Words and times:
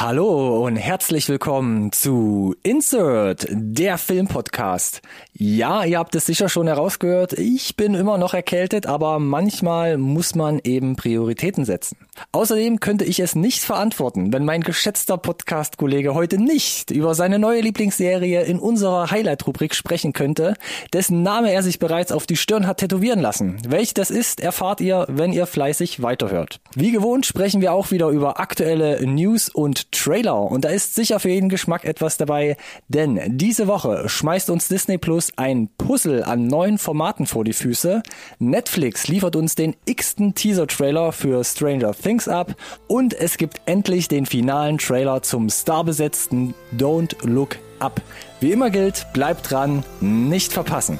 Hallo 0.00 0.64
und 0.64 0.76
herzlich 0.76 1.28
willkommen 1.28 1.90
zu 1.90 2.54
Insert, 2.62 3.48
der 3.50 3.98
Filmpodcast. 3.98 5.02
Ja, 5.32 5.82
ihr 5.84 5.98
habt 5.98 6.14
es 6.14 6.26
sicher 6.26 6.48
schon 6.48 6.68
herausgehört, 6.68 7.32
ich 7.32 7.74
bin 7.74 7.94
immer 7.94 8.16
noch 8.16 8.32
erkältet, 8.32 8.86
aber 8.86 9.18
manchmal 9.18 9.98
muss 9.98 10.36
man 10.36 10.60
eben 10.62 10.94
Prioritäten 10.94 11.64
setzen. 11.64 11.96
Außerdem 12.30 12.78
könnte 12.78 13.04
ich 13.04 13.18
es 13.18 13.34
nicht 13.34 13.62
verantworten, 13.62 14.32
wenn 14.32 14.44
mein 14.44 14.62
geschätzter 14.62 15.18
Podcast-Kollege 15.18 16.14
heute 16.14 16.38
nicht 16.38 16.92
über 16.92 17.16
seine 17.16 17.40
neue 17.40 17.60
Lieblingsserie 17.60 18.42
in 18.42 18.60
unserer 18.60 19.10
Highlight-Rubrik 19.10 19.74
sprechen 19.74 20.12
könnte, 20.12 20.54
dessen 20.92 21.24
Name 21.24 21.52
er 21.52 21.64
sich 21.64 21.80
bereits 21.80 22.12
auf 22.12 22.26
die 22.26 22.36
Stirn 22.36 22.68
hat 22.68 22.78
tätowieren 22.78 23.20
lassen. 23.20 23.58
Welch 23.66 23.94
das 23.94 24.10
ist, 24.10 24.40
erfahrt 24.40 24.80
ihr, 24.80 25.06
wenn 25.08 25.32
ihr 25.32 25.46
fleißig 25.46 26.02
weiterhört. 26.02 26.60
Wie 26.74 26.92
gewohnt 26.92 27.26
sprechen 27.26 27.60
wir 27.60 27.72
auch 27.72 27.90
wieder 27.90 28.08
über 28.10 28.38
aktuelle 28.38 29.04
News 29.04 29.48
und 29.48 29.87
Trailer 29.90 30.42
und 30.42 30.64
da 30.64 30.68
ist 30.68 30.94
sicher 30.94 31.20
für 31.20 31.30
jeden 31.30 31.48
Geschmack 31.48 31.84
etwas 31.84 32.16
dabei, 32.16 32.56
denn 32.88 33.20
diese 33.38 33.66
Woche 33.66 34.08
schmeißt 34.08 34.50
uns 34.50 34.68
Disney 34.68 34.98
Plus 34.98 35.32
ein 35.36 35.68
Puzzle 35.78 36.22
an 36.24 36.46
neuen 36.46 36.78
Formaten 36.78 37.26
vor 37.26 37.44
die 37.44 37.52
Füße. 37.52 38.02
Netflix 38.38 39.08
liefert 39.08 39.36
uns 39.36 39.54
den 39.54 39.76
x-ten 39.86 40.34
Teaser-Trailer 40.34 41.12
für 41.12 41.42
Stranger 41.44 41.92
Things 41.94 42.28
ab 42.28 42.54
und 42.86 43.14
es 43.14 43.36
gibt 43.38 43.60
endlich 43.66 44.08
den 44.08 44.26
finalen 44.26 44.78
Trailer 44.78 45.22
zum 45.22 45.48
starbesetzten 45.50 46.54
Don't 46.76 47.16
Look 47.26 47.56
Up. 47.78 48.00
Wie 48.40 48.52
immer 48.52 48.70
gilt, 48.70 49.06
bleibt 49.12 49.50
dran, 49.50 49.84
nicht 50.00 50.52
verpassen. 50.52 50.98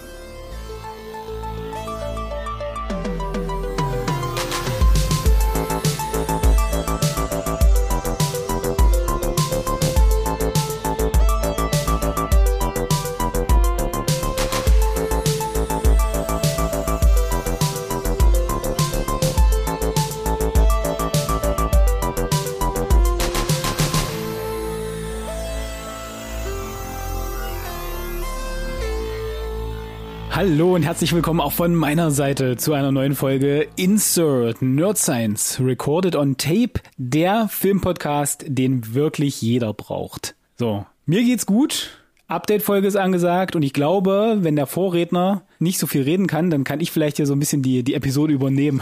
Hallo 30.50 30.74
und 30.74 30.82
herzlich 30.82 31.14
willkommen 31.14 31.42
auch 31.42 31.52
von 31.52 31.74
meiner 31.74 32.10
Seite 32.10 32.56
zu 32.56 32.72
einer 32.72 32.90
neuen 32.90 33.14
Folge 33.14 33.68
Insert 33.76 34.62
Nerd 34.62 34.96
Science 34.96 35.60
Recorded 35.62 36.16
on 36.16 36.38
Tape, 36.38 36.80
der 36.96 37.48
Filmpodcast, 37.50 38.46
den 38.48 38.94
wirklich 38.94 39.42
jeder 39.42 39.74
braucht. 39.74 40.36
So, 40.56 40.86
mir 41.04 41.22
geht's 41.22 41.44
gut. 41.44 41.90
Update-Folge 42.28 42.88
ist 42.88 42.96
angesagt 42.96 43.56
und 43.56 43.62
ich 43.62 43.74
glaube, 43.74 44.38
wenn 44.40 44.56
der 44.56 44.66
Vorredner 44.66 45.42
nicht 45.60 45.78
so 45.78 45.86
viel 45.86 46.02
reden 46.02 46.26
kann, 46.26 46.50
dann 46.50 46.64
kann 46.64 46.80
ich 46.80 46.90
vielleicht 46.90 47.16
hier 47.16 47.26
so 47.26 47.34
ein 47.34 47.40
bisschen 47.40 47.62
die, 47.62 47.82
die 47.82 47.94
Episode 47.94 48.32
übernehmen 48.32 48.80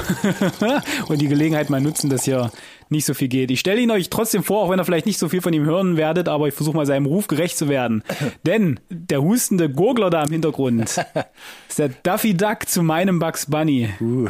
und 1.09 1.21
die 1.21 1.29
Gelegenheit 1.29 1.71
mal 1.71 1.81
nutzen, 1.81 2.11
dass 2.11 2.25
hier 2.25 2.51
nicht 2.89 3.07
so 3.07 3.15
viel 3.15 3.29
geht. 3.29 3.51
Ich 3.51 3.61
stelle 3.61 3.81
ihn 3.81 3.91
euch 3.91 4.11
trotzdem 4.11 4.43
vor, 4.43 4.63
auch 4.63 4.71
wenn 4.71 4.79
ihr 4.79 4.85
vielleicht 4.85 5.07
nicht 5.07 5.19
so 5.19 5.29
viel 5.29 5.41
von 5.41 5.53
ihm 5.53 5.65
hören 5.65 5.97
werdet, 5.97 6.29
aber 6.29 6.49
ich 6.49 6.55
versuche 6.55 6.77
mal 6.77 6.87
seinem 6.87 7.07
Ruf 7.07 7.27
gerecht 7.27 7.57
zu 7.57 7.69
werden. 7.69 8.03
Denn 8.47 8.81
der 8.91 9.23
hustende 9.23 9.71
Gurgler 9.71 10.11
da 10.11 10.23
im 10.23 10.31
Hintergrund 10.31 10.83
ist 11.69 11.79
der 11.79 11.89
Duffy 11.89 12.35
Duck 12.35 12.69
zu 12.69 12.83
meinem 12.83 13.19
Bugs 13.19 13.47
Bunny. 13.47 13.89
Uh. 14.01 14.29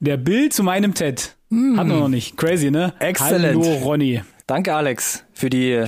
Der 0.00 0.16
Bill 0.16 0.50
zu 0.50 0.62
meinem 0.62 0.94
Ted. 0.94 1.36
Mm. 1.48 1.78
Hat 1.78 1.86
man 1.86 1.98
noch 1.98 2.08
nicht. 2.08 2.36
Crazy, 2.36 2.70
ne? 2.70 2.92
Excellent. 2.98 3.64
Hallo 3.64 3.76
Ronny. 3.84 4.22
Danke, 4.46 4.74
Alex, 4.74 5.24
für 5.32 5.48
die 5.48 5.86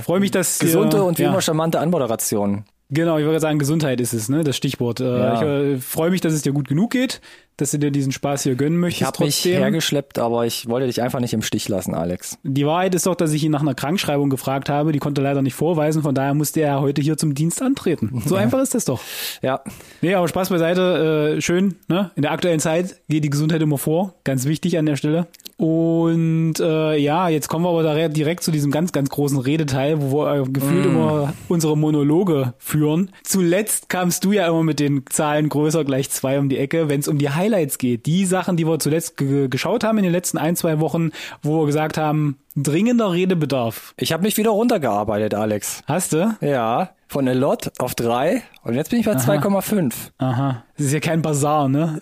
gesunde 0.59 0.97
äh, 0.97 1.01
und 1.01 1.19
wie 1.19 1.23
ja. 1.23 1.29
immer 1.29 1.41
charmante 1.41 1.79
Anmoderation. 1.79 2.65
Genau, 2.89 3.17
ich 3.17 3.25
würde 3.25 3.39
sagen, 3.39 3.59
Gesundheit 3.59 3.99
ist 3.99 4.13
es, 4.13 4.29
ne? 4.29 4.43
Das 4.43 4.55
Stichwort. 4.55 4.99
Äh, 5.01 5.05
Ja. 5.17 5.35
Ich 5.35 5.41
äh, 5.41 5.77
freue 5.77 6.09
mich, 6.09 6.21
dass 6.21 6.33
es 6.33 6.41
dir 6.41 6.53
gut 6.53 6.67
genug 6.67 6.91
geht, 6.91 7.19
dass 7.57 7.71
du 7.71 7.79
dir 7.79 7.91
diesen 7.91 8.11
Spaß 8.11 8.43
hier 8.43 8.55
gönnen 8.55 8.79
möchtest. 8.79 9.01
Ich 9.01 9.07
habe 9.07 9.25
mich 9.25 9.45
hergeschleppt, 9.45 10.19
aber 10.19 10.45
ich 10.45 10.67
wollte 10.69 10.87
dich 10.87 11.01
einfach 11.01 11.19
nicht 11.19 11.33
im 11.33 11.41
Stich 11.41 11.67
lassen, 11.69 11.93
Alex. 11.93 12.37
Die 12.43 12.65
Wahrheit 12.65 12.95
ist 12.95 13.05
doch, 13.05 13.15
dass 13.15 13.33
ich 13.33 13.43
ihn 13.43 13.51
nach 13.51 13.61
einer 13.61 13.75
Krankschreibung 13.75 14.29
gefragt 14.29 14.69
habe. 14.69 14.91
Die 14.91 14.99
konnte 14.99 15.21
er 15.21 15.25
leider 15.25 15.41
nicht 15.41 15.55
vorweisen. 15.55 16.03
Von 16.03 16.15
daher 16.15 16.33
musste 16.33 16.61
er 16.61 16.81
heute 16.81 17.01
hier 17.01 17.17
zum 17.17 17.33
Dienst 17.33 17.61
antreten. 17.61 18.23
So 18.25 18.35
einfach 18.35 18.61
ist 18.61 18.75
das 18.75 18.85
doch. 18.85 19.01
Ja, 19.41 19.61
Nee, 20.01 20.13
aber 20.13 20.27
Spaß 20.27 20.49
beiseite. 20.49 21.35
Äh, 21.37 21.41
schön, 21.41 21.75
ne? 21.87 22.11
In 22.15 22.21
der 22.21 22.31
aktuellen 22.31 22.59
Zeit 22.59 23.01
geht 23.09 23.23
die 23.23 23.29
Gesundheit 23.29 23.61
immer 23.61 23.77
vor. 23.77 24.13
Ganz 24.23 24.45
wichtig 24.45 24.77
an 24.77 24.85
der 24.85 24.95
Stelle. 24.95 25.27
Und 25.57 26.59
äh, 26.59 26.97
ja, 26.97 27.29
jetzt 27.29 27.47
kommen 27.47 27.65
wir 27.65 27.69
aber 27.69 27.81
da 27.81 28.07
direkt 28.09 28.43
zu 28.43 28.51
diesem 28.51 28.69
ganz, 28.69 28.91
ganz 28.91 29.09
großen 29.09 29.39
Redeteil, 29.39 29.99
wo 29.99 30.23
wir 30.23 30.35
äh, 30.35 30.43
gefühlt 30.43 30.85
immer 30.85 31.33
unsere 31.47 31.75
Monologe 31.75 32.53
führen. 32.59 33.09
Zuletzt 33.23 33.89
kamst 33.89 34.23
du 34.23 34.33
ja 34.33 34.47
immer 34.47 34.61
mit 34.61 34.79
den 34.79 35.03
Zahlen 35.09 35.49
größer 35.49 35.83
gleich 35.83 36.11
zwei 36.11 36.37
um 36.37 36.47
die 36.47 36.59
Ecke, 36.59 36.89
wenn 36.89 36.99
es 36.99 37.07
um 37.07 37.17
die 37.17 37.31
Highlights 37.47 37.77
geht. 37.77 38.05
Die 38.05 38.25
Sachen, 38.25 38.57
die 38.57 38.67
wir 38.67 38.79
zuletzt 38.79 39.17
ge 39.17 39.47
geschaut 39.47 39.83
haben 39.83 39.97
in 39.97 40.03
den 40.03 40.11
letzten 40.11 40.37
ein, 40.37 40.55
zwei 40.55 40.79
Wochen, 40.79 41.11
wo 41.41 41.61
wir 41.61 41.65
gesagt 41.65 41.97
haben, 41.97 42.37
dringender 42.55 43.11
Redebedarf. 43.13 43.93
ich 43.97 44.11
habe 44.11 44.23
mich 44.23 44.37
wieder 44.37 44.49
runtergearbeitet, 44.51 45.33
Alex. 45.33 45.81
Hast 45.87 46.13
du? 46.13 46.35
Ja, 46.41 46.89
von 47.07 47.27
a 47.27 47.31
lot 47.31 47.71
auf 47.79 47.95
drei 47.95 48.43
und 48.63 48.73
jetzt 48.73 48.89
bin 48.89 48.99
ich 48.99 49.05
bei 49.05 49.13
2,5. 49.13 49.93
Aha. 50.17 50.63
Das 50.75 50.87
ist 50.87 50.91
ja 50.91 50.99
kein 50.99 51.21
Bazar, 51.21 51.69
ne? 51.69 51.99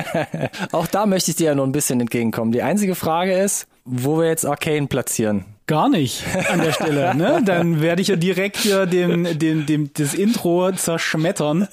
Auch 0.72 0.86
da 0.86 1.04
möchte 1.04 1.30
ich 1.30 1.36
dir 1.36 1.48
ja 1.48 1.54
nur 1.54 1.66
ein 1.66 1.72
bisschen 1.72 2.00
entgegenkommen. 2.00 2.50
Die 2.50 2.62
einzige 2.62 2.94
Frage 2.94 3.34
ist, 3.34 3.66
wo 3.84 4.18
wir 4.18 4.28
jetzt 4.28 4.46
Arcane 4.46 4.86
platzieren. 4.86 5.44
Gar 5.66 5.90
nicht 5.90 6.24
an 6.50 6.62
der 6.62 6.72
Stelle, 6.72 7.14
ne? 7.14 7.42
Dann 7.44 7.82
werde 7.82 8.00
ich 8.00 8.08
ja 8.08 8.16
direkt 8.16 8.56
hier 8.56 8.86
dem, 8.86 9.38
dem, 9.38 9.66
dem, 9.66 9.90
das 9.92 10.14
Intro 10.14 10.72
zerschmettern. 10.72 11.68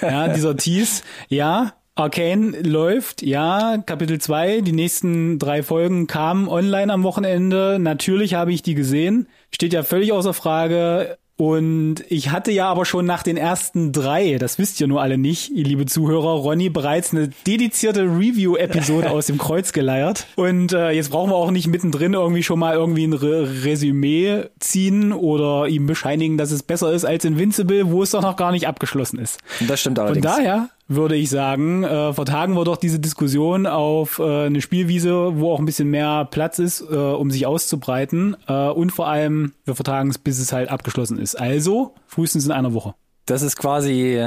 Ja, 0.00 0.28
dieser 0.28 0.56
Tease. 0.56 1.02
Ja, 1.28 1.72
Arcane 1.96 2.60
läuft, 2.62 3.22
ja, 3.22 3.78
Kapitel 3.78 4.20
2, 4.20 4.62
die 4.62 4.72
nächsten 4.72 5.38
drei 5.38 5.62
Folgen 5.62 6.08
kamen 6.08 6.48
online 6.48 6.92
am 6.92 7.04
Wochenende. 7.04 7.78
Natürlich 7.78 8.34
habe 8.34 8.52
ich 8.52 8.62
die 8.62 8.74
gesehen. 8.74 9.28
Steht 9.52 9.72
ja 9.72 9.84
völlig 9.84 10.12
außer 10.12 10.34
Frage. 10.34 11.18
Und 11.36 11.96
ich 12.08 12.30
hatte 12.30 12.52
ja 12.52 12.68
aber 12.68 12.84
schon 12.84 13.06
nach 13.06 13.24
den 13.24 13.36
ersten 13.36 13.90
drei, 13.90 14.38
das 14.38 14.58
wisst 14.58 14.80
ihr 14.80 14.86
nur 14.86 15.02
alle 15.02 15.18
nicht, 15.18 15.50
ihr 15.50 15.64
liebe 15.64 15.84
Zuhörer, 15.84 16.30
Ronny 16.34 16.70
bereits 16.70 17.12
eine 17.12 17.28
dedizierte 17.44 18.02
Review-Episode 18.02 19.10
aus 19.10 19.26
dem 19.26 19.38
Kreuz 19.38 19.72
geleiert. 19.72 20.28
Und 20.36 20.72
äh, 20.72 20.90
jetzt 20.92 21.10
brauchen 21.10 21.30
wir 21.30 21.36
auch 21.36 21.50
nicht 21.50 21.66
mittendrin 21.66 22.14
irgendwie 22.14 22.44
schon 22.44 22.60
mal 22.60 22.74
irgendwie 22.74 23.04
ein 23.04 23.14
Re 23.14 23.64
Resümee 23.64 24.44
ziehen 24.60 25.12
oder 25.12 25.66
ihm 25.66 25.86
bescheinigen, 25.86 26.38
dass 26.38 26.52
es 26.52 26.62
besser 26.62 26.92
ist 26.92 27.04
als 27.04 27.24
Invincible, 27.24 27.90
wo 27.90 28.04
es 28.04 28.12
doch 28.12 28.22
noch 28.22 28.36
gar 28.36 28.52
nicht 28.52 28.68
abgeschlossen 28.68 29.18
ist. 29.18 29.40
Das 29.66 29.80
stimmt 29.80 29.98
Von 29.98 30.06
allerdings. 30.06 30.24
daher 30.24 30.68
würde 30.86 31.16
ich 31.16 31.30
sagen, 31.30 31.82
äh, 31.84 32.12
vertagen 32.12 32.54
wir 32.54 32.64
doch 32.64 32.76
diese 32.76 33.00
Diskussion 33.00 33.66
auf 33.66 34.18
äh, 34.18 34.46
eine 34.46 34.60
Spielwiese, 34.60 35.38
wo 35.38 35.52
auch 35.52 35.58
ein 35.58 35.64
bisschen 35.64 35.90
mehr 35.90 36.26
Platz 36.30 36.58
ist, 36.58 36.82
äh, 36.82 36.94
um 36.94 37.30
sich 37.30 37.46
auszubreiten. 37.46 38.36
Äh, 38.46 38.68
und 38.68 38.90
vor 38.90 39.08
allem, 39.08 39.52
wir 39.64 39.74
vertagen 39.74 40.10
es, 40.10 40.18
bis 40.18 40.38
es 40.38 40.52
halt 40.52 40.68
abgeschlossen 40.68 41.18
ist. 41.18 41.36
Also 41.36 41.94
frühestens 42.06 42.44
in 42.44 42.52
einer 42.52 42.74
Woche. 42.74 42.94
Das 43.26 43.42
ist 43.42 43.56
quasi 43.56 44.26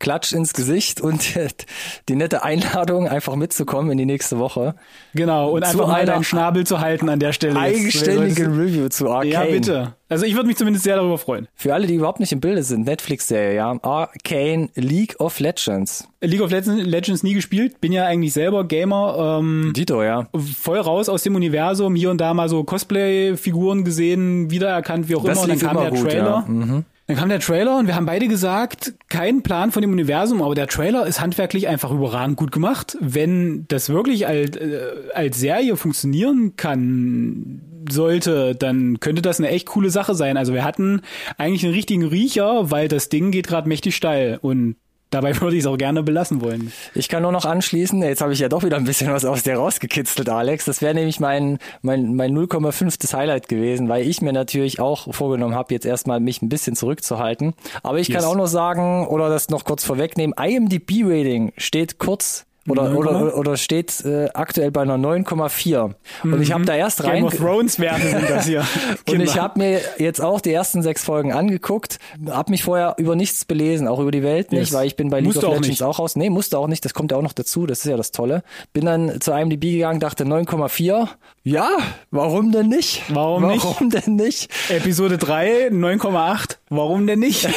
Klatsch 0.00 0.32
ins 0.32 0.52
Gesicht 0.52 1.00
und 1.00 1.20
die 2.08 2.14
nette 2.16 2.44
Einladung, 2.44 3.08
einfach 3.08 3.34
mitzukommen 3.34 3.90
in 3.90 3.98
die 3.98 4.06
nächste 4.06 4.38
Woche. 4.38 4.74
Genau, 5.14 5.50
und 5.50 5.64
Zu 5.64 5.70
einfach 5.70 5.88
mal 5.88 6.06
deinen 6.06 6.24
Schnabel 6.24 6.64
zu 6.66 6.80
halten 6.80 7.08
an 7.08 7.18
der 7.18 7.32
Stelle. 7.32 7.58
Eigenständige 7.58 8.46
Review 8.46 8.88
zu 8.88 9.08
Arcane. 9.10 9.32
Ja, 9.32 9.44
bitte. 9.44 9.94
Also 10.08 10.24
ich 10.24 10.34
würde 10.34 10.46
mich 10.46 10.56
zumindest 10.56 10.84
sehr 10.84 10.96
darüber 10.96 11.18
freuen. 11.18 11.48
Für 11.54 11.74
alle, 11.74 11.86
die 11.86 11.94
überhaupt 11.94 12.20
nicht 12.20 12.32
im 12.32 12.40
Bilde 12.40 12.62
sind, 12.62 12.86
Netflix-Serie, 12.86 13.56
ja. 13.56 13.76
Arcane 13.82 14.70
League 14.74 15.16
of 15.18 15.38
Legends. 15.40 16.08
League 16.20 16.40
of 16.40 16.50
Legends, 16.50 17.22
nie 17.22 17.34
gespielt, 17.34 17.80
bin 17.80 17.92
ja 17.92 18.06
eigentlich 18.06 18.32
selber 18.32 18.66
Gamer. 18.66 19.38
Ähm, 19.40 19.72
Dito, 19.76 20.02
ja. 20.02 20.26
voll 20.58 20.78
raus 20.78 21.08
aus 21.08 21.24
dem 21.24 21.34
Universum, 21.34 21.94
hier 21.94 22.10
und 22.10 22.20
da 22.20 22.32
mal 22.34 22.48
so 22.48 22.64
Cosplay-Figuren 22.64 23.84
gesehen, 23.84 24.50
wiedererkannt, 24.50 25.08
wie 25.08 25.16
auch 25.16 25.24
Das 25.24 25.38
immer. 25.38 25.42
Und 25.42 25.50
dann 25.50 25.58
kam 25.58 25.76
immer 25.76 25.90
der 25.90 26.00
gut, 26.00 26.10
Trailer. 26.10 26.24
ja. 26.24 26.44
Mhm. 26.46 26.84
Dann 27.08 27.16
kam 27.16 27.30
der 27.30 27.40
Trailer 27.40 27.78
und 27.78 27.86
wir 27.86 27.94
haben 27.94 28.04
beide 28.04 28.28
gesagt, 28.28 28.92
kein 29.08 29.42
Plan 29.42 29.72
von 29.72 29.80
dem 29.80 29.92
Universum, 29.92 30.42
aber 30.42 30.54
der 30.54 30.66
Trailer 30.66 31.06
ist 31.06 31.22
handwerklich 31.22 31.66
einfach 31.66 31.90
überragend 31.90 32.36
gut 32.36 32.52
gemacht. 32.52 32.98
Wenn 33.00 33.64
das 33.68 33.88
wirklich 33.88 34.26
als, 34.26 34.56
äh, 34.58 34.78
als 35.14 35.40
Serie 35.40 35.78
funktionieren 35.78 36.56
kann, 36.56 37.62
sollte, 37.90 38.54
dann 38.54 39.00
könnte 39.00 39.22
das 39.22 39.38
eine 39.40 39.48
echt 39.48 39.68
coole 39.68 39.88
Sache 39.88 40.14
sein. 40.14 40.36
Also 40.36 40.52
wir 40.52 40.64
hatten 40.64 41.00
eigentlich 41.38 41.64
einen 41.64 41.72
richtigen 41.72 42.04
Riecher, 42.04 42.70
weil 42.70 42.88
das 42.88 43.08
Ding 43.08 43.30
geht 43.30 43.46
gerade 43.46 43.70
mächtig 43.70 43.96
steil 43.96 44.38
und 44.42 44.76
dabei 45.10 45.34
würde 45.40 45.56
ich 45.56 45.62
es 45.62 45.66
auch 45.66 45.76
gerne 45.78 46.02
belassen 46.02 46.40
wollen. 46.40 46.72
Ich 46.94 47.08
kann 47.08 47.22
nur 47.22 47.32
noch 47.32 47.44
anschließen, 47.44 48.02
jetzt 48.02 48.20
habe 48.20 48.32
ich 48.32 48.38
ja 48.38 48.48
doch 48.48 48.62
wieder 48.64 48.76
ein 48.76 48.84
bisschen 48.84 49.12
was 49.12 49.24
aus 49.24 49.42
dir 49.42 49.56
rausgekitzelt, 49.56 50.28
Alex. 50.28 50.64
Das 50.64 50.82
wäre 50.82 50.94
nämlich 50.94 51.20
mein, 51.20 51.58
mein, 51.82 52.14
mein 52.14 52.36
0,5. 52.36 53.12
Highlight 53.16 53.48
gewesen, 53.48 53.88
weil 53.88 54.06
ich 54.06 54.20
mir 54.22 54.32
natürlich 54.32 54.80
auch 54.80 55.12
vorgenommen 55.14 55.54
habe, 55.54 55.72
jetzt 55.74 55.86
erstmal 55.86 56.20
mich 56.20 56.42
ein 56.42 56.48
bisschen 56.48 56.76
zurückzuhalten. 56.76 57.54
Aber 57.82 57.98
ich 57.98 58.08
kann 58.08 58.18
Yes. 58.22 58.24
auch 58.24 58.36
noch 58.36 58.46
sagen, 58.46 59.06
oder 59.06 59.28
das 59.28 59.48
noch 59.48 59.64
kurz 59.64 59.84
vorwegnehmen, 59.84 60.34
IMDb-Rating 60.38 61.52
steht 61.56 61.98
kurz 61.98 62.44
Oder, 62.68 62.96
oder, 62.96 63.36
oder 63.36 63.56
steht 63.56 64.04
äh, 64.04 64.28
aktuell 64.34 64.70
bei 64.70 64.82
einer 64.82 64.96
9,4. 64.96 65.94
Und 66.24 66.42
ich 66.42 66.52
habe 66.52 66.64
da 66.64 66.74
erst 66.74 67.04
rein. 67.04 67.14
Game 67.16 67.24
of 67.24 67.36
Thrones 67.36 67.78
Werte 67.78 68.02
sind 68.08 68.30
das 68.30 68.46
hier. 68.46 68.64
Und 69.08 69.20
ich 69.20 69.38
habe 69.38 69.58
mir 69.58 69.80
jetzt 69.98 70.20
auch 70.20 70.40
die 70.40 70.52
ersten 70.52 70.82
sechs 70.82 71.04
Folgen 71.04 71.32
angeguckt, 71.32 71.98
habe 72.28 72.50
mich 72.50 72.62
vorher 72.64 72.94
über 72.98 73.16
nichts 73.16 73.44
belesen, 73.44 73.88
auch 73.88 74.00
über 74.00 74.10
die 74.10 74.22
Welt 74.22 74.52
nicht, 74.52 74.60
Yes. 74.60 74.72
weil 74.72 74.86
ich 74.86 74.96
bin 74.96 75.10
bei 75.10 75.18
League 75.20 75.26
Musst 75.34 75.44
of 75.44 75.50
Legends 75.50 75.68
nicht. 75.68 75.82
auch 75.82 75.98
raus. 75.98 76.16
Nee, 76.16 76.30
musste 76.30 76.58
auch 76.58 76.66
nicht, 76.68 76.84
das 76.84 76.94
kommt 76.94 77.10
ja 77.12 77.16
auch 77.18 77.22
noch 77.22 77.32
dazu, 77.32 77.66
das 77.66 77.80
ist 77.80 77.86
ja 77.86 77.96
das 77.96 78.10
Tolle. 78.12 78.42
Bin 78.72 78.84
dann 78.84 79.20
zu 79.20 79.32
IMDb 79.32 79.62
gegangen, 79.72 80.00
dachte 80.00 80.24
9,4. 80.24 81.08
Ja, 81.50 81.78
warum 82.10 82.52
denn 82.52 82.68
nicht? 82.68 83.02
Warum 83.08 83.46
nicht? 83.46 83.64
Warum 83.64 83.88
denn 83.88 84.16
nicht? 84.16 84.50
Episode 84.68 85.16
3, 85.16 85.68
9,8. 85.68 86.58
Warum 86.68 87.06
denn 87.06 87.20
nicht? 87.20 87.48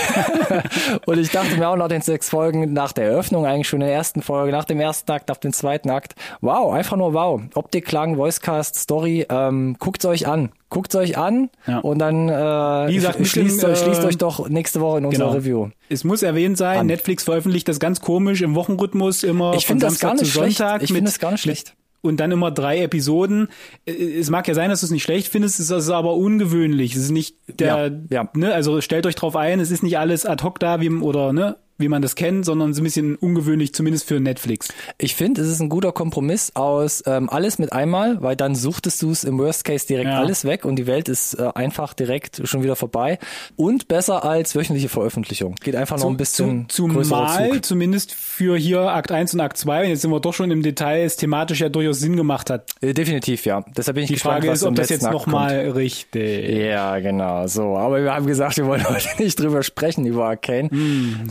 Und 1.05 1.17
ich 1.19 1.29
dachte 1.29 1.57
mir 1.57 1.67
auch 1.67 1.75
nach 1.75 1.89
den 1.89 2.01
sechs 2.01 2.29
Folgen, 2.29 2.71
nach 2.71 2.93
der 2.93 3.03
Eröffnung 3.05 3.45
eigentlich 3.45 3.67
schon 3.67 3.81
in 3.81 3.88
der 3.88 3.95
ersten 3.95 4.21
Folge, 4.21 4.53
nach 4.53 4.63
dem 4.63 4.79
ersten 4.79 5.11
Akt, 5.11 5.27
nach 5.27 5.35
dem 5.38 5.51
zweiten 5.51 5.89
Akt, 5.89 6.15
wow, 6.39 6.71
einfach 6.73 6.95
nur 6.95 7.13
wow. 7.13 7.41
Optik, 7.53 7.85
Klang, 7.85 8.15
Voicecast, 8.17 8.75
Story, 8.79 9.25
ähm, 9.29 9.75
guckt's 9.77 10.05
euch 10.05 10.25
an. 10.25 10.53
Guckt's 10.69 10.95
euch 10.95 11.17
an 11.17 11.49
Ja. 11.67 11.79
und 11.79 11.99
dann 11.99 12.29
äh, 12.29 12.88
Wie 12.88 12.95
gesagt, 12.95 13.27
schließt, 13.27 13.61
euch, 13.65 13.79
schließt 13.79 14.03
äh, 14.03 14.07
euch 14.07 14.17
doch 14.17 14.47
nächste 14.47 14.79
Woche 14.79 14.99
in 14.99 15.05
unserer 15.05 15.25
Genau. 15.31 15.38
Review. 15.38 15.67
Es 15.89 16.05
muss 16.05 16.23
erwähnt 16.23 16.57
sein, 16.57 16.79
An. 16.79 16.88
Netflix 16.88 17.25
veröffentlicht 17.25 17.67
das 17.67 17.79
ganz 17.81 17.99
komisch 17.99 18.41
im 18.41 18.55
Wochenrhythmus 18.55 19.23
immer 19.23 19.53
Ich 19.55 19.65
von 19.65 19.73
finde 19.81 19.88
das 19.88 19.95
Samstag 19.99 20.07
gar 20.07 20.13
nicht 20.13 20.25
zu 20.31 20.39
schlecht. 20.39 20.57
Sonntag. 20.59 20.83
Ich 20.83 20.89
mit- 20.91 20.97
finde 20.99 21.11
das 21.11 21.19
gar 21.19 21.31
nicht 21.31 21.41
schlecht. 21.41 21.73
Und 22.03 22.19
dann 22.19 22.31
immer 22.31 22.50
drei 22.51 22.81
Episoden. 22.81 23.48
Äh, 23.86 24.19
Es 24.19 24.30
mag 24.30 24.48
ja 24.48 24.53
sein, 24.56 24.69
dass 24.69 24.80
du 24.80 24.86
es 24.88 24.92
nicht 24.92 25.03
schlecht 25.03 25.27
findest, 25.27 25.59
es 25.59 25.69
ist 25.69 25.89
aber 25.89 26.15
ungewöhnlich. 26.15 26.95
Es 26.95 27.03
ist 27.03 27.12
nicht 27.12 27.36
der, 27.48 27.68
Ja, 27.88 28.24
ja. 28.24 28.30
ne, 28.36 28.53
also 28.53 28.81
stellt 28.81 29.06
euch 29.06 29.15
drauf 29.15 29.36
ein, 29.36 29.59
es 29.59 29.69
ist 29.71 29.83
nicht 29.83 29.98
alles 30.00 30.25
ad 30.25 30.44
hoc 30.44 30.59
da, 30.59 30.81
wie, 30.81 30.89
oder, 30.89 31.31
ne, 31.33 31.57
wie 31.81 31.89
man 31.89 32.01
das 32.01 32.15
kennt, 32.15 32.45
sondern 32.45 32.71
ist 32.71 32.77
ein 32.77 32.83
bisschen 32.83 33.15
ungewöhnlich, 33.15 33.73
zumindest 33.73 34.07
für 34.07 34.19
Netflix. 34.19 34.69
Ich 34.97 35.15
finde, 35.15 35.41
es 35.41 35.47
ist 35.47 35.59
ein 35.59 35.69
guter 35.69 35.91
Kompromiss 35.91 36.51
aus 36.55 37.03
ähm, 37.05 37.29
alles 37.29 37.59
mit 37.59 37.73
einmal, 37.73 38.21
weil 38.21 38.35
dann 38.35 38.55
suchtest 38.55 39.01
du 39.01 39.11
es 39.11 39.23
im 39.23 39.37
Worst 39.39 39.65
Case 39.65 39.85
direkt 39.87 40.09
Ja. 40.09 40.19
alles 40.19 40.45
weg 40.45 40.65
und 40.65 40.75
die 40.77 40.87
Welt 40.87 41.09
ist 41.09 41.33
äh, 41.35 41.49
einfach 41.55 41.93
direkt 41.93 42.41
schon 42.45 42.63
wieder 42.63 42.75
vorbei. 42.75 43.19
Und 43.55 43.87
besser 43.87 44.23
als 44.23 44.55
wöchentliche 44.55 44.89
Veröffentlichung. 44.89 45.55
Geht 45.63 45.75
einfach 45.75 45.97
noch 45.97 46.09
ein 46.09 46.17
bisschen 46.17 46.67
zu, 46.69 46.87
zumal 46.87 47.49
Zug. 47.51 47.65
zumindest 47.65 48.13
für 48.13 48.57
hier 48.57 48.81
Akt 48.81 49.11
1 49.11 49.33
und 49.33 49.39
Akt 49.41 49.57
2, 49.57 49.83
und 49.83 49.89
jetzt 49.89 50.01
sind 50.01 50.11
wir 50.11 50.19
doch 50.19 50.33
schon 50.33 50.51
im 50.51 50.61
Detail, 50.61 51.03
es 51.03 51.17
thematisch 51.17 51.61
ja 51.61 51.69
durchaus 51.69 51.99
Sinn 51.99 52.15
gemacht 52.15 52.49
hat. 52.49 52.65
Äh, 52.81 52.93
definitiv, 52.93 53.45
ja. 53.45 53.63
Deshalb 53.75 53.95
bin 53.95 54.03
ich 54.03 54.07
Die 54.09 54.13
gespannt, 54.15 54.43
Frage 54.43 54.51
ist, 54.53 54.63
ob 54.63 54.75
das 54.75 54.89
jetzt 54.89 55.03
nochmal 55.09 55.69
richtig. 55.69 56.49
Ja, 56.57 56.99
genau, 56.99 57.47
so. 57.47 57.77
Aber 57.77 58.01
wir 58.03 58.13
haben 58.13 58.25
gesagt, 58.27 58.57
wir 58.57 58.65
wollen 58.65 58.83
heute 58.89 59.07
nicht 59.19 59.39
drüber 59.39 59.63
sprechen, 59.63 60.05
über 60.05 60.25
Arcane. 60.25 60.69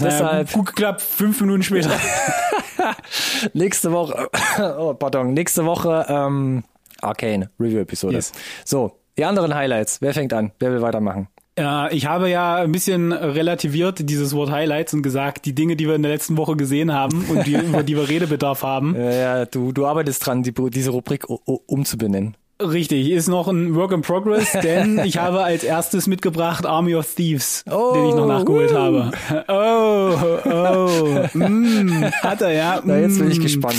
Deshalb 0.01 0.40
Naja, 0.43 0.53
gut 0.53 0.67
geklappt, 0.67 1.03
fünf 1.03 1.41
Minuten 1.41 1.63
später. 1.63 1.91
nächste 3.53 3.93
Woche, 3.93 4.29
oh, 4.79 4.95
pardon, 4.95 5.35
nächste 5.35 5.65
Woche 5.65 6.07
ähm, 6.09 6.65
Arcane 7.01 7.51
Review-Episode. 7.59 8.15
Yes. 8.15 8.33
So, 8.65 8.99
die 9.19 9.25
anderen 9.25 9.55
Highlights. 9.55 10.01
Wer 10.01 10.15
fängt 10.15 10.33
an? 10.33 10.53
Wer 10.59 10.73
will 10.73 10.83
weitermachen? 10.83 11.29
Ja, 11.59 11.91
ich 11.91 12.07
habe 12.07 12.31
ja 12.31 12.57
ein 12.57 12.73
bisschen 12.73 13.13
relativiert 13.13 14.09
dieses 14.09 14.35
Wort 14.35 14.51
Highlights 14.51 14.95
und 14.95 15.03
gesagt, 15.03 15.45
die 15.45 15.55
Dinge, 15.55 15.77
die 15.77 15.87
wir 15.87 15.95
in 15.95 16.03
der 16.03 16.13
letzten 16.13 16.39
Woche 16.39 16.57
gesehen 16.57 16.93
haben 16.93 17.27
und 17.29 17.47
die, 17.47 17.55
über 17.67 17.83
die 17.83 17.97
wir 17.97 18.09
Redebedarf 18.09 18.63
haben. 18.63 18.95
Ja, 18.97 19.11
ja, 19.11 19.45
du, 19.45 19.73
du 19.73 19.87
arbeitest 19.87 20.25
dran, 20.25 20.43
die, 20.43 20.55
diese 20.55 20.91
Rubrik 20.91 21.29
umzubenennen. 21.29 22.37
Richtig, 22.61 23.11
ist 23.11 23.29
noch 23.29 23.49
ein 23.49 23.75
Work 23.75 23.93
in 23.93 24.03
Progress, 24.03 24.53
denn 24.63 24.99
ich 25.05 25.19
habe 25.19 25.43
als 25.43 25.65
erstes 25.65 26.07
mitgebracht 26.07 26.67
Army 26.67 26.95
of 26.95 27.15
Thieves, 27.15 27.65
Oh, 27.71 27.93
den 27.95 28.07
ich 28.09 28.15
noch 28.15 28.27
nachgeholt 28.27 28.73
uh. 28.73 28.77
habe. 28.77 29.11
Oh, 29.49 30.17
oh, 30.45 31.39
mm, 31.39 32.05
hat 32.23 32.41
er, 32.43 32.53
ja. 32.53 32.81
Na, 32.85 32.99
jetzt 32.99 33.19
bin 33.19 33.31
ich 33.31 33.39
mm. 33.39 33.43
gespannt. 33.43 33.77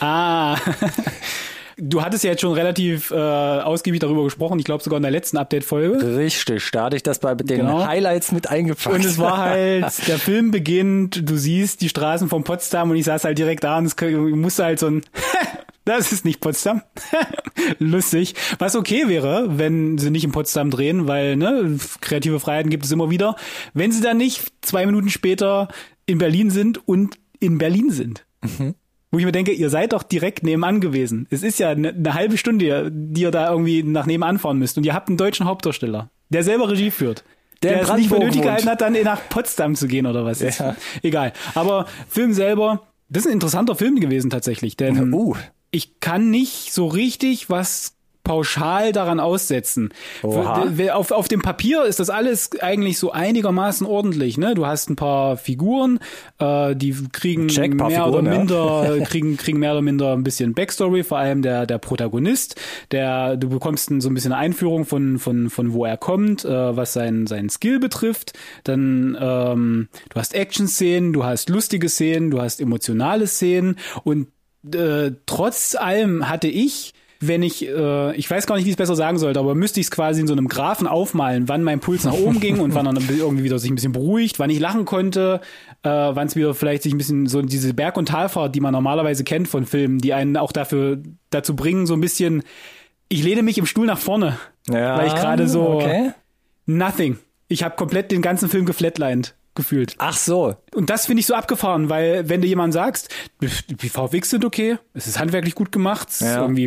Ah. 0.00 0.56
Du 1.82 2.02
hattest 2.02 2.24
ja 2.24 2.30
jetzt 2.30 2.42
schon 2.42 2.52
relativ 2.52 3.10
äh, 3.10 3.14
ausgiebig 3.14 4.00
darüber 4.00 4.24
gesprochen, 4.24 4.58
ich 4.58 4.66
glaube 4.66 4.82
sogar 4.82 4.98
in 4.98 5.02
der 5.02 5.10
letzten 5.10 5.38
Update-Folge. 5.38 6.16
Richtig, 6.16 6.70
da 6.72 6.84
hatte 6.84 6.96
ich 6.96 7.02
das 7.02 7.18
bei 7.20 7.34
den 7.34 7.46
Genau. 7.46 7.86
Highlights 7.86 8.32
mit 8.32 8.50
eingepackt. 8.50 8.94
Und 8.94 9.04
es 9.04 9.18
war 9.18 9.38
halt, 9.38 9.86
der 10.06 10.18
Film 10.18 10.50
beginnt, 10.50 11.28
du 11.28 11.36
siehst 11.36 11.80
die 11.80 11.88
Straßen 11.88 12.28
von 12.28 12.44
Potsdam 12.44 12.90
und 12.90 12.96
ich 12.96 13.04
saß 13.04 13.24
halt 13.24 13.38
direkt 13.38 13.64
da 13.64 13.78
und 13.78 13.86
es 13.86 13.96
musste 14.36 14.64
halt 14.64 14.78
so 14.78 14.88
ein, 14.88 15.02
das 15.96 16.12
ist 16.12 16.24
nicht 16.24 16.40
Potsdam. 16.40 16.82
Lustig. 17.78 18.34
Was 18.58 18.76
okay 18.76 19.08
wäre, 19.08 19.58
wenn 19.58 19.98
sie 19.98 20.10
nicht 20.10 20.24
in 20.24 20.32
Potsdam 20.32 20.70
drehen, 20.70 21.06
weil, 21.08 21.36
ne, 21.36 21.78
kreative 22.00 22.40
Freiheiten 22.40 22.70
gibt 22.70 22.84
es 22.84 22.92
immer 22.92 23.10
wieder. 23.10 23.36
Wenn 23.74 23.92
sie 23.92 24.00
dann 24.00 24.16
nicht 24.16 24.52
zwei 24.62 24.86
Minuten 24.86 25.10
später 25.10 25.68
in 26.06 26.18
Berlin 26.18 26.50
sind 26.50 26.86
und 26.88 27.18
in 27.38 27.58
Berlin 27.58 27.90
sind. 27.90 28.26
Wo 29.10 29.18
ich 29.18 29.24
mir 29.24 29.32
denke, 29.32 29.52
ihr 29.52 29.70
seid 29.70 29.92
doch 29.92 30.02
direkt 30.04 30.44
nebenan 30.44 30.80
gewesen. 30.80 31.26
Es 31.30 31.42
ist 31.42 31.58
ja 31.58 31.70
eine, 31.70 31.88
eine 31.88 32.14
halbe 32.14 32.38
Stunde, 32.38 32.90
die 32.92 33.22
ihr 33.22 33.30
da 33.32 33.50
irgendwie 33.50 33.82
nach 33.82 34.06
nebenan 34.06 34.38
fahren 34.38 34.58
müsst. 34.58 34.78
Und 34.78 34.86
ihr 34.86 34.94
habt 34.94 35.08
einen 35.08 35.16
deutschen 35.16 35.46
Hauptdarsteller, 35.46 36.10
der 36.28 36.44
selber 36.44 36.70
Regie 36.70 36.90
führt. 36.90 37.24
Der 37.62 37.72
Der, 37.72 37.82
es 37.82 37.96
nicht 37.96 38.08
für 38.08 38.18
nötig 38.18 38.42
gehalten 38.42 38.68
hat, 38.68 38.80
dann 38.80 38.96
nach 39.02 39.20
Potsdam 39.28 39.74
zu 39.74 39.86
gehen 39.86 40.06
oder 40.06 40.24
was. 40.24 40.40
Ja. 40.40 40.76
Egal. 41.02 41.32
Aber 41.54 41.86
Film 42.08 42.32
selber, 42.32 42.86
das 43.08 43.24
ist 43.24 43.28
ein 43.28 43.34
interessanter 43.34 43.74
Film 43.74 44.00
gewesen 44.00 44.30
tatsächlich. 44.30 44.76
Denn 44.76 45.12
Uh. 45.12 45.34
Ich 45.70 46.00
kann 46.00 46.30
nicht 46.30 46.72
so 46.72 46.86
richtig 46.86 47.50
was 47.50 47.94
pauschal 48.22 48.92
daran 48.92 49.18
aussetzen. 49.18 49.90
Oha. 50.22 50.68
Auf, 50.92 51.10
auf 51.10 51.26
dem 51.26 51.40
Papier 51.42 51.84
ist 51.84 52.00
das 52.00 52.10
alles 52.10 52.50
eigentlich 52.60 52.98
so 52.98 53.10
einigermaßen 53.10 53.86
ordentlich. 53.86 54.38
Ne? 54.38 54.54
Du 54.54 54.66
hast 54.66 54.90
ein 54.90 54.96
paar 54.96 55.36
Figuren, 55.36 55.98
äh, 56.38 56.76
die 56.76 56.94
kriegen 57.12 57.48
Check, 57.48 57.74
mehr 57.74 57.86
Figuren, 57.86 58.08
oder 58.10 58.32
ja. 58.32 58.38
minder, 58.38 58.98
kriegen, 59.06 59.36
kriegen 59.36 59.58
mehr 59.58 59.72
oder 59.72 59.82
minder 59.82 60.12
ein 60.12 60.22
bisschen 60.22 60.54
Backstory, 60.54 61.02
vor 61.02 61.18
allem 61.18 61.42
der, 61.42 61.66
der 61.66 61.78
Protagonist. 61.78 62.60
Der, 62.92 63.36
du 63.36 63.48
bekommst 63.48 63.90
ein, 63.90 64.00
so 64.00 64.08
ein 64.08 64.14
bisschen 64.14 64.32
eine 64.32 64.42
Einführung 64.42 64.84
von, 64.84 65.18
von, 65.18 65.50
von 65.50 65.72
wo 65.72 65.84
er 65.84 65.96
kommt, 65.96 66.44
äh, 66.44 66.76
was 66.76 66.92
sein, 66.92 67.26
sein 67.26 67.48
Skill 67.48 67.80
betrifft. 67.80 68.34
Dann, 68.64 69.16
ähm, 69.20 69.88
du 70.10 70.20
hast 70.20 70.34
Action-Szenen, 70.34 71.12
du 71.12 71.24
hast 71.24 71.48
lustige 71.48 71.88
Szenen, 71.88 72.30
du 72.30 72.40
hast 72.40 72.60
emotionale 72.60 73.26
Szenen 73.26 73.76
und 74.04 74.28
äh, 74.74 75.12
trotz 75.26 75.74
allem 75.74 76.28
hatte 76.28 76.48
ich 76.48 76.92
wenn 77.22 77.42
ich, 77.42 77.68
äh, 77.68 78.16
ich 78.16 78.30
weiß 78.30 78.46
gar 78.46 78.56
nicht, 78.56 78.64
wie 78.64 78.70
ich 78.70 78.74
es 78.74 78.78
besser 78.78 78.96
sagen 78.96 79.18
sollte, 79.18 79.38
aber 79.40 79.54
müsste 79.54 79.78
ich 79.78 79.86
es 79.86 79.90
quasi 79.90 80.22
in 80.22 80.26
so 80.26 80.32
einem 80.32 80.48
Graphen 80.48 80.86
aufmalen, 80.86 81.50
wann 81.50 81.62
mein 81.62 81.78
Puls 81.80 82.04
nach 82.04 82.14
oben 82.14 82.40
ging 82.40 82.60
und 82.60 82.74
wann 82.74 82.86
er 82.86 82.94
irgendwie 83.10 83.44
wieder 83.44 83.58
sich 83.58 83.70
ein 83.70 83.74
bisschen 83.74 83.92
beruhigt, 83.92 84.38
wann 84.38 84.48
ich 84.48 84.58
lachen 84.58 84.86
konnte, 84.86 85.42
äh, 85.82 85.88
wann 85.90 86.26
es 86.28 86.34
wieder 86.34 86.54
vielleicht 86.54 86.82
sich 86.82 86.94
ein 86.94 86.96
bisschen 86.96 87.26
so 87.26 87.42
diese 87.42 87.74
Berg- 87.74 87.98
und 87.98 88.08
Talfahrt, 88.08 88.54
die 88.54 88.60
man 88.60 88.72
normalerweise 88.72 89.22
kennt 89.22 89.48
von 89.48 89.66
Filmen, 89.66 89.98
die 89.98 90.14
einen 90.14 90.38
auch 90.38 90.50
dafür 90.50 91.02
dazu 91.28 91.54
bringen, 91.54 91.84
so 91.84 91.92
ein 91.92 92.00
bisschen, 92.00 92.42
ich 93.10 93.22
lehne 93.22 93.42
mich 93.42 93.58
im 93.58 93.66
Stuhl 93.66 93.84
nach 93.84 93.98
vorne, 93.98 94.38
Ja, 94.70 94.96
weil 94.96 95.08
ich 95.08 95.14
gerade 95.14 95.46
so 95.46 95.72
Okay. 95.72 96.12
nothing. 96.64 97.18
Ich 97.48 97.62
habe 97.64 97.76
komplett 97.76 98.12
den 98.12 98.22
ganzen 98.22 98.48
Film 98.48 98.64
geflatlined 98.64 99.34
gefühlt. 99.54 99.94
Ach 99.98 100.16
so. 100.16 100.54
Und 100.74 100.90
das 100.90 101.06
finde 101.06 101.20
ich 101.20 101.26
so 101.26 101.34
abgefahren, 101.34 101.88
weil 101.88 102.28
wenn 102.28 102.40
du 102.40 102.46
jemand 102.46 102.72
sagst, 102.72 103.08
die 103.40 103.88
VFX 103.88 104.30
sind 104.30 104.44
okay, 104.44 104.78
es 104.94 105.06
ist 105.06 105.18
handwerklich 105.18 105.54
gut 105.54 105.72
gemacht, 105.72 106.08
Ja. 106.20 106.42
irgendwie 106.42 106.66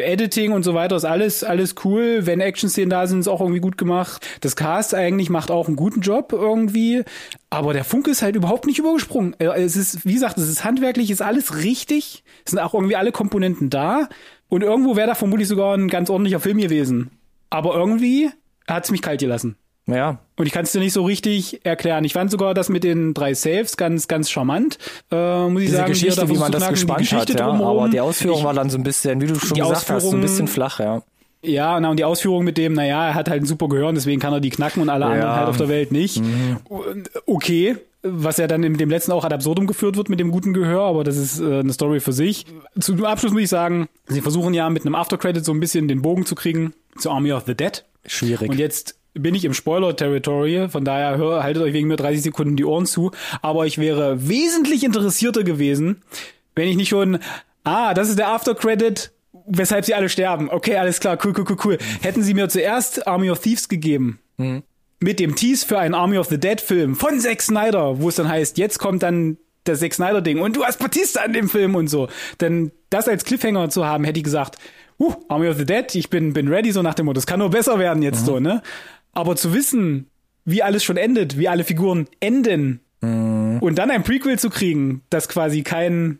Editing 0.00 0.52
und 0.52 0.62
so 0.64 0.74
weiter 0.74 0.96
ist 0.96 1.04
alles 1.04 1.44
alles 1.44 1.74
cool, 1.84 2.26
wenn 2.26 2.40
Action-Szenen 2.40 2.90
da 2.90 3.06
sind, 3.06 3.20
ist 3.20 3.28
auch 3.28 3.40
irgendwie 3.40 3.60
gut 3.60 3.78
gemacht. 3.78 4.26
Das 4.40 4.56
Cast 4.56 4.94
eigentlich 4.94 5.30
macht 5.30 5.50
auch 5.50 5.68
einen 5.68 5.76
guten 5.76 6.00
Job 6.00 6.32
irgendwie, 6.32 7.04
aber 7.50 7.72
der 7.72 7.84
Funke 7.84 8.10
ist 8.10 8.22
halt 8.22 8.34
überhaupt 8.36 8.66
nicht 8.66 8.78
übergesprungen. 8.78 9.34
Äh, 9.38 9.46
Es 9.62 9.76
ist, 9.76 10.04
wie 10.04 10.14
gesagt, 10.14 10.36
es 10.38 10.48
ist 10.48 10.64
handwerklich, 10.64 11.10
ist 11.10 11.22
alles 11.22 11.56
richtig, 11.62 12.24
es 12.44 12.50
sind 12.50 12.58
auch 12.58 12.74
irgendwie 12.74 12.96
alle 12.96 13.12
Komponenten 13.12 13.70
da 13.70 14.08
und 14.48 14.62
irgendwo 14.62 14.96
wäre 14.96 15.06
da 15.08 15.14
vermutlich 15.14 15.48
sogar 15.48 15.76
ein 15.76 15.88
ganz 15.88 16.10
ordentlicher 16.10 16.40
Film 16.40 16.58
gewesen. 16.58 17.10
Aber 17.50 17.74
irgendwie 17.76 18.30
hat 18.66 18.84
es 18.84 18.90
mich 18.90 19.02
kalt 19.02 19.20
gelassen. 19.20 19.56
Ja. 19.86 20.18
Und 20.36 20.46
ich 20.46 20.52
kann 20.52 20.64
es 20.64 20.72
dir 20.72 20.80
nicht 20.80 20.92
so 20.94 21.04
richtig 21.04 21.60
erklären. 21.64 22.04
Ich 22.04 22.14
fand 22.14 22.30
sogar 22.30 22.54
das 22.54 22.68
mit 22.70 22.84
den 22.84 23.12
drei 23.14 23.34
Saves 23.34 23.76
ganz, 23.76 24.08
ganz 24.08 24.30
charmant. 24.30 24.78
Äh, 25.10 25.48
muss 25.48 25.60
ich 25.62 25.66
Diese 25.66 25.76
sagen, 25.78 25.92
Geschichte, 25.92 26.28
wie 26.28 26.36
man 26.38 26.50
das 26.52 26.68
gespannt 26.68 27.12
hat, 27.12 27.28
ja. 27.28 27.36
drumherum. 27.36 27.78
Aber 27.78 27.88
die 27.90 28.00
Ausführung 28.00 28.38
ich, 28.38 28.44
war 28.44 28.54
dann 28.54 28.70
so 28.70 28.78
ein 28.78 28.82
bisschen, 28.82 29.20
wie 29.20 29.26
du 29.26 29.34
schon 29.38 29.58
gesagt 29.58 29.74
hast, 29.74 29.86
so 29.88 29.92
ein 29.92 29.96
Ausführung- 29.96 30.20
bisschen 30.22 30.48
flach, 30.48 30.80
ja. 30.80 31.02
Ja, 31.42 31.78
na, 31.78 31.90
und 31.90 31.98
die 31.98 32.04
Ausführung 32.04 32.42
mit 32.42 32.56
dem, 32.56 32.72
naja, 32.72 33.08
er 33.08 33.14
hat 33.14 33.28
halt 33.28 33.42
ein 33.42 33.46
super 33.46 33.68
Gehör 33.68 33.88
und 33.88 33.96
deswegen 33.96 34.18
kann 34.18 34.32
er 34.32 34.40
die 34.40 34.48
knacken 34.48 34.80
und 34.80 34.88
alle 34.88 35.04
Ja. 35.04 35.10
anderen 35.12 35.36
halt 35.36 35.48
auf 35.48 35.56
der 35.58 35.68
Welt 35.68 35.92
nicht. 35.92 36.22
Und, 36.70 37.10
Okay, 37.26 37.76
was 38.02 38.38
ja 38.38 38.46
dann 38.46 38.62
in 38.64 38.78
dem 38.78 38.88
letzten 38.88 39.12
auch 39.12 39.24
ad 39.24 39.34
absurdum 39.34 39.66
geführt 39.66 39.96
wird 39.98 40.08
mit 40.08 40.20
dem 40.20 40.30
guten 40.30 40.54
Gehör, 40.54 40.82
aber 40.84 41.04
das 41.04 41.18
ist 41.18 41.40
äh, 41.40 41.60
eine 41.60 41.72
Story 41.74 42.00
für 42.00 42.12
sich. 42.14 42.46
Zum 42.80 43.04
Abschluss 43.04 43.32
muss 43.32 43.42
ich 43.42 43.48
sagen, 43.50 43.88
sie 44.06 44.22
versuchen 44.22 44.54
ja 44.54 44.68
mit 44.70 44.86
einem 44.86 44.94
Aftercredit 44.94 45.44
so 45.44 45.52
ein 45.52 45.60
bisschen 45.60 45.86
den 45.88 46.00
Bogen 46.00 46.24
zu 46.24 46.34
kriegen 46.34 46.72
zu 46.98 47.10
Army 47.10 47.32
of 47.32 47.44
the 47.46 47.54
Dead. 47.54 47.84
Schwierig. 48.06 48.48
Und 48.50 48.58
jetzt 48.58 48.96
bin 49.14 49.34
ich 49.34 49.44
im 49.44 49.54
Spoiler-Territory, 49.54 50.68
von 50.68 50.84
daher 50.84 51.16
hör, 51.16 51.42
haltet 51.42 51.62
euch 51.62 51.72
wegen 51.72 51.88
mir 51.88 51.96
30 51.96 52.22
Sekunden 52.22 52.56
die 52.56 52.64
Ohren 52.64 52.86
zu. 52.86 53.12
Aber 53.42 53.66
ich 53.66 53.78
wäre 53.78 54.28
wesentlich 54.28 54.84
interessierter 54.84 55.44
gewesen, 55.44 56.02
wenn 56.54 56.68
ich 56.68 56.76
nicht 56.76 56.88
schon, 56.88 57.18
ah, 57.62 57.94
das 57.94 58.08
ist 58.08 58.18
der 58.18 58.28
After-Credit, 58.28 59.12
weshalb 59.46 59.84
sie 59.84 59.94
alle 59.94 60.08
sterben. 60.08 60.50
Okay, 60.50 60.76
alles 60.76 61.00
klar, 61.00 61.18
cool, 61.24 61.32
cool, 61.36 61.44
cool, 61.48 61.56
cool. 61.64 61.78
Hätten 62.02 62.22
sie 62.22 62.34
mir 62.34 62.48
zuerst 62.48 63.06
Army 63.06 63.30
of 63.30 63.40
Thieves 63.40 63.68
gegeben, 63.68 64.18
mit 65.00 65.20
dem 65.20 65.36
Tease 65.36 65.66
für 65.66 65.78
einen 65.78 65.94
Army 65.94 66.18
of 66.18 66.28
the 66.28 66.38
Dead 66.38 66.60
Film 66.60 66.96
von 66.96 67.20
Zack 67.20 67.42
Snyder, 67.42 68.00
wo 68.00 68.08
es 68.08 68.16
dann 68.16 68.28
heißt, 68.28 68.58
jetzt 68.58 68.78
kommt 68.78 69.02
dann 69.02 69.36
das 69.64 69.80
Zack 69.80 69.94
Snyder 69.94 70.22
Ding 70.22 70.40
und 70.40 70.56
du 70.56 70.64
hast 70.64 70.78
Batista 70.78 71.22
in 71.24 71.32
dem 71.32 71.48
Film 71.48 71.74
und 71.74 71.88
so. 71.88 72.08
Denn 72.40 72.72
das 72.90 73.08
als 73.08 73.24
Cliffhanger 73.24 73.70
zu 73.70 73.84
haben, 73.84 74.04
hätte 74.04 74.18
ich 74.18 74.24
gesagt, 74.24 74.58
uh, 74.98 75.14
Army 75.28 75.48
of 75.48 75.56
the 75.56 75.64
Dead, 75.66 75.94
ich 75.94 76.10
bin, 76.10 76.32
bin 76.32 76.48
ready, 76.48 76.72
so 76.72 76.82
nach 76.82 76.94
dem 76.94 77.06
Motto, 77.06 77.16
das 77.16 77.26
kann 77.26 77.38
nur 77.38 77.50
besser 77.50 77.78
werden 77.78 78.02
jetzt 78.02 78.22
mhm. 78.22 78.26
so, 78.26 78.40
ne? 78.40 78.62
Aber 79.14 79.36
zu 79.36 79.54
wissen, 79.54 80.10
wie 80.44 80.62
alles 80.62 80.84
schon 80.84 80.96
endet, 80.96 81.38
wie 81.38 81.48
alle 81.48 81.64
Figuren 81.64 82.06
enden 82.20 82.80
mhm. 83.00 83.58
und 83.60 83.76
dann 83.76 83.90
ein 83.90 84.02
Prequel 84.02 84.38
zu 84.38 84.50
kriegen, 84.50 85.02
das 85.10 85.28
quasi 85.28 85.62
keinen 85.62 86.18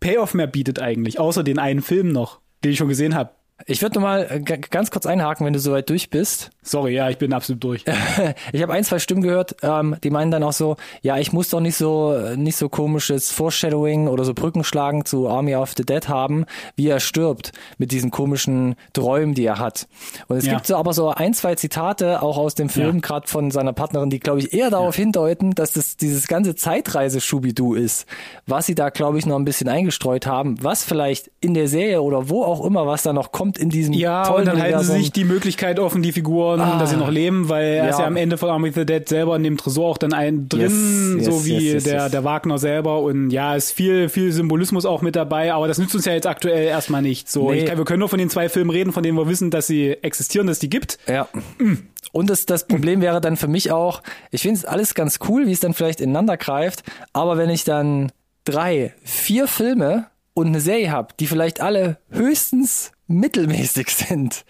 Payoff 0.00 0.34
mehr 0.34 0.46
bietet 0.46 0.80
eigentlich, 0.80 1.18
außer 1.18 1.42
den 1.42 1.58
einen 1.58 1.82
Film 1.82 2.08
noch, 2.12 2.40
den 2.62 2.72
ich 2.72 2.78
schon 2.78 2.88
gesehen 2.88 3.14
habe, 3.14 3.30
ich 3.64 3.80
würde 3.80 4.00
mal 4.00 4.26
äh, 4.30 4.40
ganz 4.40 4.90
kurz 4.90 5.06
einhaken, 5.06 5.46
wenn 5.46 5.54
du 5.54 5.58
soweit 5.58 5.88
durch 5.88 6.10
bist. 6.10 6.50
Sorry, 6.62 6.94
ja, 6.94 7.08
ich 7.08 7.16
bin 7.16 7.32
absolut 7.32 7.64
durch. 7.64 7.84
ich 8.52 8.60
habe 8.60 8.74
ein, 8.74 8.84
zwei 8.84 8.98
Stimmen 8.98 9.22
gehört, 9.22 9.56
ähm, 9.62 9.96
die 10.04 10.10
meinen 10.10 10.30
dann 10.30 10.42
auch 10.42 10.52
so, 10.52 10.76
ja, 11.00 11.16
ich 11.16 11.32
muss 11.32 11.48
doch 11.48 11.60
nicht 11.60 11.76
so 11.76 12.34
nicht 12.36 12.56
so 12.56 12.68
komisches 12.68 13.32
Foreshadowing 13.32 14.08
oder 14.08 14.24
so 14.24 14.34
Brückenschlagen 14.34 15.06
zu 15.06 15.28
Army 15.28 15.54
of 15.54 15.72
the 15.74 15.84
Dead 15.84 16.06
haben, 16.06 16.44
wie 16.76 16.88
er 16.88 17.00
stirbt 17.00 17.52
mit 17.78 17.92
diesen 17.92 18.10
komischen 18.10 18.74
Träumen, 18.92 19.34
die 19.34 19.46
er 19.46 19.58
hat. 19.58 19.88
Und 20.28 20.36
es 20.36 20.44
ja. 20.44 20.54
gibt 20.54 20.66
so 20.66 20.76
aber 20.76 20.92
so 20.92 21.08
ein, 21.08 21.32
zwei 21.32 21.54
Zitate 21.54 22.20
auch 22.20 22.36
aus 22.36 22.56
dem 22.56 22.68
Film, 22.68 22.96
ja. 22.96 23.00
gerade 23.00 23.26
von 23.26 23.50
seiner 23.50 23.72
Partnerin, 23.72 24.10
die 24.10 24.20
glaube 24.20 24.40
ich 24.40 24.52
eher 24.52 24.68
darauf 24.68 24.98
ja. 24.98 25.04
hindeuten, 25.04 25.54
dass 25.54 25.72
das 25.72 25.96
dieses 25.96 26.28
ganze 26.28 26.56
Zeitreise 26.56 27.22
Schubidu 27.22 27.74
ist, 27.74 28.06
was 28.46 28.66
sie 28.66 28.74
da 28.74 28.90
glaube 28.90 29.18
ich 29.18 29.24
noch 29.24 29.36
ein 29.36 29.46
bisschen 29.46 29.68
eingestreut 29.68 30.26
haben, 30.26 30.62
was 30.62 30.84
vielleicht 30.84 31.30
in 31.40 31.54
der 31.54 31.68
Serie 31.68 32.02
oder 32.02 32.28
wo 32.28 32.42
auch 32.42 32.62
immer 32.62 32.86
was 32.86 33.02
da 33.02 33.14
noch 33.14 33.32
kommt 33.32 33.45
kommt 33.46 33.58
in 33.58 33.70
diesem 33.70 33.94
ja, 33.94 34.24
tollen 34.24 34.40
und 34.40 34.46
dann 34.46 34.62
halten 34.62 34.82
sie 34.82 34.92
sich 34.98 35.12
die 35.12 35.24
Möglichkeit 35.24 35.78
offen, 35.78 36.02
die 36.02 36.12
Figuren, 36.12 36.60
ah, 36.60 36.78
dass 36.78 36.90
sie 36.90 36.96
noch 36.96 37.10
leben, 37.10 37.48
weil 37.48 37.64
er 37.64 37.84
ja. 37.84 37.90
ist 37.90 37.98
ja 37.98 38.06
am 38.06 38.16
Ende 38.16 38.38
von 38.38 38.50
Army 38.50 38.70
of 38.70 38.74
the 38.74 38.84
Dead 38.84 39.08
selber 39.08 39.36
in 39.36 39.42
dem 39.42 39.56
Tresor 39.56 39.86
auch 39.88 39.98
dann 39.98 40.12
ein 40.12 40.48
drin, 40.48 41.16
yes, 41.18 41.24
so 41.24 41.44
wie 41.44 41.54
yes, 41.54 41.72
yes, 41.74 41.84
der, 41.84 42.08
der 42.08 42.24
Wagner 42.24 42.58
selber 42.58 43.00
und 43.00 43.30
ja, 43.30 43.54
ist 43.54 43.72
viel, 43.72 44.08
viel 44.08 44.32
Symbolismus 44.32 44.84
auch 44.84 45.02
mit 45.02 45.16
dabei, 45.16 45.52
aber 45.52 45.68
das 45.68 45.78
nützt 45.78 45.94
uns 45.94 46.04
ja 46.04 46.12
jetzt 46.12 46.26
aktuell 46.26 46.66
erstmal 46.66 47.02
nicht. 47.02 47.30
So, 47.30 47.50
nee. 47.50 47.64
kann, 47.64 47.78
wir 47.78 47.84
können 47.84 48.00
nur 48.00 48.08
von 48.08 48.18
den 48.18 48.30
zwei 48.30 48.48
Filmen 48.48 48.70
reden, 48.70 48.92
von 48.92 49.02
denen 49.02 49.16
wir 49.16 49.28
wissen, 49.28 49.50
dass 49.50 49.66
sie 49.66 49.92
existieren, 50.02 50.46
dass 50.46 50.58
die 50.58 50.70
gibt. 50.70 50.98
Ja. 51.06 51.28
Mhm. 51.58 51.86
Und 52.12 52.30
das, 52.30 52.46
das 52.46 52.66
Problem 52.66 53.00
wäre 53.00 53.20
dann 53.20 53.36
für 53.36 53.48
mich 53.48 53.70
auch, 53.70 54.02
ich 54.30 54.42
finde 54.42 54.58
es 54.58 54.64
alles 54.64 54.94
ganz 54.94 55.18
cool, 55.28 55.46
wie 55.46 55.52
es 55.52 55.60
dann 55.60 55.74
vielleicht 55.74 56.00
ineinander 56.00 56.36
greift, 56.36 56.82
aber 57.12 57.36
wenn 57.36 57.50
ich 57.50 57.64
dann 57.64 58.10
drei, 58.44 58.94
vier 59.02 59.48
Filme 59.48 60.06
und 60.32 60.48
eine 60.48 60.60
Serie 60.60 60.90
habe, 60.90 61.14
die 61.18 61.26
vielleicht 61.26 61.60
alle 61.60 61.98
höchstens 62.10 62.92
mittelmäßig 63.08 63.88
sind, 63.90 64.44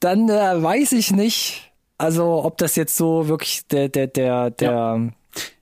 dann 0.00 0.28
äh, 0.28 0.62
weiß 0.62 0.92
ich 0.92 1.12
nicht, 1.12 1.72
also 1.98 2.44
ob 2.44 2.58
das 2.58 2.76
jetzt 2.76 2.96
so 2.96 3.28
wirklich 3.28 3.66
der 3.68 3.88
der 3.88 4.06
der 4.06 4.50
der 4.50 4.70
ja. 4.70 5.00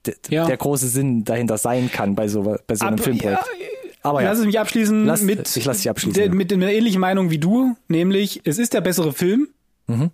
Der, 0.06 0.14
ja. 0.28 0.46
der 0.46 0.56
große 0.56 0.86
Sinn 0.86 1.24
dahinter 1.24 1.58
sein 1.58 1.90
kann 1.90 2.14
bei 2.14 2.28
so 2.28 2.56
bei 2.66 2.74
so 2.76 2.84
einem 2.84 2.94
Aber, 2.94 3.02
Filmprojekt. 3.02 3.40
Ja, 3.40 3.88
aber 4.02 4.22
ja. 4.22 4.30
Lass 4.30 4.38
es 4.38 4.44
mich 4.44 4.60
abschließen 4.60 5.04
lass, 5.04 5.22
mit 5.22 5.56
ich 5.56 5.64
lass 5.64 5.78
dich 5.78 5.90
abschließen. 5.90 6.14
Der, 6.14 6.32
mit 6.32 6.52
einer 6.52 6.70
ähnlichen 6.70 7.00
Meinung 7.00 7.30
wie 7.30 7.38
du, 7.38 7.74
nämlich 7.88 8.40
es 8.44 8.58
ist 8.58 8.74
der 8.74 8.82
bessere 8.82 9.12
Film, 9.12 9.48
mhm. 9.86 10.10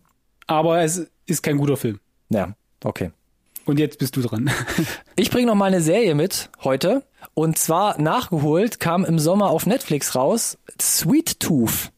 aber 0.46 0.80
es 0.80 1.08
ist 1.26 1.42
kein 1.42 1.58
guter 1.58 1.76
Film. 1.76 2.00
Ja, 2.30 2.54
okay. 2.84 3.10
Und 3.66 3.78
jetzt 3.78 3.98
bist 3.98 4.16
du 4.16 4.22
dran. 4.22 4.50
ich 5.16 5.30
bringe 5.30 5.46
noch 5.46 5.54
mal 5.54 5.66
eine 5.66 5.82
Serie 5.82 6.14
mit 6.14 6.50
heute. 6.62 7.04
Und 7.34 7.58
zwar 7.58 8.00
nachgeholt 8.00 8.80
kam 8.80 9.04
im 9.04 9.18
Sommer 9.18 9.50
auf 9.50 9.66
Netflix 9.66 10.14
raus 10.14 10.58
Sweet 10.80 11.40
Tooth. 11.40 11.92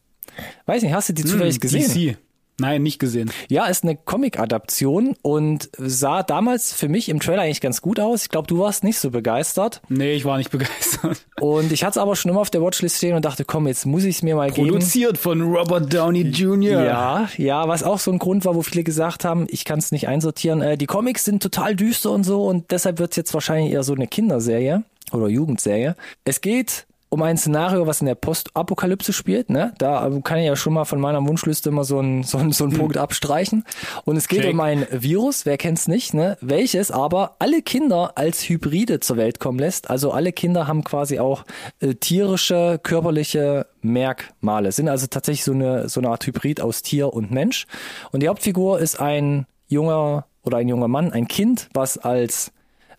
Weiß 0.65 0.83
nicht, 0.83 0.93
hast 0.93 1.09
du 1.09 1.13
die 1.13 1.23
zufällig 1.23 1.55
hm, 1.55 1.61
gesehen? 1.61 1.93
DC. 1.93 2.17
Nein, 2.59 2.83
nicht 2.83 2.99
gesehen. 2.99 3.31
Ja, 3.49 3.65
ist 3.65 3.83
eine 3.83 3.95
Comic-Adaption 3.95 5.15
und 5.23 5.69
sah 5.77 6.21
damals 6.21 6.71
für 6.71 6.87
mich 6.87 7.09
im 7.09 7.19
Trailer 7.19 7.41
eigentlich 7.41 7.61
ganz 7.61 7.81
gut 7.81 7.99
aus. 7.99 8.23
Ich 8.23 8.29
glaube, 8.29 8.47
du 8.47 8.59
warst 8.59 8.83
nicht 8.83 8.99
so 8.99 9.09
begeistert. 9.09 9.81
Nee, 9.89 10.13
ich 10.13 10.23
war 10.23 10.37
nicht 10.37 10.51
begeistert. 10.51 11.25
Und 11.41 11.71
ich 11.71 11.83
hatte 11.83 11.91
es 11.91 11.97
aber 11.97 12.15
schon 12.15 12.29
immer 12.29 12.41
auf 12.41 12.51
der 12.51 12.61
Watchlist 12.61 12.97
stehen 12.97 13.15
und 13.15 13.25
dachte, 13.25 13.43
komm, 13.43 13.67
jetzt 13.67 13.87
muss 13.87 14.03
ich 14.03 14.17
es 14.17 14.21
mir 14.21 14.35
mal 14.35 14.49
Produziert 14.49 14.65
geben. 14.65 14.77
Produziert 14.77 15.17
von 15.17 15.41
Robert 15.41 15.93
Downey 15.93 16.21
Jr. 16.21 16.83
Ja, 16.83 17.29
ja, 17.37 17.67
was 17.67 17.81
auch 17.81 17.99
so 17.99 18.11
ein 18.11 18.19
Grund 18.19 18.45
war, 18.45 18.53
wo 18.53 18.61
viele 18.61 18.83
gesagt 18.83 19.25
haben, 19.25 19.47
ich 19.49 19.65
kann 19.65 19.79
es 19.79 19.91
nicht 19.91 20.07
einsortieren. 20.07 20.61
Äh, 20.61 20.77
die 20.77 20.85
Comics 20.85 21.25
sind 21.25 21.41
total 21.41 21.75
düster 21.75 22.11
und 22.11 22.23
so 22.23 22.45
und 22.45 22.69
deshalb 22.69 22.99
wird 22.99 23.11
es 23.11 23.17
jetzt 23.17 23.33
wahrscheinlich 23.33 23.73
eher 23.73 23.83
so 23.83 23.93
eine 23.93 24.05
Kinderserie 24.05 24.83
oder 25.11 25.27
Jugendserie. 25.27 25.95
Es 26.23 26.39
geht 26.41 26.85
um 27.13 27.21
ein 27.21 27.37
Szenario, 27.37 27.85
was 27.85 28.01
in 28.01 28.07
der 28.07 28.15
Postapokalypse 28.15 29.13
spielt. 29.13 29.51
Ne? 29.51 29.71
Da 29.77 30.09
kann 30.23 30.39
ich 30.39 30.47
ja 30.47 30.55
schon 30.55 30.73
mal 30.73 30.83
von 30.83 30.99
meiner 30.99 31.23
Wunschliste 31.27 31.69
immer 31.69 31.83
so 31.83 31.99
einen 31.99 32.23
so 32.23 32.39
einen, 32.39 32.51
so 32.51 32.63
einen 32.63 32.73
hm. 32.73 32.79
Punkt 32.79 32.97
abstreichen. 32.97 33.65
Und 34.03 34.17
es 34.17 34.27
geht 34.27 34.41
Check. 34.41 34.53
um 34.53 34.59
ein 34.59 34.87
Virus, 34.89 35.45
wer 35.45 35.57
kennt's 35.57 35.87
nicht, 35.87 36.15
ne? 36.15 36.37
welches 36.41 36.89
aber 36.89 37.35
alle 37.37 37.61
Kinder 37.61 38.13
als 38.15 38.49
Hybride 38.49 38.99
zur 38.99 39.17
Welt 39.17 39.39
kommen 39.39 39.59
lässt. 39.59 39.91
Also 39.91 40.11
alle 40.11 40.31
Kinder 40.31 40.67
haben 40.67 40.83
quasi 40.83 41.19
auch 41.19 41.45
äh, 41.81 41.93
tierische, 41.93 42.79
körperliche 42.81 43.67
Merkmale, 43.83 44.71
sind 44.71 44.89
also 44.89 45.05
tatsächlich 45.05 45.43
so 45.43 45.51
eine, 45.51 45.89
so 45.89 45.99
eine 45.99 46.09
Art 46.09 46.25
Hybrid 46.25 46.61
aus 46.61 46.81
Tier 46.81 47.13
und 47.13 47.29
Mensch. 47.29 47.67
Und 48.11 48.23
die 48.23 48.27
Hauptfigur 48.27 48.79
ist 48.79 48.99
ein 48.99 49.45
junger 49.67 50.25
oder 50.43 50.57
ein 50.57 50.67
junger 50.67 50.87
Mann, 50.87 51.13
ein 51.13 51.27
Kind, 51.27 51.69
was 51.75 51.99
als 51.99 52.51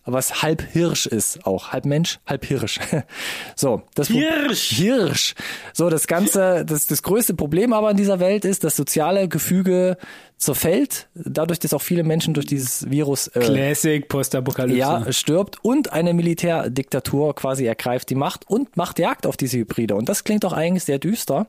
was 0.05 0.43
halb 0.43 0.61
Hirsch 0.61 1.07
ist, 1.07 1.45
auch 1.45 1.71
halb 1.71 1.85
Mensch, 1.85 2.19
halb 2.25 2.45
Hirsch. 2.45 2.79
so, 3.55 3.81
das 3.95 4.07
Hirsch. 4.07 4.69
Hirsch. 4.69 5.35
So, 5.73 5.89
das 5.89 6.07
ganze, 6.07 6.63
das 6.65 6.87
das 6.87 7.03
größte 7.03 7.33
Problem 7.33 7.73
aber 7.73 7.91
in 7.91 7.97
dieser 7.97 8.19
Welt 8.19 8.45
ist, 8.45 8.63
das 8.63 8.75
soziale 8.75 9.27
Gefüge 9.27 9.97
zerfällt, 10.37 11.07
dadurch, 11.15 11.59
dass 11.59 11.73
auch 11.73 11.81
viele 11.81 12.03
Menschen 12.03 12.33
durch 12.33 12.45
dieses 12.45 12.89
Virus 12.89 13.27
äh, 13.29 13.39
Classic 13.39 14.07
Postapokalypse 14.07 14.77
ja 14.77 15.11
stirbt 15.13 15.63
und 15.63 15.93
eine 15.93 16.13
Militärdiktatur 16.13 17.33
quasi 17.35 17.65
ergreift 17.65 18.09
die 18.09 18.15
Macht 18.15 18.47
und 18.49 18.75
macht 18.75 18.99
Jagd 18.99 19.25
auf 19.25 19.37
diese 19.37 19.57
Hybride 19.57 19.95
und 19.95 20.09
das 20.09 20.23
klingt 20.23 20.43
doch 20.43 20.53
eigentlich 20.53 20.83
sehr 20.83 20.99
düster, 20.99 21.47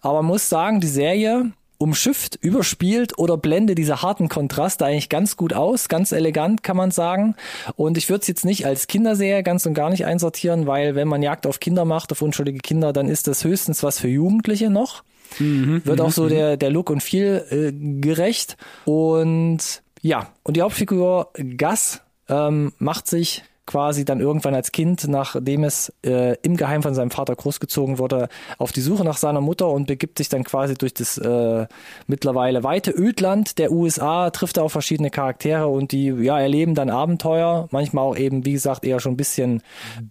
aber 0.00 0.22
man 0.22 0.26
muss 0.26 0.48
sagen, 0.48 0.80
die 0.80 0.86
Serie 0.86 1.52
umschifft, 1.80 2.38
überspielt 2.42 3.18
oder 3.18 3.38
blende 3.38 3.74
diese 3.74 4.02
harten 4.02 4.28
Kontraste 4.28 4.84
eigentlich 4.84 5.08
ganz 5.08 5.38
gut 5.38 5.54
aus, 5.54 5.88
ganz 5.88 6.12
elegant 6.12 6.62
kann 6.62 6.76
man 6.76 6.90
sagen. 6.90 7.36
Und 7.74 7.96
ich 7.96 8.10
würde 8.10 8.20
es 8.20 8.28
jetzt 8.28 8.44
nicht 8.44 8.66
als 8.66 8.86
Kinderserie 8.86 9.42
ganz 9.42 9.64
und 9.64 9.72
gar 9.72 9.88
nicht 9.88 10.04
einsortieren, 10.04 10.66
weil 10.66 10.94
wenn 10.94 11.08
man 11.08 11.22
Jagd 11.22 11.46
auf 11.46 11.58
Kinder 11.58 11.86
macht, 11.86 12.12
auf 12.12 12.20
unschuldige 12.20 12.58
Kinder, 12.58 12.92
dann 12.92 13.08
ist 13.08 13.28
das 13.28 13.44
höchstens 13.44 13.82
was 13.82 13.98
für 13.98 14.08
Jugendliche 14.08 14.68
noch. 14.68 15.04
Mhm, 15.38 15.80
Wird 15.86 16.02
auch 16.02 16.10
so 16.10 16.24
mhm. 16.24 16.28
der, 16.28 16.56
der 16.58 16.70
Look 16.70 16.90
und 16.90 17.02
Feel 17.02 17.46
äh, 17.50 17.72
gerecht. 18.00 18.58
Und 18.84 19.82
ja, 20.02 20.28
und 20.42 20.58
die 20.58 20.62
Hauptfigur 20.62 21.30
Gas 21.56 22.02
ähm, 22.28 22.72
macht 22.78 23.06
sich 23.06 23.42
quasi 23.70 24.04
dann 24.04 24.18
irgendwann 24.18 24.52
als 24.52 24.72
Kind, 24.72 25.06
nachdem 25.06 25.62
es 25.62 25.92
äh, 26.04 26.36
im 26.42 26.56
Geheim 26.56 26.82
von 26.82 26.92
seinem 26.92 27.12
Vater 27.12 27.36
großgezogen 27.36 27.98
wurde, 27.98 28.28
auf 28.58 28.72
die 28.72 28.80
Suche 28.80 29.04
nach 29.04 29.16
seiner 29.16 29.40
Mutter 29.40 29.68
und 29.68 29.86
begibt 29.86 30.18
sich 30.18 30.28
dann 30.28 30.42
quasi 30.42 30.74
durch 30.74 30.92
das 30.92 31.18
äh, 31.18 31.66
mittlerweile 32.08 32.64
weite 32.64 32.90
Ödland 32.90 33.58
der 33.58 33.70
USA, 33.70 34.30
trifft 34.30 34.56
er 34.56 34.64
auf 34.64 34.72
verschiedene 34.72 35.10
Charaktere 35.10 35.68
und 35.68 35.92
die 35.92 36.06
ja 36.06 36.40
erleben 36.40 36.74
dann 36.74 36.90
Abenteuer, 36.90 37.68
manchmal 37.70 38.04
auch 38.04 38.16
eben, 38.16 38.44
wie 38.44 38.54
gesagt, 38.54 38.84
eher 38.84 38.98
schon 38.98 39.12
ein 39.12 39.16
bisschen 39.16 39.62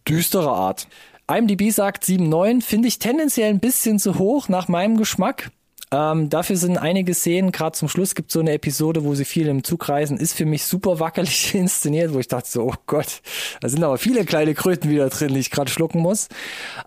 düstere 0.08 0.51
Art. 0.51 0.88
IMDb 1.30 1.70
sagt 1.70 2.06
7,9, 2.06 2.62
finde 2.62 2.88
ich 2.88 2.98
tendenziell 2.98 3.50
ein 3.50 3.60
bisschen 3.60 4.00
zu 4.00 4.18
hoch 4.18 4.48
nach 4.48 4.70
meinem 4.70 4.96
Geschmack. 4.96 5.51
Ähm, 5.91 6.29
dafür 6.29 6.55
sind 6.55 6.77
einige 6.77 7.15
Szenen, 7.15 7.51
gerade 7.51 7.75
zum 7.75 7.89
Schluss 7.89 8.13
gibt 8.13 8.31
so 8.31 8.39
eine 8.39 8.53
Episode, 8.53 9.03
wo 9.03 9.15
sie 9.15 9.25
viel 9.25 9.48
im 9.48 9.63
Zug 9.63 9.89
reisen, 9.89 10.17
ist 10.17 10.34
für 10.34 10.46
mich 10.46 10.65
super 10.65 11.00
wackelig 11.00 11.55
inszeniert, 11.55 12.13
wo 12.13 12.19
ich 12.19 12.27
dachte 12.27 12.50
so, 12.50 12.63
oh 12.63 12.75
Gott, 12.86 13.22
da 13.62 13.69
sind 13.69 13.84
aber 13.84 13.98
viele 13.98 14.24
kleine 14.24 14.53
Kröten 14.53 14.89
wieder 14.89 15.10
drin, 15.10 15.34
die 15.34 15.39
ich 15.39 15.50
gerade 15.50 15.72
schlucken 15.72 16.00
muss. 16.00 16.27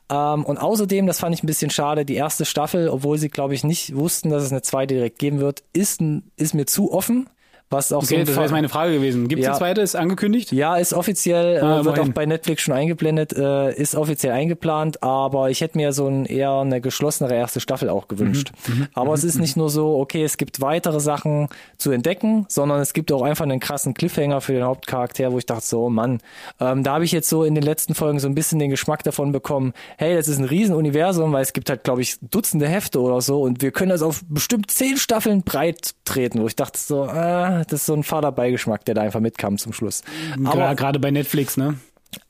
Ähm, 0.08 0.44
und 0.44 0.58
außerdem, 0.58 1.06
das 1.06 1.18
fand 1.18 1.34
ich 1.34 1.42
ein 1.42 1.48
bisschen 1.48 1.70
schade, 1.70 2.04
die 2.04 2.14
erste 2.14 2.44
Staffel, 2.44 2.88
obwohl 2.88 3.18
sie, 3.18 3.28
glaube 3.28 3.54
ich, 3.54 3.64
nicht 3.64 3.96
wussten, 3.96 4.30
dass 4.30 4.44
es 4.44 4.52
eine 4.52 4.62
zweite 4.62 4.94
direkt 4.94 5.18
geben 5.18 5.40
wird, 5.40 5.64
ist, 5.72 6.00
ist 6.36 6.54
mir 6.54 6.66
zu 6.66 6.92
offen. 6.92 7.28
Was 7.72 7.92
auch 7.92 8.02
okay, 8.02 8.18
so 8.18 8.26
das 8.26 8.28
wäre 8.28 8.42
jetzt 8.42 8.52
meine 8.52 8.68
Frage 8.68 8.92
gewesen. 8.92 9.28
Gibt 9.28 9.40
es 9.40 9.46
ja. 9.46 9.52
eine 9.52 9.58
zweite? 9.58 9.80
Ist 9.80 9.96
angekündigt? 9.96 10.52
Ja, 10.52 10.76
ist 10.76 10.92
offiziell, 10.92 11.62
ah, 11.62 11.80
äh, 11.80 11.84
wird 11.84 11.98
auch 11.98 12.08
bei 12.10 12.26
Netflix 12.26 12.62
schon 12.62 12.74
eingeblendet, 12.74 13.32
äh, 13.32 13.72
ist 13.74 13.94
offiziell 13.94 14.32
eingeplant, 14.32 15.02
aber 15.02 15.50
ich 15.50 15.62
hätte 15.62 15.78
mir 15.78 15.92
so 15.92 16.06
ein 16.06 16.26
eher 16.26 16.52
eine 16.52 16.80
geschlossenere 16.80 17.34
erste 17.34 17.60
Staffel 17.60 17.88
auch 17.88 18.08
gewünscht. 18.08 18.52
Mhm. 18.68 18.74
Mhm. 18.74 18.88
Aber 18.94 19.10
mhm. 19.10 19.14
es 19.14 19.24
ist 19.24 19.38
nicht 19.38 19.56
nur 19.56 19.70
so, 19.70 19.98
okay, 19.98 20.22
es 20.22 20.36
gibt 20.36 20.60
weitere 20.60 21.00
Sachen 21.00 21.48
zu 21.78 21.90
entdecken, 21.90 22.44
sondern 22.48 22.80
es 22.80 22.92
gibt 22.92 23.10
auch 23.10 23.22
einfach 23.22 23.44
einen 23.44 23.60
krassen 23.60 23.94
Cliffhanger 23.94 24.40
für 24.42 24.52
den 24.52 24.64
Hauptcharakter, 24.64 25.32
wo 25.32 25.38
ich 25.38 25.46
dachte 25.46 25.66
so, 25.66 25.88
Mann, 25.88 26.20
ähm, 26.60 26.82
da 26.82 26.94
habe 26.94 27.04
ich 27.04 27.12
jetzt 27.12 27.28
so 27.28 27.44
in 27.44 27.54
den 27.54 27.64
letzten 27.64 27.94
Folgen 27.94 28.18
so 28.18 28.28
ein 28.28 28.34
bisschen 28.34 28.58
den 28.58 28.70
Geschmack 28.70 29.02
davon 29.02 29.32
bekommen, 29.32 29.72
hey, 29.96 30.14
das 30.14 30.28
ist 30.28 30.38
ein 30.38 30.44
Riesenuniversum, 30.44 31.32
weil 31.32 31.42
es 31.42 31.54
gibt 31.54 31.70
halt, 31.70 31.84
glaube 31.84 32.02
ich, 32.02 32.18
Dutzende 32.20 32.68
Hefte 32.68 33.00
oder 33.00 33.20
so 33.20 33.42
und 33.42 33.62
wir 33.62 33.70
können 33.70 33.90
das 33.90 34.02
auf 34.02 34.22
bestimmt 34.28 34.70
zehn 34.70 34.96
Staffeln 34.98 35.42
breit 35.42 35.94
treten, 36.04 36.42
wo 36.42 36.46
ich 36.46 36.56
dachte 36.56 36.78
so, 36.78 37.06
äh, 37.06 37.61
das 37.68 37.80
ist 37.80 37.86
so 37.86 37.94
ein 37.94 38.02
Vaterbeigeschmack, 38.02 38.84
der 38.84 38.94
da 38.94 39.02
einfach 39.02 39.20
mitkam 39.20 39.58
zum 39.58 39.72
Schluss. 39.72 40.02
Aber 40.44 40.74
gerade 40.74 40.98
bei 40.98 41.10
Netflix, 41.10 41.56
ne? 41.56 41.78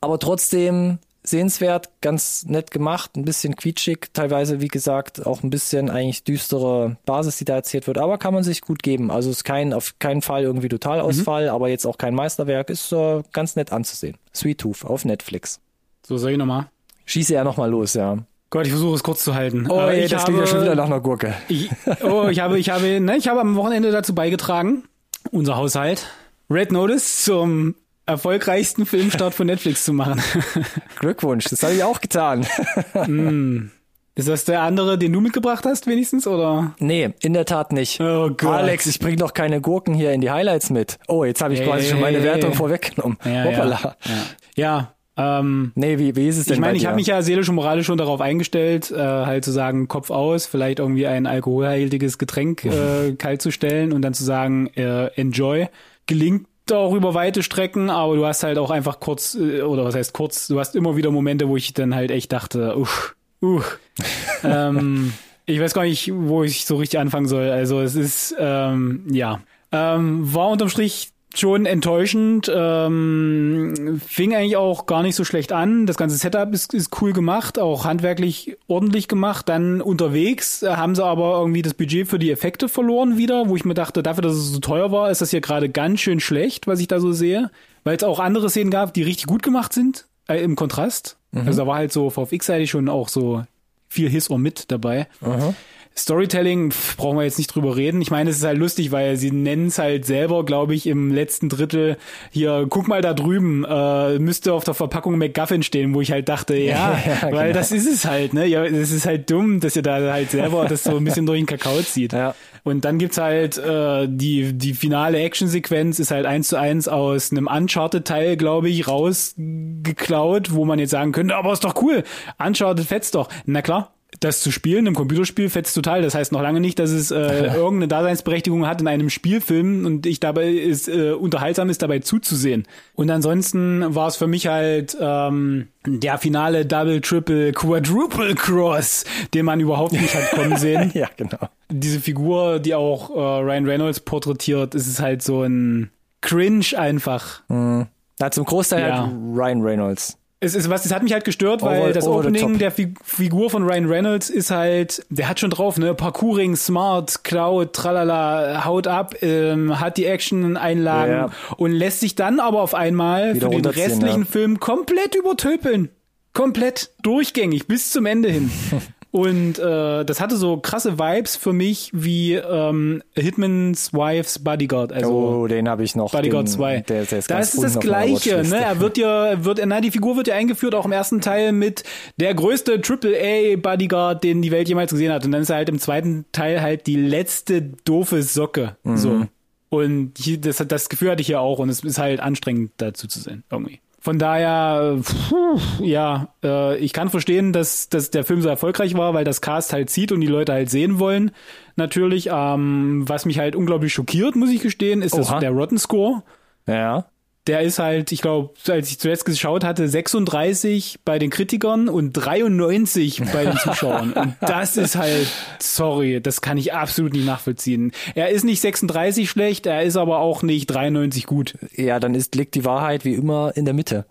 Aber 0.00 0.18
trotzdem 0.18 0.98
sehenswert, 1.24 1.90
ganz 2.00 2.44
nett 2.46 2.70
gemacht, 2.70 3.16
ein 3.16 3.24
bisschen 3.24 3.54
quietschig, 3.54 4.10
teilweise, 4.12 4.60
wie 4.60 4.68
gesagt, 4.68 5.24
auch 5.24 5.42
ein 5.42 5.50
bisschen 5.50 5.88
eigentlich 5.88 6.24
düstere 6.24 6.96
Basis, 7.06 7.36
die 7.36 7.44
da 7.44 7.54
erzählt 7.54 7.86
wird, 7.86 7.98
aber 7.98 8.18
kann 8.18 8.34
man 8.34 8.42
sich 8.42 8.60
gut 8.60 8.82
geben. 8.82 9.10
Also 9.10 9.30
ist 9.30 9.44
kein, 9.44 9.72
auf 9.72 9.98
keinen 9.98 10.22
Fall 10.22 10.42
irgendwie 10.42 10.68
Totalausfall, 10.68 11.44
mhm. 11.44 11.50
aber 11.50 11.68
jetzt 11.68 11.86
auch 11.86 11.98
kein 11.98 12.14
Meisterwerk, 12.14 12.70
ist 12.70 12.92
äh, 12.92 13.22
ganz 13.32 13.56
nett 13.56 13.72
anzusehen. 13.72 14.16
Sweet 14.34 14.58
Tooth 14.58 14.84
auf 14.84 15.04
Netflix. 15.04 15.60
So, 16.04 16.18
soll 16.18 16.32
ich 16.32 16.38
nochmal? 16.38 16.66
Schieße 17.04 17.34
er 17.34 17.44
nochmal 17.44 17.70
los, 17.70 17.94
ja. 17.94 18.18
Gott, 18.50 18.66
ich 18.66 18.72
versuche 18.72 18.96
es 18.96 19.02
kurz 19.02 19.24
zu 19.24 19.34
halten. 19.34 19.66
Oh, 19.70 19.80
ey, 19.80 20.06
das 20.08 20.24
klingt 20.24 20.40
ja 20.40 20.46
schon 20.46 20.60
wieder 20.60 20.74
nach 20.74 20.84
einer 20.84 21.00
Gurke. 21.00 21.34
Ich, 21.48 21.70
oh, 22.02 22.28
ich 22.28 22.40
habe, 22.40 22.58
ich 22.58 22.68
habe, 22.68 23.00
ne, 23.00 23.16
ich 23.16 23.28
habe 23.28 23.40
am 23.40 23.54
Wochenende 23.56 23.90
dazu 23.90 24.14
beigetragen, 24.14 24.84
unser 25.30 25.56
Haushalt, 25.56 26.06
Red 26.50 26.72
Notice 26.72 27.24
zum 27.24 27.74
erfolgreichsten 28.06 28.86
Filmstart 28.86 29.34
von 29.34 29.46
Netflix 29.46 29.84
zu 29.84 29.92
machen. 29.92 30.22
Glückwunsch, 30.98 31.44
das 31.44 31.62
habe 31.62 31.74
ich 31.74 31.84
auch 31.84 32.00
getan. 32.00 32.46
mm. 33.06 33.70
Ist 34.14 34.28
das 34.28 34.44
der 34.44 34.60
andere, 34.60 34.98
den 34.98 35.12
du 35.12 35.22
mitgebracht 35.22 35.64
hast, 35.64 35.86
wenigstens, 35.86 36.26
oder? 36.26 36.74
Nee, 36.78 37.14
in 37.20 37.32
der 37.32 37.46
Tat 37.46 37.72
nicht. 37.72 37.98
Oh 37.98 38.28
Gott. 38.28 38.42
Alex, 38.42 38.84
ich 38.84 38.98
bring 38.98 39.16
doch 39.16 39.32
keine 39.32 39.62
Gurken 39.62 39.94
hier 39.94 40.12
in 40.12 40.20
die 40.20 40.30
Highlights 40.30 40.68
mit. 40.68 40.98
Oh, 41.08 41.24
jetzt 41.24 41.40
habe 41.40 41.54
ich 41.54 41.60
hey, 41.60 41.66
quasi 41.66 41.88
schon 41.88 42.00
meine 42.00 42.22
Wertung 42.22 42.52
vorweggenommen. 42.52 43.16
Ja, 43.24 43.44
Hoppala. 43.44 43.96
Ja, 44.04 44.12
ja. 44.54 44.94
Ähm, 45.16 45.72
nee, 45.74 45.98
wie, 45.98 46.16
wie 46.16 46.28
ist 46.28 46.38
es 46.38 46.46
denn 46.46 46.54
Ich 46.54 46.60
meine, 46.60 46.76
ich 46.76 46.86
habe 46.86 46.96
mich 46.96 47.06
ja 47.06 47.20
seelisch 47.20 47.48
und 47.48 47.56
moralisch 47.56 47.86
schon 47.86 47.98
darauf 47.98 48.20
eingestellt, 48.20 48.90
äh, 48.90 48.96
halt 48.96 49.44
zu 49.44 49.50
sagen, 49.50 49.86
Kopf 49.88 50.10
aus, 50.10 50.46
vielleicht 50.46 50.78
irgendwie 50.78 51.06
ein 51.06 51.26
alkoholhaltiges 51.26 52.16
Getränk 52.16 52.64
äh, 52.64 53.12
kalt 53.18 53.42
zu 53.42 53.50
stellen 53.50 53.92
und 53.92 54.02
dann 54.02 54.14
zu 54.14 54.24
sagen, 54.24 54.68
äh, 54.68 55.08
enjoy. 55.20 55.68
Gelingt 56.06 56.46
auch 56.70 56.94
über 56.94 57.12
weite 57.12 57.42
Strecken, 57.42 57.90
aber 57.90 58.16
du 58.16 58.24
hast 58.24 58.42
halt 58.42 58.56
auch 58.56 58.70
einfach 58.70 59.00
kurz, 59.00 59.34
äh, 59.34 59.60
oder 59.60 59.84
was 59.84 59.94
heißt 59.94 60.14
kurz, 60.14 60.48
du 60.48 60.58
hast 60.58 60.74
immer 60.74 60.96
wieder 60.96 61.10
Momente, 61.10 61.48
wo 61.48 61.56
ich 61.56 61.74
dann 61.74 61.94
halt 61.94 62.10
echt 62.10 62.32
dachte, 62.32 62.76
uff, 62.78 63.14
uff. 63.40 63.78
ähm, 64.44 65.12
ich 65.44 65.60
weiß 65.60 65.74
gar 65.74 65.82
nicht, 65.82 66.10
wo 66.14 66.42
ich 66.42 66.64
so 66.64 66.76
richtig 66.76 67.00
anfangen 67.00 67.26
soll. 67.26 67.50
Also 67.50 67.80
es 67.80 67.96
ist, 67.96 68.34
ähm, 68.38 69.04
ja. 69.10 69.40
Ähm, 69.72 70.32
war 70.32 70.48
unterm 70.50 70.68
Strich 70.68 71.11
schon 71.38 71.66
enttäuschend. 71.66 72.50
Ähm, 72.54 74.00
fing 74.06 74.34
eigentlich 74.34 74.56
auch 74.56 74.86
gar 74.86 75.02
nicht 75.02 75.14
so 75.14 75.24
schlecht 75.24 75.52
an. 75.52 75.86
Das 75.86 75.96
ganze 75.96 76.16
Setup 76.16 76.52
ist, 76.52 76.74
ist 76.74 77.00
cool 77.00 77.12
gemacht, 77.12 77.58
auch 77.58 77.84
handwerklich 77.84 78.56
ordentlich 78.66 79.08
gemacht. 79.08 79.48
Dann 79.48 79.80
unterwegs 79.80 80.62
äh, 80.62 80.70
haben 80.70 80.94
sie 80.94 81.04
aber 81.04 81.38
irgendwie 81.38 81.62
das 81.62 81.74
Budget 81.74 82.08
für 82.08 82.18
die 82.18 82.30
Effekte 82.30 82.68
verloren 82.68 83.16
wieder, 83.16 83.48
wo 83.48 83.56
ich 83.56 83.64
mir 83.64 83.74
dachte, 83.74 84.02
dafür, 84.02 84.22
dass 84.22 84.34
es 84.34 84.52
so 84.52 84.60
teuer 84.60 84.92
war, 84.92 85.10
ist 85.10 85.20
das 85.20 85.30
hier 85.30 85.40
gerade 85.40 85.68
ganz 85.68 86.00
schön 86.00 86.20
schlecht, 86.20 86.66
was 86.66 86.80
ich 86.80 86.88
da 86.88 87.00
so 87.00 87.12
sehe. 87.12 87.50
Weil 87.84 87.96
es 87.96 88.04
auch 88.04 88.20
andere 88.20 88.48
Szenen 88.48 88.70
gab, 88.70 88.94
die 88.94 89.02
richtig 89.02 89.26
gut 89.26 89.42
gemacht 89.42 89.72
sind, 89.72 90.06
äh, 90.28 90.42
im 90.42 90.56
Kontrast. 90.56 91.16
Mhm. 91.32 91.46
Also 91.46 91.62
da 91.62 91.66
war 91.66 91.76
halt 91.76 91.92
so 91.92 92.10
VFX-seitig 92.10 92.70
schon 92.70 92.88
auch 92.88 93.08
so 93.08 93.44
viel 93.88 94.08
Hiss 94.08 94.30
or 94.30 94.38
Mit 94.38 94.70
dabei. 94.70 95.06
Mhm. 95.20 95.54
Storytelling 95.96 96.72
brauchen 96.96 97.18
wir 97.18 97.24
jetzt 97.24 97.38
nicht 97.38 97.54
drüber 97.54 97.76
reden. 97.76 98.00
Ich 98.00 98.10
meine, 98.10 98.30
es 98.30 98.38
ist 98.38 98.44
halt 98.44 98.58
lustig, 98.58 98.92
weil 98.92 99.16
sie 99.16 99.30
nennen 99.30 99.66
es 99.66 99.78
halt 99.78 100.06
selber, 100.06 100.44
glaube 100.44 100.74
ich, 100.74 100.86
im 100.86 101.12
letzten 101.12 101.48
Drittel 101.48 101.98
hier, 102.30 102.66
guck 102.68 102.88
mal 102.88 103.02
da 103.02 103.12
drüben, 103.12 103.64
äh, 103.64 104.18
müsste 104.18 104.54
auf 104.54 104.64
der 104.64 104.74
Verpackung 104.74 105.18
McGuffin 105.18 105.62
stehen, 105.62 105.94
wo 105.94 106.00
ich 106.00 106.10
halt 106.10 106.28
dachte, 106.28 106.56
ja, 106.56 106.98
ja 107.06 107.32
weil 107.32 107.48
genau. 107.48 107.58
das 107.58 107.72
ist 107.72 107.86
es 107.86 108.04
halt, 108.06 108.32
ne? 108.32 108.46
Ja, 108.46 108.64
es 108.64 108.90
ist 108.90 109.06
halt 109.06 109.30
dumm, 109.30 109.60
dass 109.60 109.76
ihr 109.76 109.82
da 109.82 110.12
halt 110.12 110.30
selber 110.30 110.64
das 110.68 110.84
so 110.84 110.96
ein 110.96 111.04
bisschen 111.04 111.26
durch 111.26 111.40
den 111.40 111.46
Kakao 111.46 111.80
zieht. 111.82 112.12
Ja. 112.12 112.34
Und 112.64 112.84
dann 112.84 112.98
gibt's 112.98 113.18
halt 113.18 113.58
äh, 113.58 114.06
die, 114.08 114.52
die 114.52 114.74
finale 114.74 115.18
Actionsequenz 115.18 115.98
ist 115.98 116.10
halt 116.10 116.26
eins 116.26 116.48
zu 116.48 116.56
eins 116.56 116.88
aus 116.88 117.32
einem 117.32 117.48
Uncharted-Teil, 117.48 118.36
glaube 118.36 118.70
ich, 118.70 118.86
rausgeklaut, 118.86 120.54
wo 120.54 120.64
man 120.64 120.78
jetzt 120.78 120.90
sagen 120.90 121.12
könnte, 121.12 121.36
aber 121.36 121.52
ist 121.52 121.64
doch 121.64 121.80
cool, 121.82 122.04
Uncharted 122.38 122.86
fetzt 122.86 123.14
doch. 123.14 123.28
Na 123.46 123.62
klar, 123.62 123.92
das 124.24 124.40
zu 124.40 124.50
spielen 124.50 124.86
im 124.86 124.94
Computerspiel 124.94 125.50
fetzt 125.50 125.74
total. 125.74 126.02
Das 126.02 126.14
heißt 126.14 126.32
noch 126.32 126.42
lange 126.42 126.60
nicht, 126.60 126.78
dass 126.78 126.90
es 126.90 127.10
äh, 127.10 127.16
irgendeine 127.54 127.88
Daseinsberechtigung 127.88 128.66
hat 128.66 128.80
in 128.80 128.88
einem 128.88 129.10
Spielfilm 129.10 129.84
und 129.84 130.06
ich 130.06 130.20
dabei 130.20 130.50
ist 130.50 130.88
äh, 130.88 131.12
unterhaltsam 131.12 131.70
ist 131.70 131.82
dabei 131.82 131.98
zuzusehen. 131.98 132.66
Und 132.94 133.10
ansonsten 133.10 133.94
war 133.94 134.08
es 134.08 134.16
für 134.16 134.26
mich 134.26 134.46
halt 134.46 134.96
ähm, 135.00 135.68
der 135.86 136.18
finale 136.18 136.64
Double, 136.64 137.00
Triple, 137.00 137.52
Quadruple 137.52 138.34
Cross, 138.34 139.04
den 139.34 139.44
man 139.44 139.60
überhaupt 139.60 139.92
nicht 139.92 140.14
hat 140.14 140.30
kommen 140.30 140.56
sehen. 140.56 140.90
ja, 140.94 141.08
genau. 141.16 141.48
Diese 141.70 142.00
Figur, 142.00 142.58
die 142.58 142.74
auch 142.74 143.10
äh, 143.10 143.18
Ryan 143.18 143.66
Reynolds 143.66 144.00
porträtiert, 144.00 144.74
ist 144.74 144.86
es 144.86 145.00
halt 145.00 145.22
so 145.22 145.42
ein 145.42 145.90
Cringe 146.20 146.66
einfach. 146.76 147.42
Mhm. 147.48 147.86
Ja, 148.20 148.30
zum 148.30 148.44
Großteil 148.44 148.88
ja. 148.88 149.02
halt 149.02 149.12
Ryan 149.34 149.62
Reynolds 149.62 150.18
es 150.42 150.56
ist 150.56 150.68
was, 150.68 150.84
es 150.84 150.92
hat 150.92 151.04
mich 151.04 151.12
halt 151.12 151.24
gestört, 151.24 151.62
weil 151.62 151.82
over, 151.82 151.92
das 151.92 152.06
over 152.06 152.18
Opening 152.18 152.58
der 152.58 152.72
Figur 152.72 153.48
von 153.48 153.62
Ryan 153.62 153.86
Reynolds 153.86 154.28
ist 154.28 154.50
halt, 154.50 155.06
der 155.08 155.28
hat 155.28 155.38
schon 155.38 155.50
drauf, 155.50 155.78
ne, 155.78 155.94
Parkouring, 155.94 156.56
Smart, 156.56 157.22
Cloud, 157.22 157.72
tralala, 157.72 158.64
haut 158.64 158.88
ab, 158.88 159.14
ähm, 159.22 159.78
hat 159.78 159.96
die 159.96 160.06
Action-Einlagen 160.06 161.12
ja. 161.12 161.30
und 161.56 161.70
lässt 161.70 162.00
sich 162.00 162.16
dann 162.16 162.40
aber 162.40 162.60
auf 162.60 162.74
einmal 162.74 163.36
Wieder 163.36 163.50
für 163.50 163.62
den 163.62 163.64
restlichen 163.64 164.22
ja. 164.22 164.26
Film 164.28 164.58
komplett 164.58 165.14
übertöpeln. 165.14 165.90
Komplett 166.32 166.90
durchgängig 167.02 167.68
bis 167.68 167.90
zum 167.90 168.06
Ende 168.06 168.28
hin. 168.28 168.50
Und 169.12 169.58
äh, 169.58 170.04
das 170.06 170.22
hatte 170.22 170.36
so 170.36 170.56
krasse 170.56 170.98
Vibes 170.98 171.36
für 171.36 171.52
mich 171.52 171.90
wie 171.92 172.32
ähm, 172.32 173.02
Hitman's 173.14 173.92
Wife's 173.92 174.38
Bodyguard. 174.38 174.90
Also 174.90 175.12
oh, 175.12 175.46
den 175.46 175.68
habe 175.68 175.84
ich 175.84 175.94
noch. 175.94 176.12
Bodyguard 176.12 176.46
den, 176.48 176.52
2. 176.52 176.80
Der, 176.80 177.04
der 177.04 177.18
ist 177.18 177.30
da 177.30 177.38
ist 177.38 177.62
das 177.62 177.78
Gleiche. 177.78 178.42
Ne? 178.42 178.56
Er 178.56 178.80
wird 178.80 178.96
ja, 178.96 179.44
wird, 179.44 179.60
na, 179.66 179.82
die 179.82 179.90
Figur 179.90 180.16
wird 180.16 180.28
ja 180.28 180.34
eingeführt, 180.34 180.74
auch 180.74 180.86
im 180.86 180.92
ersten 180.92 181.20
Teil 181.20 181.52
mit 181.52 181.84
der 182.16 182.34
größte 182.34 182.80
AAA 182.82 183.56
Bodyguard, 183.56 184.24
den 184.24 184.40
die 184.40 184.50
Welt 184.50 184.70
jemals 184.70 184.92
gesehen 184.92 185.12
hat. 185.12 185.26
Und 185.26 185.32
dann 185.32 185.42
ist 185.42 185.50
er 185.50 185.56
halt 185.56 185.68
im 185.68 185.78
zweiten 185.78 186.24
Teil 186.32 186.62
halt 186.62 186.86
die 186.86 186.96
letzte 186.96 187.60
doofe 187.60 188.22
Socke. 188.22 188.78
Mhm. 188.82 188.96
So. 188.96 189.26
Und 189.68 190.12
hier, 190.16 190.40
das, 190.40 190.56
das 190.66 190.88
Gefühl 190.88 191.10
hatte 191.10 191.20
ich 191.20 191.28
ja 191.28 191.38
auch 191.38 191.58
und 191.58 191.68
es 191.68 191.84
ist 191.84 191.98
halt 191.98 192.20
anstrengend 192.20 192.72
dazu 192.78 193.08
zu 193.08 193.20
sehen, 193.20 193.44
irgendwie. 193.50 193.80
Von 194.04 194.18
daher, 194.18 194.98
puh, 195.28 195.60
ja, 195.80 196.34
äh, 196.42 196.76
ich 196.78 196.92
kann 196.92 197.08
verstehen, 197.08 197.52
dass, 197.52 197.88
dass 197.88 198.10
der 198.10 198.24
Film 198.24 198.42
so 198.42 198.48
erfolgreich 198.48 198.94
war, 198.94 199.14
weil 199.14 199.22
das 199.22 199.40
Cast 199.40 199.72
halt 199.72 199.90
zieht 199.90 200.10
und 200.10 200.20
die 200.20 200.26
Leute 200.26 200.52
halt 200.52 200.70
sehen 200.70 200.98
wollen. 200.98 201.30
Natürlich, 201.76 202.28
ähm, 202.32 203.04
was 203.06 203.26
mich 203.26 203.38
halt 203.38 203.54
unglaublich 203.54 203.92
schockiert, 203.92 204.34
muss 204.34 204.50
ich 204.50 204.60
gestehen, 204.60 205.02
ist 205.02 205.16
das, 205.16 205.38
der 205.38 205.52
Rotten 205.52 205.78
Score. 205.78 206.24
Ja 206.66 207.06
der 207.46 207.60
ist 207.62 207.78
halt, 207.78 208.12
ich 208.12 208.22
glaube, 208.22 208.54
als 208.68 208.90
ich 208.90 209.00
zuletzt 209.00 209.24
geschaut 209.24 209.64
hatte, 209.64 209.88
36 209.88 211.00
bei 211.04 211.18
den 211.18 211.30
Kritikern 211.30 211.88
und 211.88 212.12
93 212.12 213.22
bei 213.32 213.44
den 213.44 213.56
Zuschauern. 213.62 214.12
und 214.12 214.36
das 214.40 214.76
ist 214.76 214.96
halt, 214.96 215.26
sorry, 215.58 216.20
das 216.20 216.40
kann 216.40 216.56
ich 216.56 216.72
absolut 216.72 217.12
nicht 217.12 217.26
nachvollziehen. 217.26 217.92
Er 218.14 218.28
ist 218.28 218.44
nicht 218.44 218.60
36 218.60 219.28
schlecht, 219.28 219.66
er 219.66 219.82
ist 219.82 219.96
aber 219.96 220.18
auch 220.18 220.42
nicht 220.42 220.66
93 220.66 221.26
gut. 221.26 221.58
Ja, 221.74 221.98
dann 221.98 222.14
ist, 222.14 222.34
liegt 222.36 222.54
die 222.54 222.64
Wahrheit 222.64 223.04
wie 223.04 223.14
immer 223.14 223.52
in 223.56 223.64
der 223.64 223.74
Mitte. 223.74 224.06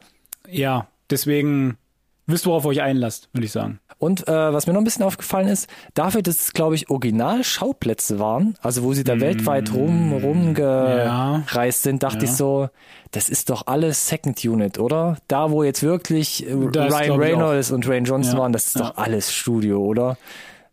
Ja, 0.50 0.88
deswegen 1.10 1.78
wisst, 2.28 2.46
worauf 2.46 2.66
ihr 2.66 2.70
euch 2.70 2.82
einlasst, 2.82 3.30
würde 3.34 3.46
ich 3.46 3.52
sagen. 3.52 3.80
Und 3.98 4.28
äh, 4.28 4.32
was 4.32 4.68
mir 4.68 4.74
noch 4.74 4.82
ein 4.82 4.86
bisschen 4.86 5.04
aufgefallen 5.04 5.48
ist, 5.48 5.70
dafür, 5.94 6.22
dass 6.22 6.40
es, 6.40 6.54
glaube 6.54 6.76
ich, 6.76 6.90
Original-Schauplätze 6.90 8.20
waren, 8.20 8.56
also 8.62 8.84
wo 8.84 8.94
sie 8.94 9.04
da 9.04 9.16
mm, 9.16 9.22
weltweit 9.22 9.74
rum 9.74 10.14
rumgereist 10.14 11.86
ja. 11.86 11.90
sind, 11.90 12.04
dachte 12.04 12.20
ja. 12.20 12.24
ich 12.24 12.32
so, 12.32 12.70
das 13.12 13.30
ist 13.30 13.50
doch 13.50 13.68
alles 13.68 14.08
Second 14.08 14.44
Unit, 14.44 14.80
oder? 14.80 15.18
Da, 15.28 15.52
wo 15.52 15.64
jetzt 15.64 15.84
wirklich 15.84 16.48
äh, 16.48 16.56
das 16.72 16.94
Ryan 16.94 17.20
Reynolds 17.20 17.72
und 17.72 17.88
Ryan 17.88 18.06
Johnson 18.06 18.34
ja. 18.34 18.40
waren, 18.40 18.54
das 18.54 18.68
ist 18.68 18.80
doch 18.80 18.98
alles 18.98 19.34
Studio, 19.34 19.84
oder? 19.84 20.18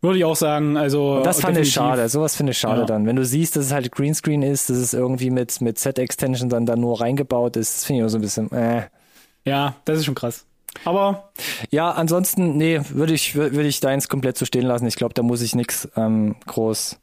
Würde 0.00 0.18
ich 0.18 0.24
auch 0.24 0.36
sagen, 0.36 0.76
also. 0.76 1.22
Das 1.24 1.40
fand 1.40 1.58
ich 1.58 1.72
schade, 1.72 2.08
sowas 2.08 2.36
finde 2.36 2.52
ich 2.52 2.58
schade 2.58 2.86
dann. 2.86 3.04
Wenn 3.04 3.16
du 3.16 3.24
siehst, 3.24 3.56
dass 3.56 3.66
es 3.66 3.72
halt 3.72 3.90
Greenscreen 3.90 4.42
ist, 4.42 4.70
dass 4.70 4.76
es 4.76 4.94
irgendwie 4.94 5.30
mit, 5.30 5.60
mit 5.60 5.78
Set-Extension 5.78 6.48
dann 6.48 6.66
da 6.66 6.76
nur 6.76 7.00
reingebaut 7.00 7.56
ist, 7.56 7.76
das 7.76 7.84
finde 7.84 8.02
ich 8.02 8.06
auch 8.06 8.10
so 8.10 8.18
ein 8.18 8.20
bisschen, 8.20 8.52
äh. 8.52 8.84
Ja, 9.44 9.74
das 9.84 9.98
ist 9.98 10.04
schon 10.04 10.14
krass. 10.14 10.46
Aber 10.84 11.30
ja, 11.70 11.90
ansonsten, 11.90 12.56
nee, 12.56 12.80
würde 12.90 13.14
ich, 13.14 13.34
würde 13.34 13.66
ich 13.66 13.80
deins 13.80 14.08
komplett 14.08 14.38
so 14.38 14.44
stehen 14.44 14.66
lassen. 14.66 14.86
Ich 14.86 14.96
glaube, 14.96 15.14
da 15.14 15.22
muss 15.22 15.42
ich 15.42 15.54
nichts 15.54 15.88
ähm, 15.96 16.36
groß, 16.46 16.98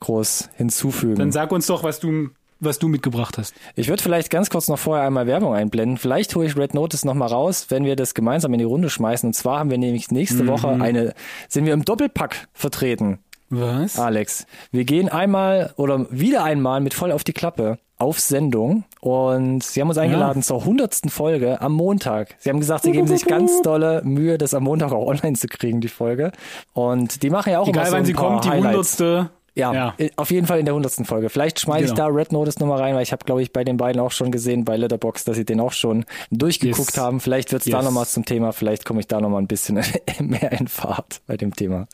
groß 0.00 0.50
hinzufügen. 0.56 1.16
Dann 1.16 1.32
sag 1.32 1.52
uns 1.52 1.66
doch, 1.66 1.82
was 1.82 2.00
du, 2.00 2.30
was 2.60 2.78
du 2.78 2.88
mitgebracht 2.88 3.38
hast. 3.38 3.54
Ich 3.76 3.88
würde 3.88 4.02
vielleicht 4.02 4.30
ganz 4.30 4.50
kurz 4.50 4.68
noch 4.68 4.78
vorher 4.78 5.06
einmal 5.06 5.26
Werbung 5.26 5.54
einblenden. 5.54 5.98
Vielleicht 5.98 6.34
hole 6.34 6.46
ich 6.46 6.56
Red 6.56 6.74
Notice 6.74 7.04
noch 7.04 7.14
mal 7.14 7.26
raus, 7.26 7.66
wenn 7.68 7.84
wir 7.84 7.96
das 7.96 8.14
gemeinsam 8.14 8.52
in 8.52 8.58
die 8.58 8.64
Runde 8.64 8.90
schmeißen. 8.90 9.28
Und 9.28 9.34
zwar 9.34 9.60
haben 9.60 9.70
wir 9.70 9.78
nämlich 9.78 10.10
nächste 10.10 10.44
mhm. 10.44 10.48
Woche 10.48 10.68
eine, 10.68 11.14
sind 11.48 11.66
wir 11.66 11.74
im 11.74 11.84
Doppelpack 11.84 12.48
vertreten. 12.52 13.18
Was? 13.50 13.98
Alex. 13.98 14.46
Wir 14.72 14.84
gehen 14.84 15.08
einmal 15.08 15.72
oder 15.76 16.06
wieder 16.10 16.44
einmal 16.44 16.80
mit 16.80 16.92
voll 16.92 17.12
auf 17.12 17.24
die 17.24 17.32
Klappe 17.32 17.78
auf 17.98 18.20
Sendung 18.20 18.84
und 19.00 19.64
sie 19.64 19.80
haben 19.80 19.88
uns 19.88 19.98
eingeladen 19.98 20.40
ja. 20.40 20.46
zur 20.46 20.64
hundertsten 20.64 21.10
Folge 21.10 21.60
am 21.60 21.72
Montag. 21.72 22.36
Sie 22.38 22.48
haben 22.48 22.60
gesagt, 22.60 22.84
sie 22.84 22.92
geben 22.92 23.08
sich 23.08 23.26
ganz 23.26 23.60
dolle 23.62 24.02
Mühe, 24.04 24.38
das 24.38 24.54
am 24.54 24.64
Montag 24.64 24.92
auch 24.92 25.06
online 25.08 25.36
zu 25.36 25.48
kriegen, 25.48 25.80
die 25.80 25.88
Folge. 25.88 26.32
Und 26.72 27.22
die 27.22 27.30
machen 27.30 27.52
ja 27.52 27.60
auch 27.60 27.68
Egal, 27.68 27.82
immer 27.82 27.90
so 27.90 27.96
wann 27.96 28.04
sie 28.04 28.12
kommt, 28.12 28.44
die 28.44 28.50
hundertste 28.50 29.30
Ja, 29.58 29.72
Ja. 29.74 29.94
äh, 29.98 30.10
auf 30.16 30.30
jeden 30.30 30.46
Fall 30.46 30.58
in 30.60 30.64
der 30.64 30.74
hundertsten 30.74 31.04
Folge. 31.04 31.28
Vielleicht 31.28 31.60
schmeiße 31.60 31.84
ich 31.86 31.92
da 31.92 32.06
Genau. 32.06 32.16
Red 32.18 32.32
Notice 32.32 32.58
nochmal 32.60 32.80
rein, 32.80 32.94
weil 32.94 33.02
ich 33.02 33.12
habe, 33.12 33.24
glaube 33.24 33.42
ich, 33.42 33.52
bei 33.52 33.64
den 33.64 33.76
beiden 33.76 34.00
auch 34.00 34.12
schon 34.12 34.30
gesehen, 34.30 34.64
bei 34.64 34.76
Letterbox, 34.76 35.24
dass 35.24 35.36
sie 35.36 35.44
den 35.44 35.60
auch 35.60 35.72
schon 35.72 36.04
durchgeguckt 36.30 36.94
Yes. 36.94 36.98
haben. 36.98 37.20
Vielleicht 37.20 37.52
wird's 37.52 37.64
da 37.66 37.76
Yes. 37.78 37.84
nochmal 37.84 38.06
zum 38.06 38.24
Thema, 38.24 38.52
vielleicht 38.52 38.84
komme 38.84 39.00
ich 39.00 39.06
da 39.08 39.20
nochmal 39.20 39.42
ein 39.42 39.46
bisschen 39.48 39.74
mehr 40.20 40.52
in 40.52 40.68
Fahrt 40.68 41.20
bei 41.26 41.36
dem 41.36 41.54
Thema. 41.54 41.86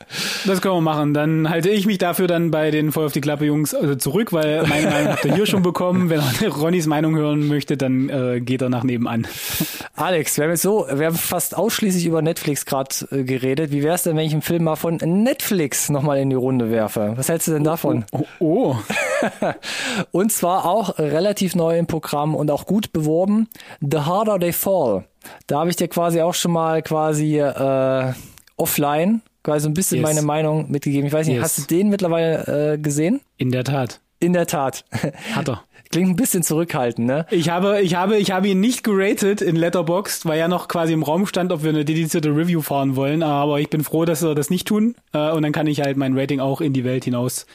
Das 0.45 0.61
können 0.61 0.75
wir 0.75 0.81
machen. 0.81 1.13
Dann 1.13 1.49
halte 1.49 1.69
ich 1.69 1.85
mich 1.85 1.97
dafür 1.97 2.27
dann 2.27 2.51
bei 2.51 2.71
den 2.71 2.91
Voll 2.91 3.05
auf 3.07 3.11
die 3.13 3.21
Klappe 3.21 3.45
Jungs 3.45 3.73
äh, 3.73 3.97
zurück, 3.97 4.31
weil 4.31 4.65
meine 4.67 4.89
Meinung 4.89 5.11
habt 5.13 5.25
ihr 5.25 5.33
hier 5.35 5.45
schon 5.45 5.63
bekommen. 5.63 6.09
Wenn 6.09 6.21
Ronnys 6.55 6.85
Meinung 6.85 7.15
hören 7.15 7.47
möchte, 7.47 7.75
dann 7.77 8.09
äh, 8.09 8.39
geht 8.41 8.61
er 8.61 8.69
nach 8.69 8.83
nebenan. 8.83 9.25
Alex, 9.95 10.37
wir 10.37 10.43
haben 10.43 10.51
jetzt 10.51 10.61
so, 10.61 10.85
wir 10.91 11.07
haben 11.07 11.15
fast 11.15 11.57
ausschließlich 11.57 12.05
über 12.05 12.21
Netflix 12.21 12.65
gerade 12.65 12.93
äh, 13.11 13.23
geredet. 13.23 13.71
Wie 13.71 13.81
wär's 13.83 14.03
denn, 14.03 14.15
wenn 14.17 14.25
ich 14.25 14.33
einen 14.33 14.41
Film 14.41 14.63
mal 14.65 14.75
von 14.75 14.97
Netflix 14.97 15.89
nochmal 15.89 16.19
in 16.19 16.29
die 16.29 16.35
Runde 16.35 16.69
werfe? 16.69 17.13
Was 17.15 17.29
hältst 17.29 17.47
du 17.47 17.54
denn 17.55 17.63
davon? 17.63 18.05
Oh, 18.11 18.23
oh. 18.39 18.75
Und 20.11 20.31
zwar 20.31 20.65
auch 20.65 20.97
relativ 20.99 21.55
neu 21.55 21.77
im 21.77 21.87
Programm 21.87 22.35
und 22.35 22.51
auch 22.51 22.65
gut 22.65 22.93
beworben. 22.93 23.47
The 23.81 23.99
Harder 23.99 24.39
They 24.39 24.53
Fall. 24.53 25.05
Da 25.47 25.59
habe 25.59 25.69
ich 25.69 25.75
dir 25.75 25.87
quasi 25.87 26.21
auch 26.21 26.33
schon 26.33 26.51
mal 26.51 26.81
quasi 26.83 27.39
äh, 27.39 28.13
offline 28.57 29.21
quasi 29.43 29.63
so 29.63 29.69
ein 29.69 29.73
bisschen 29.73 29.97
Yes. 29.99 30.07
meine 30.07 30.21
Meinung 30.23 30.71
mitgegeben. 30.71 31.05
Ich 31.07 31.13
weiß 31.13 31.27
nicht, 31.27 31.35
Yes. 31.37 31.43
hast 31.43 31.57
du 31.59 31.75
den 31.75 31.89
mittlerweile 31.89 32.73
äh, 32.73 32.77
gesehen? 32.77 33.21
in 33.37 33.51
der 33.51 33.63
Tat. 33.63 34.01
In 34.19 34.33
der 34.33 34.47
Tat. 34.47 34.85
Hat 35.35 35.47
er. 35.49 35.63
Klingt 35.91 36.09
ein 36.09 36.15
bisschen 36.15 36.43
zurückhaltend, 36.43 37.07
ne? 37.07 37.25
Ich 37.31 37.49
habe, 37.49 37.81
ich 37.81 37.95
habe, 37.95 38.17
ich 38.17 38.31
habe 38.31 38.47
ihn 38.47 38.59
nicht 38.59 38.83
geratet 38.83 39.41
in 39.41 39.55
Letterboxd, 39.55 40.25
weil 40.25 40.39
ja 40.39 40.47
noch 40.47 40.67
quasi 40.67 40.93
im 40.93 41.03
Raum 41.03 41.25
stand, 41.25 41.51
ob 41.51 41.63
wir 41.63 41.69
eine 41.69 41.85
dedizierte 41.85 42.29
Review 42.29 42.61
fahren 42.61 42.95
wollen. 42.95 43.23
Aber 43.23 43.59
ich 43.59 43.69
bin 43.69 43.83
froh, 43.83 44.05
dass 44.05 44.21
wir 44.23 44.35
das 44.35 44.49
nicht 44.49 44.67
tun. 44.67 44.95
Äh, 45.13 45.31
Und 45.31 45.43
dann 45.43 45.51
kann 45.51 45.67
ich 45.67 45.81
halt 45.81 45.97
mein 45.97 46.17
Rating 46.17 46.39
auch 46.39 46.59
in 46.61 46.73
die 46.73 46.83
Welt 46.83 47.05
hinaus 47.05 47.45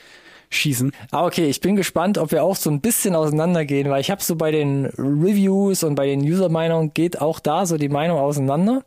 schießen. 0.53 0.93
Ah, 1.13 1.27
okay, 1.27 1.47
ich 1.47 1.61
bin 1.61 1.77
gespannt, 1.77 2.19
ob 2.19 2.33
wir 2.33 2.43
auch 2.43 2.57
so 2.57 2.71
ein 2.71 2.81
bisschen 2.81 3.15
auseinandergehen, 3.15 3.89
weil 3.89 4.01
ich 4.01 4.11
habe 4.11 4.21
so 4.21 4.35
bei 4.35 4.51
den 4.51 4.87
Reviews 4.99 5.85
und 5.85 5.95
bei 5.95 6.07
den 6.07 6.23
User-Meinungen 6.23 6.93
geht 6.93 7.21
auch 7.21 7.39
da 7.39 7.67
so 7.67 7.77
die 7.77 7.89
Meinung 7.89 8.19
auseinander. 8.19 8.83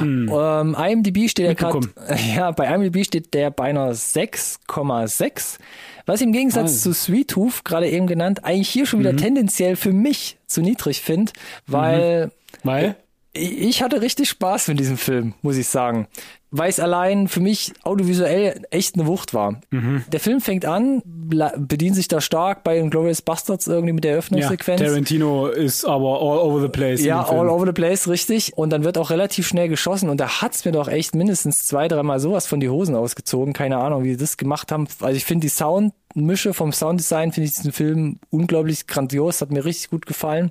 Ähm, 0.00 0.76
IMDb 0.78 1.28
steht 1.28 1.46
ja 1.46 1.54
gerade, 1.54 1.80
ja, 2.36 2.52
bei 2.52 2.72
IMDb 2.72 3.04
steht 3.04 3.34
der 3.34 3.50
bei 3.50 3.64
einer 3.64 3.92
6,6, 3.92 5.58
was 6.06 6.20
ich 6.20 6.26
im 6.26 6.32
Gegensatz 6.32 6.72
Also. 6.72 6.92
zu 6.92 6.94
Sweet 6.94 7.28
Tooth, 7.28 7.64
gerade 7.64 7.88
eben 7.88 8.06
genannt, 8.06 8.44
eigentlich 8.44 8.68
hier 8.68 8.86
schon 8.86 9.00
wieder 9.00 9.16
tendenziell 9.16 9.76
für 9.76 9.92
mich 9.92 10.38
zu 10.46 10.60
niedrig 10.62 11.00
finde, 11.00 11.32
weil 11.66 12.30
Weil? 12.64 12.96
ich 13.32 13.82
hatte 13.82 14.00
richtig 14.02 14.28
Spaß 14.28 14.68
mit 14.68 14.80
diesem 14.80 14.96
Film, 14.98 15.34
muss 15.42 15.56
ich 15.56 15.68
sagen. 15.68 16.08
Weil 16.52 16.68
es 16.68 16.80
allein 16.80 17.28
für 17.28 17.40
mich 17.40 17.72
audiovisuell 17.84 18.62
echt 18.70 18.96
eine 18.96 19.06
Wucht 19.06 19.34
war. 19.34 19.60
Der 19.70 20.18
Film 20.18 20.40
fängt 20.40 20.64
an, 20.64 21.00
bedient 21.04 21.94
sich 21.94 22.08
da 22.08 22.20
stark 22.20 22.64
bei 22.64 22.74
den 22.74 22.90
Glorious 22.90 23.22
Bastards 23.22 23.68
irgendwie 23.68 23.92
mit 23.92 24.02
der 24.02 24.10
Ja, 24.10 24.14
Eröffnungssequenz. 24.16 24.80
Tarantino 24.80 25.46
ist 25.46 25.84
aber 25.84 26.20
all 26.20 26.38
over 26.38 26.60
the 26.60 26.68
place. 26.68 27.04
Ja, 27.04 27.22
all 27.22 27.48
over 27.48 27.66
the 27.66 27.72
place, 27.72 28.08
richtig. 28.08 28.56
Und 28.56 28.70
dann 28.70 28.82
wird 28.82 28.98
auch 28.98 29.10
relativ 29.10 29.46
schnell 29.46 29.68
geschossen 29.68 30.08
und 30.08 30.18
da 30.18 30.42
hat's 30.42 30.64
mir 30.64 30.72
doch 30.72 30.88
echt 30.88 31.14
mindestens 31.14 31.66
zwei, 31.68 31.86
dreimal 31.86 32.18
sowas 32.18 32.48
von 32.48 32.58
die 32.58 32.68
Hosen 32.68 32.96
ausgezogen. 32.96 33.52
Keine 33.52 33.78
Ahnung, 33.78 34.02
wie 34.02 34.08
die 34.08 34.16
das 34.16 34.36
gemacht 34.36 34.72
haben. 34.72 34.88
Also 35.00 35.16
ich 35.16 35.24
finde 35.24 35.44
die 35.44 35.50
Soundmische 35.50 36.52
vom 36.52 36.72
Sounddesign 36.72 37.30
finde 37.30 37.48
ich 37.48 37.54
diesen 37.54 37.70
Film 37.72 38.18
unglaublich 38.30 38.88
grandios, 38.88 39.40
hat 39.40 39.52
mir 39.52 39.64
richtig 39.64 39.90
gut 39.90 40.04
gefallen. 40.04 40.50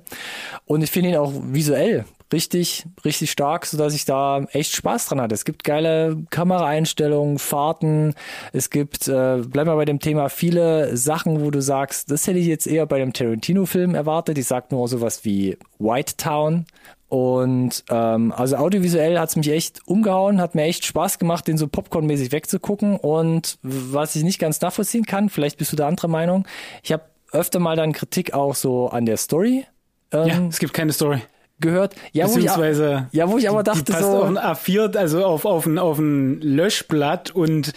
Und 0.64 0.82
ich 0.82 0.90
finde 0.90 1.10
ihn 1.10 1.16
auch 1.16 1.32
visuell 1.52 2.06
richtig, 2.32 2.86
richtig 3.04 3.30
stark, 3.30 3.66
so 3.66 3.76
dass 3.76 3.94
ich 3.94 4.04
da 4.04 4.44
echt 4.52 4.74
Spaß 4.74 5.06
dran 5.06 5.20
hatte. 5.20 5.34
Es 5.34 5.44
gibt 5.44 5.64
geile 5.64 6.16
Kameraeinstellungen, 6.30 7.38
Fahrten. 7.38 8.14
Es 8.52 8.70
gibt, 8.70 9.08
äh, 9.08 9.42
bleib 9.46 9.66
mal 9.66 9.76
bei 9.76 9.84
dem 9.84 10.00
Thema, 10.00 10.28
viele 10.28 10.96
Sachen, 10.96 11.44
wo 11.44 11.50
du 11.50 11.60
sagst, 11.60 12.10
das 12.10 12.26
hätte 12.26 12.38
ich 12.38 12.46
jetzt 12.46 12.66
eher 12.66 12.86
bei 12.86 12.98
dem 12.98 13.12
Tarantino-Film 13.12 13.94
erwartet. 13.94 14.38
Ich 14.38 14.46
sag 14.46 14.70
nur 14.72 14.86
sowas 14.88 15.24
wie 15.24 15.58
White 15.78 16.16
Town. 16.16 16.66
Und 17.08 17.84
ähm, 17.90 18.32
also 18.36 18.56
audiovisuell 18.56 19.18
hat's 19.18 19.34
mich 19.34 19.50
echt 19.50 19.80
umgehauen, 19.86 20.40
hat 20.40 20.54
mir 20.54 20.62
echt 20.62 20.86
Spaß 20.86 21.18
gemacht, 21.18 21.48
den 21.48 21.58
so 21.58 21.66
popcornmäßig 21.66 22.30
wegzugucken. 22.30 22.96
Und 22.96 23.58
was 23.62 24.14
ich 24.14 24.22
nicht 24.22 24.38
ganz 24.38 24.60
nachvollziehen 24.60 25.04
kann, 25.04 25.28
vielleicht 25.28 25.58
bist 25.58 25.72
du 25.72 25.76
da 25.76 25.88
anderer 25.88 26.06
Meinung, 26.06 26.46
ich 26.84 26.92
habe 26.92 27.02
öfter 27.32 27.58
mal 27.58 27.76
dann 27.76 27.92
Kritik 27.92 28.32
auch 28.32 28.54
so 28.54 28.88
an 28.88 29.06
der 29.06 29.16
Story 29.16 29.66
ähm, 30.12 30.26
Ja, 30.28 30.46
es 30.48 30.58
gibt 30.58 30.72
keine 30.72 30.92
Story. 30.92 31.20
Gehört. 31.60 31.94
Ja, 32.12 32.26
wo 32.26 32.30
ich, 32.30 32.36
Beziehungsweise. 32.36 33.08
ja, 33.12 33.30
wo 33.30 33.38
ich 33.38 33.48
aber 33.48 33.62
die 33.62 33.70
dachte 33.70 33.92
passt 33.92 34.04
so, 34.04 34.22
auf 34.22 34.28
ein 34.28 34.38
A4, 34.38 34.96
also 34.96 35.24
auf, 35.24 35.44
auf 35.44 35.66
ein, 35.66 35.78
auf 35.78 35.98
ein 35.98 36.40
Löschblatt 36.40 37.30
und 37.30 37.72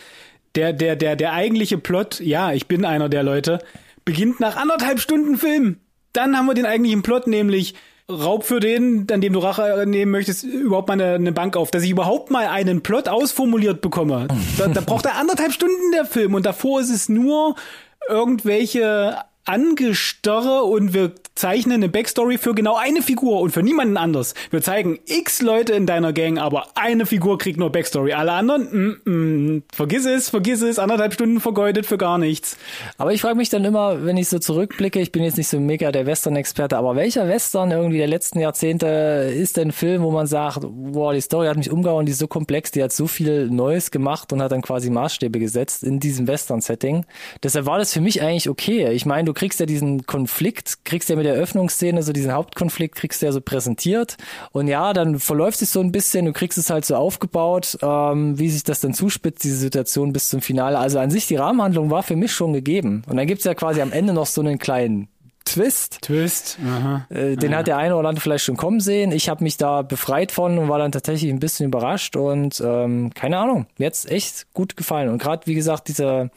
der, 0.55 0.73
der, 0.73 0.95
der, 0.95 1.15
der 1.15 1.33
eigentliche 1.33 1.77
Plot, 1.77 2.19
ja, 2.19 2.53
ich 2.53 2.67
bin 2.67 2.85
einer 2.85 3.09
der 3.09 3.23
Leute, 3.23 3.59
beginnt 4.05 4.39
nach 4.39 4.55
anderthalb 4.55 4.99
Stunden 4.99 5.37
Film. 5.37 5.77
Dann 6.13 6.37
haben 6.37 6.45
wir 6.45 6.53
den 6.53 6.65
eigentlichen 6.65 7.01
Plot, 7.01 7.27
nämlich 7.27 7.73
Raub 8.09 8.43
für 8.43 8.59
den, 8.59 9.07
an 9.11 9.21
dem 9.21 9.33
du 9.33 9.39
Rache 9.39 9.85
nehmen 9.87 10.11
möchtest, 10.11 10.43
überhaupt 10.43 10.89
mal 10.89 10.93
eine, 10.95 11.15
eine 11.15 11.31
Bank 11.31 11.55
auf, 11.55 11.71
dass 11.71 11.83
ich 11.83 11.89
überhaupt 11.89 12.31
mal 12.31 12.47
einen 12.47 12.83
Plot 12.83 13.07
ausformuliert 13.07 13.81
bekomme. 13.81 14.27
Da, 14.57 14.67
da 14.67 14.81
braucht 14.81 15.05
er 15.05 15.15
anderthalb 15.15 15.53
Stunden 15.53 15.91
der 15.93 16.05
Film 16.05 16.33
und 16.33 16.45
davor 16.45 16.81
ist 16.81 16.89
es 16.89 17.07
nur 17.07 17.55
irgendwelche 18.09 19.17
Angestarre 19.45 20.63
und 20.63 20.93
wir 20.93 21.12
zeichnen 21.36 21.75
eine 21.75 21.89
Backstory 21.89 22.38
für 22.38 22.53
genau 22.53 22.77
eine 22.77 23.01
Figur 23.01 23.41
und 23.41 23.51
für 23.51 23.63
niemanden 23.63 23.97
anders. 23.97 24.36
Wir 24.51 24.62
zeigen 24.62 24.99
x 25.06 25.41
Leute 25.41 25.73
in 25.73 25.86
deiner 25.86 26.13
Gang, 26.13 26.38
aber 26.38 26.67
eine 26.75 27.06
Figur 27.06 27.38
kriegt 27.38 27.58
nur 27.58 27.71
Backstory. 27.71 28.13
Alle 28.13 28.34
anderen, 28.34 28.99
mm, 29.06 29.12
mm, 29.12 29.63
vergiss 29.73 30.06
es, 30.06 30.29
vergiss 30.29 30.62
es, 30.62 30.79
anderthalb 30.79 31.13
Stunden 31.13 31.39
vergeudet 31.39 31.86
für 31.86 31.97
gar 31.97 32.17
nichts. 32.17 32.58
aber 32.97 33.13
ich 33.13 33.21
frage 33.21 33.36
mich 33.36 33.49
dann 33.49 33.65
immer, 33.65 34.06
wenn 34.06 34.15
ich 34.15 34.29
so 34.29 34.39
zurückblicke, 34.39 34.99
ich 34.99 35.12
bin 35.12 35.23
jetzt 35.23 35.38
nicht 35.38 35.47
so 35.47 35.60
mega 35.60 35.91
der 35.91 36.06
Western-Experte, 36.06 36.77
aber 36.77 36.95
welcher 36.95 37.27
Western 37.27 37.71
irgendwie 37.71 37.97
der 37.97 38.08
letzten 38.08 38.39
Jahrzehnte 38.39 39.34
ist 39.36 39.58
denn 39.58 39.69
ein 39.69 39.71
Film, 39.71 40.03
wo 40.03 40.12
man 40.12 40.27
sagt, 40.27 40.60
boah, 40.62 41.13
die 41.13 41.21
Story 41.21 41.47
hat 41.47 41.58
mich 41.58 41.71
umgehauen, 41.71 42.06
die 42.06 42.12
ist 42.12 42.19
so 42.19 42.27
komplex, 42.27 42.71
die 42.71 42.84
hat 42.84 42.91
so 42.91 43.08
viel 43.08 43.49
Neues 43.49 43.91
gemacht 43.91 44.32
und 44.32 44.41
hat 44.41 44.51
dann 44.51 44.62
quasi 44.62 44.89
Maßstäbe 44.89 45.39
gesetzt 45.39 45.84
in 45.84 45.99
diesem 45.99 46.27
Western-Setting. 46.27 47.06
Deshalb 47.41 47.65
war 47.65 47.79
das 47.79 47.93
für 47.93 48.01
mich 48.01 48.21
eigentlich 48.21 48.49
okay. 48.49 48.91
Ich 48.91 49.06
meine, 49.06 49.32
du 49.33 49.39
kriegst 49.39 49.59
ja 49.59 49.65
diesen 49.65 50.05
Konflikt, 50.05 50.85
kriegst 50.85 51.09
ja 51.09 51.15
mit 51.15 51.25
der 51.25 51.33
Öffnungsszene 51.33 52.03
so 52.03 52.13
diesen 52.13 52.33
Hauptkonflikt, 52.33 52.95
kriegst 52.95 53.21
du 53.21 53.25
ja 53.25 53.31
so 53.31 53.41
präsentiert 53.41 54.17
und 54.51 54.67
ja, 54.67 54.93
dann 54.93 55.19
verläuft 55.19 55.61
es 55.63 55.73
so 55.73 55.79
ein 55.79 55.91
bisschen, 55.91 56.25
du 56.25 56.33
kriegst 56.33 56.59
es 56.59 56.69
halt 56.69 56.85
so 56.85 56.95
aufgebaut, 56.95 57.77
ähm, 57.81 58.37
wie 58.37 58.49
sich 58.49 58.63
das 58.63 58.79
dann 58.79 58.93
zuspitzt, 58.93 59.43
diese 59.43 59.57
Situation 59.57 60.13
bis 60.13 60.29
zum 60.29 60.41
Finale. 60.41 60.77
Also 60.77 60.99
an 60.99 61.09
sich 61.09 61.25
die 61.25 61.35
Rahmenhandlung 61.35 61.89
war 61.89 62.03
für 62.03 62.15
mich 62.15 62.31
schon 62.31 62.53
gegeben. 62.53 63.03
Und 63.09 63.17
dann 63.17 63.25
gibt's 63.25 63.43
ja 63.43 63.55
quasi 63.55 63.81
am 63.81 63.91
Ende 63.91 64.13
noch 64.13 64.27
so 64.27 64.41
einen 64.41 64.59
kleinen 64.59 65.07
Twist. 65.45 65.99
Twist. 66.01 66.57
Aha. 66.65 67.05
Äh, 67.09 67.35
Den 67.35 67.55
hat 67.55 67.67
der 67.67 67.77
eine 67.77 67.95
oder 67.95 68.09
andere 68.09 68.21
vielleicht 68.21 68.45
schon 68.45 68.55
kommen 68.55 68.79
sehen. 68.79 69.11
Ich 69.11 69.29
habe 69.29 69.43
mich 69.43 69.57
da 69.57 69.81
befreit 69.81 70.31
von 70.31 70.57
und 70.57 70.69
war 70.69 70.79
dann 70.79 70.91
tatsächlich 70.91 71.31
ein 71.31 71.39
bisschen 71.39 71.67
überrascht 71.67 72.15
und 72.15 72.61
ähm, 72.65 73.11
keine 73.13 73.37
Ahnung, 73.39 73.65
jetzt 73.77 74.09
echt 74.09 74.53
gut 74.53 74.77
gefallen. 74.77 75.09
Und 75.09 75.21
gerade 75.21 75.45
wie 75.45 75.53
gesagt, 75.53 75.89
diese 75.89 76.29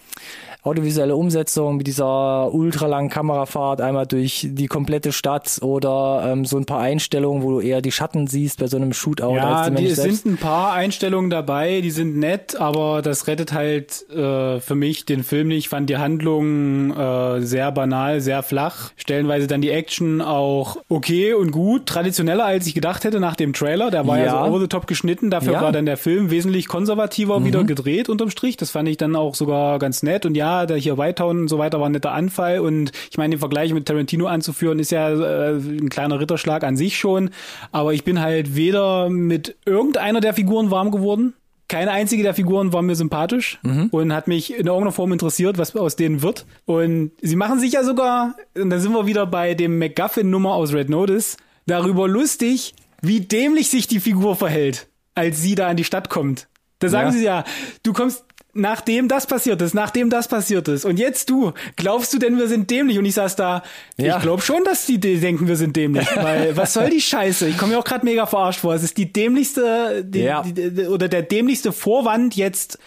audiovisuelle 0.66 1.14
Umsetzung 1.14 1.76
mit 1.76 1.86
dieser 1.86 2.52
ultralangen 2.52 3.08
Kamerafahrt 3.10 3.80
einmal 3.80 4.06
durch 4.06 4.48
die 4.50 4.66
komplette 4.66 5.12
Stadt 5.12 5.58
oder 5.62 6.24
ähm, 6.32 6.44
so 6.44 6.56
ein 6.56 6.66
paar 6.66 6.80
Einstellungen, 6.80 7.42
wo 7.42 7.52
du 7.52 7.60
eher 7.60 7.80
die 7.82 7.92
Schatten 7.92 8.26
siehst 8.26 8.58
bei 8.58 8.66
so 8.66 8.76
einem 8.76 8.92
Shootout 8.92 9.34
Ja, 9.34 9.62
als 9.62 9.76
die 9.76 9.84
die, 9.84 9.90
selbst. 9.94 10.24
sind 10.24 10.32
ein 10.34 10.36
paar 10.38 10.72
Einstellungen 10.72 11.30
dabei, 11.30 11.80
die 11.80 11.90
sind 11.90 12.16
nett, 12.16 12.56
aber 12.60 13.00
das 13.02 13.26
rettet 13.28 13.52
halt 13.52 14.08
äh, 14.10 14.60
für 14.60 14.74
mich 14.74 15.04
den 15.06 15.22
Film 15.22 15.48
nicht. 15.48 15.56
Ich 15.58 15.68
fand 15.68 15.88
die 15.88 15.96
Handlung 15.98 16.90
äh, 16.96 17.40
sehr 17.42 17.70
banal, 17.72 18.20
sehr 18.20 18.42
flach. 18.42 18.90
Stellenweise 18.96 19.46
dann 19.46 19.60
die 19.60 19.70
Action 19.70 20.20
auch 20.20 20.76
okay 20.88 21.32
und 21.34 21.50
gut, 21.52 21.86
traditioneller 21.86 22.44
als 22.44 22.66
ich 22.66 22.74
gedacht 22.74 23.04
hätte 23.04 23.20
nach 23.20 23.36
dem 23.36 23.52
Trailer. 23.52 23.90
Der 23.90 24.06
war 24.06 24.18
ja, 24.18 24.24
Ja. 24.26 24.44
so 24.44 24.50
over 24.50 24.60
the 24.60 24.66
top 24.68 24.86
geschnitten. 24.86 25.30
Dafür 25.30 25.52
Ja. 25.52 25.58
Mhm. 25.60 25.64
war 25.64 25.72
dann 25.72 25.86
der 25.86 25.96
Film 25.96 26.30
wesentlich 26.30 26.66
konservativer 26.68 27.44
wieder 27.44 27.62
gedreht 27.64 28.08
unterm 28.08 28.30
Strich. 28.30 28.56
Das 28.56 28.70
fand 28.70 28.88
ich 28.88 28.96
dann 28.96 29.14
auch 29.16 29.34
sogar 29.34 29.78
ganz 29.78 30.02
nett. 30.02 30.26
Und 30.26 30.34
ja, 30.36 30.55
der 30.64 30.78
hier 30.78 30.96
Whitetown 30.96 31.40
und 31.40 31.48
so 31.48 31.58
weiter 31.58 31.78
war 31.80 31.90
ein 31.90 31.92
netter 31.92 32.12
Anfall. 32.12 32.60
Und 32.60 32.92
ich 33.10 33.18
meine, 33.18 33.34
den 33.34 33.40
Vergleich 33.40 33.74
mit 33.74 33.84
Tarantino 33.86 34.26
anzuführen, 34.26 34.78
ist 34.78 34.92
ja 34.92 35.10
äh, 35.10 35.56
ein 35.56 35.90
kleiner 35.90 36.18
Ritterschlag 36.20 36.64
an 36.64 36.76
sich 36.76 36.96
schon. 36.96 37.30
Aber 37.72 37.92
ich 37.92 38.04
bin 38.04 38.20
halt 38.20 38.56
weder 38.56 39.10
mit 39.10 39.56
irgendeiner 39.66 40.20
der 40.20 40.32
Figuren 40.32 40.70
warm 40.70 40.90
geworden. 40.90 41.34
Keine 41.68 41.90
einzige 41.90 42.22
der 42.22 42.32
Figuren 42.32 42.72
war 42.72 42.80
mir 42.82 42.94
sympathisch 42.94 43.58
und 43.90 44.12
hat 44.14 44.28
mich 44.28 44.52
in 44.52 44.66
irgendeiner 44.68 44.92
Form 44.92 45.12
interessiert, 45.12 45.58
was 45.58 45.74
aus 45.74 45.96
denen 45.96 46.22
wird. 46.22 46.46
Und 46.64 47.10
sie 47.20 47.34
machen 47.34 47.58
sich 47.58 47.72
ja 47.72 47.82
sogar, 47.82 48.36
und 48.56 48.70
da 48.70 48.78
sind 48.78 48.92
wir 48.92 49.06
wieder 49.06 49.26
bei 49.26 49.54
dem 49.54 49.76
MacGuffin-Nummer 49.80 50.54
aus 50.54 50.72
Red 50.72 50.88
Notice, 50.90 51.36
darüber 51.66 52.06
lustig, 52.06 52.74
wie 53.02 53.18
dämlich 53.18 53.68
sich 53.68 53.88
die 53.88 53.98
Figur 53.98 54.36
verhält, 54.36 54.86
als 55.16 55.42
sie 55.42 55.56
da 55.56 55.66
an 55.66 55.76
die 55.76 55.82
Stadt 55.82 56.08
kommt. 56.08 56.46
Da 56.78 56.88
sagen 56.88 57.08
Ja. 57.08 57.12
sie 57.12 57.24
ja, 57.24 57.44
du 57.82 57.92
kommst 57.92 58.24
nachdem 58.56 59.08
das 59.08 59.26
passiert 59.26 59.60
ist, 59.62 59.74
nachdem 59.74 60.10
das 60.10 60.28
passiert 60.28 60.68
ist. 60.68 60.84
Und 60.84 60.98
jetzt 60.98 61.30
du, 61.30 61.52
glaubst 61.76 62.12
du 62.14 62.18
denn, 62.18 62.38
wir 62.38 62.48
sind 62.48 62.70
dämlich? 62.70 62.98
Und 62.98 63.04
ich 63.04 63.14
saß 63.14 63.36
da, 63.36 63.62
Ja. 63.96 64.16
ich 64.16 64.22
glaube 64.22 64.42
schon, 64.42 64.64
dass 64.64 64.86
die 64.86 64.98
de- 64.98 65.18
denken, 65.20 65.46
wir 65.48 65.56
sind 65.56 65.76
dämlich. 65.76 66.08
Weil 66.16 66.56
was 66.56 66.72
soll 66.72 66.90
die 66.90 67.00
Scheiße? 67.00 67.46
Ich 67.48 67.58
komme 67.58 67.72
mir 67.72 67.78
auch 67.78 67.84
gerade 67.84 68.04
mega 68.04 68.26
verarscht 68.26 68.60
vor. 68.60 68.74
Es 68.74 68.82
ist 68.82 68.96
die 68.98 69.12
dämlichste, 69.12 70.04
die, 70.04 70.20
Ja. 70.20 70.42
die, 70.42 70.86
oder 70.86 71.08
der 71.08 71.22
dämlichste 71.22 71.72
Vorwand, 71.72 72.34
jetzt 72.36 72.78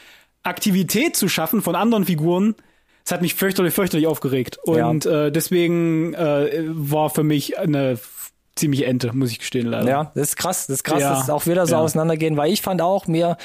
Aktivität 0.44 1.16
zu 1.16 1.28
schaffen 1.28 1.62
von 1.62 1.76
anderen 1.76 2.06
Figuren, 2.06 2.56
Es 3.06 3.12
hat 3.12 3.22
mich 3.22 3.34
fürchterlich, 3.36 3.74
fürchterlich 3.74 4.08
aufgeregt. 4.08 4.58
Und 4.64 5.06
äh, 5.06 5.32
deswegen 5.32 6.14
äh, 6.14 6.64
war 6.68 7.10
für 7.10 7.24
mich 7.24 7.58
eine 7.58 7.98
ziemliche 8.56 8.86
Ente, 8.86 9.12
muss 9.16 9.32
ich 9.32 9.40
gestehen, 9.40 9.68
leider. 9.68 9.90
Ja, 9.90 10.12
das 10.16 10.30
ist 10.30 10.36
krass. 10.36 10.68
Das 10.68 10.78
ist 10.78 10.84
krass, 10.84 11.02
Ja. 11.02 11.12
dass 11.14 11.24
es 11.24 11.30
auch 11.30 11.46
wieder 11.48 11.66
so 11.66 11.76
Ja. 11.76 11.80
auseinandergehen, 11.82 12.36
weil 12.38 12.52
ich 12.52 12.62
fand 12.62 12.82
auch, 12.82 13.08
mir 13.08 13.38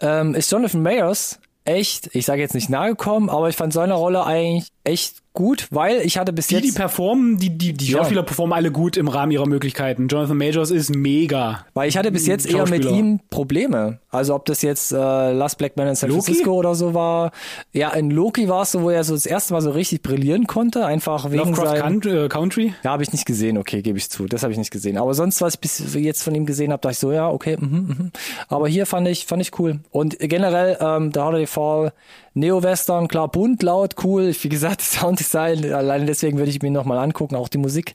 ähm, 0.00 0.34
ist 0.34 0.50
Jonathan 0.52 0.80
Mayers 0.82 1.40
echt, 1.64 2.14
ich 2.14 2.26
sage 2.26 2.40
jetzt 2.40 2.54
nicht 2.54 2.70
nahe 2.70 2.90
gekommen, 2.90 3.30
aber 3.30 3.48
ich 3.48 3.56
fand 3.56 3.72
seine 3.72 3.94
Rolle 3.94 4.24
eigentlich 4.24 4.70
echt 4.84 5.23
gut, 5.34 5.66
weil 5.70 6.00
ich 6.02 6.16
hatte 6.16 6.32
bis 6.32 6.46
Die, 6.46 6.60
die 6.60 6.68
jetzt, 6.68 6.76
performen, 6.76 7.36
die, 7.38 7.50
die, 7.50 7.72
die 7.72 7.86
Ja. 7.90 7.98
Schauspieler 7.98 8.22
performen 8.22 8.52
alle 8.54 8.70
gut 8.70 8.96
im 8.96 9.08
Rahmen 9.08 9.32
ihrer 9.32 9.46
Möglichkeiten. 9.46 10.06
Jonathan 10.08 10.36
Majors 10.36 10.70
ist 10.70 10.94
mega. 10.94 11.66
weil 11.74 11.88
ich 11.88 11.96
hatte 11.98 12.10
bis 12.12 12.26
jetzt 12.26 12.46
eher 12.46 12.68
mit 12.68 12.84
ihm 12.84 13.20
Probleme. 13.30 13.98
Also 14.10 14.34
ob 14.34 14.44
das 14.46 14.62
jetzt 14.62 14.92
äh, 14.92 14.96
Last 15.32 15.58
Black 15.58 15.76
Man 15.76 15.88
in 15.88 15.96
San 15.96 16.08
Loki? 16.10 16.22
Francisco 16.22 16.52
oder 16.52 16.74
so 16.76 16.94
war. 16.94 17.32
Ja, 17.72 17.90
in 17.90 18.10
Loki 18.10 18.48
war 18.48 18.62
es 18.62 18.70
so, 18.72 18.82
wo 18.82 18.90
er 18.90 19.02
so 19.02 19.12
das 19.14 19.26
erste 19.26 19.52
Mal 19.54 19.60
so 19.60 19.72
richtig 19.72 20.02
brillieren 20.02 20.46
konnte, 20.46 20.86
einfach 20.86 21.30
wegen 21.30 21.38
Lovecraft 21.50 21.80
Country, 21.80 22.24
äh, 22.24 22.28
Country. 22.28 22.74
Ja, 22.84 22.92
habe 22.92 23.02
ich 23.02 23.12
nicht 23.12 23.26
gesehen, 23.26 23.58
okay, 23.58 23.82
gebe 23.82 23.98
ich 23.98 24.08
zu. 24.10 24.26
Das 24.26 24.42
habe 24.44 24.52
ich 24.52 24.58
nicht 24.58 24.70
gesehen. 24.70 24.96
Aber 24.96 25.14
sonst, 25.14 25.40
was 25.40 25.54
ich 25.54 25.60
bis 25.60 25.94
jetzt 25.94 26.22
von 26.22 26.34
ihm 26.34 26.46
gesehen 26.46 26.70
habe, 26.70 26.80
dachte 26.80 26.92
ich 26.92 26.98
so, 27.00 27.10
ja, 27.10 27.28
okay, 27.28 27.56
mhm, 27.58 27.68
mhm. 27.98 28.10
Aber 28.48 28.68
hier 28.68 28.86
fand 28.86 29.08
ich, 29.08 29.26
fand 29.26 29.42
ich 29.42 29.58
cool. 29.58 29.80
Und 29.90 30.16
generell, 30.20 30.78
ähm, 30.80 31.10
der 31.10 31.24
Holiday 31.24 31.46
Fall, 31.48 31.92
Neo-Western, 32.34 33.08
klar, 33.08 33.28
bunt, 33.28 33.62
laut, 33.62 33.96
cool. 34.04 34.34
Wie 34.40 34.48
gesagt, 34.48 34.80
Sounddesign, 34.82 35.72
alleine 35.72 36.04
deswegen 36.04 36.38
würde 36.38 36.50
ich 36.50 36.60
mir 36.62 36.70
nochmal 36.70 36.98
angucken, 36.98 37.36
auch 37.36 37.48
die 37.48 37.58
Musik. 37.58 37.94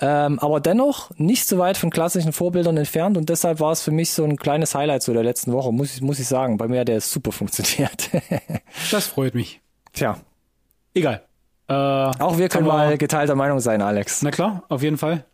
Ähm, 0.00 0.38
aber 0.38 0.60
dennoch 0.60 1.10
nicht 1.16 1.46
so 1.46 1.58
weit 1.58 1.76
von 1.76 1.90
klassischen 1.90 2.32
Vorbildern 2.32 2.76
entfernt 2.76 3.16
und 3.16 3.28
deshalb 3.28 3.60
war 3.60 3.72
es 3.72 3.82
für 3.82 3.90
mich 3.92 4.10
so 4.12 4.24
ein 4.24 4.36
kleines 4.36 4.74
Highlight 4.74 5.02
so 5.02 5.12
der 5.12 5.22
letzten 5.22 5.52
Woche, 5.52 5.72
muss 5.72 5.94
ich, 5.94 6.02
muss 6.02 6.18
ich 6.18 6.26
sagen. 6.26 6.56
Bei 6.56 6.68
mir 6.68 6.80
hat 6.80 6.88
der 6.88 7.00
super 7.00 7.32
funktioniert. 7.32 8.10
Das 8.90 9.06
freut 9.06 9.34
mich. 9.34 9.60
Tja, 9.92 10.18
Egal. 10.94 11.22
Äh, 11.68 11.72
auch 11.72 12.38
wir 12.38 12.48
können 12.48 12.66
mal 12.66 12.96
geteilter 12.96 13.34
Meinung 13.34 13.58
sein, 13.60 13.82
Alex. 13.82 14.22
Na 14.22 14.30
klar, 14.30 14.62
auf 14.68 14.82
jeden 14.82 14.96
Fall. 14.96 15.24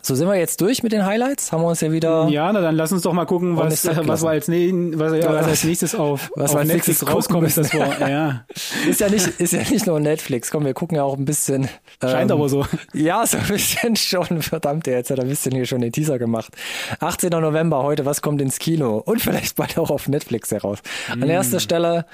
So 0.00 0.14
sind 0.14 0.28
wir 0.28 0.36
jetzt 0.36 0.60
durch 0.60 0.82
mit 0.82 0.92
den 0.92 1.04
Highlights. 1.04 1.50
Haben 1.52 1.62
wir 1.62 1.68
uns 1.68 1.80
ja 1.80 1.90
wieder 1.92 2.28
Ja, 2.28 2.52
na 2.52 2.60
dann 2.60 2.76
lass 2.76 2.92
uns 2.92 3.02
doch 3.02 3.12
mal 3.12 3.26
gucken, 3.26 3.56
was, 3.56 3.82
sacken 3.82 4.06
was, 4.08 4.22
wir 4.22 4.30
als, 4.30 4.48
ne, 4.48 4.92
was, 4.94 5.12
ja, 5.12 5.32
was 5.32 5.46
als 5.46 5.64
nächstes 5.64 5.94
auf, 5.94 6.30
Was 6.36 6.52
auf 6.52 6.58
als 6.58 6.68
Netflix 6.68 6.86
nächstes 6.86 7.00
gucken 7.00 7.14
rauskommt. 7.14 7.42
müssen. 7.42 7.62
Das 7.64 7.74
war, 7.74 8.08
ja, 8.08 8.44
Ist 8.88 9.00
ja 9.00 9.08
nicht, 9.08 9.26
ist 9.26 9.52
ja 9.52 9.58
nicht 9.58 9.86
nur 9.86 10.00
Netflix. 10.00 10.50
Komm, 10.50 10.64
wir 10.64 10.72
gucken 10.74 10.96
ja 10.96 11.02
auch 11.02 11.16
ein 11.16 11.24
bisschen. 11.24 11.68
scheint 12.00 12.30
ähm, 12.30 12.36
aber 12.36 12.48
so. 12.48 12.64
Ja, 12.94 13.26
so 13.26 13.38
ein 13.38 13.46
bisschen 13.48 13.96
schon. 13.96 14.40
Verdammt, 14.40 14.86
jetzt 14.86 15.10
hat 15.10 15.18
er 15.18 15.24
ein 15.24 15.28
bisschen 15.28 15.52
hier 15.52 15.66
schon 15.66 15.80
den 15.80 15.92
Teaser 15.92 16.18
gemacht. 16.18 16.52
18. 17.00 17.30
November 17.30 17.82
heute, 17.82 18.06
was 18.06 18.22
kommt 18.22 18.40
ins 18.40 18.58
Kino? 18.58 19.02
Und 19.04 19.20
vielleicht 19.20 19.56
bald 19.56 19.76
auch 19.78 19.90
auf 19.90 20.08
Netflix 20.08 20.52
heraus. 20.52 20.78
Mm. 21.14 21.24
An 21.24 21.28
erster 21.28 21.60
Stelle 21.60 22.06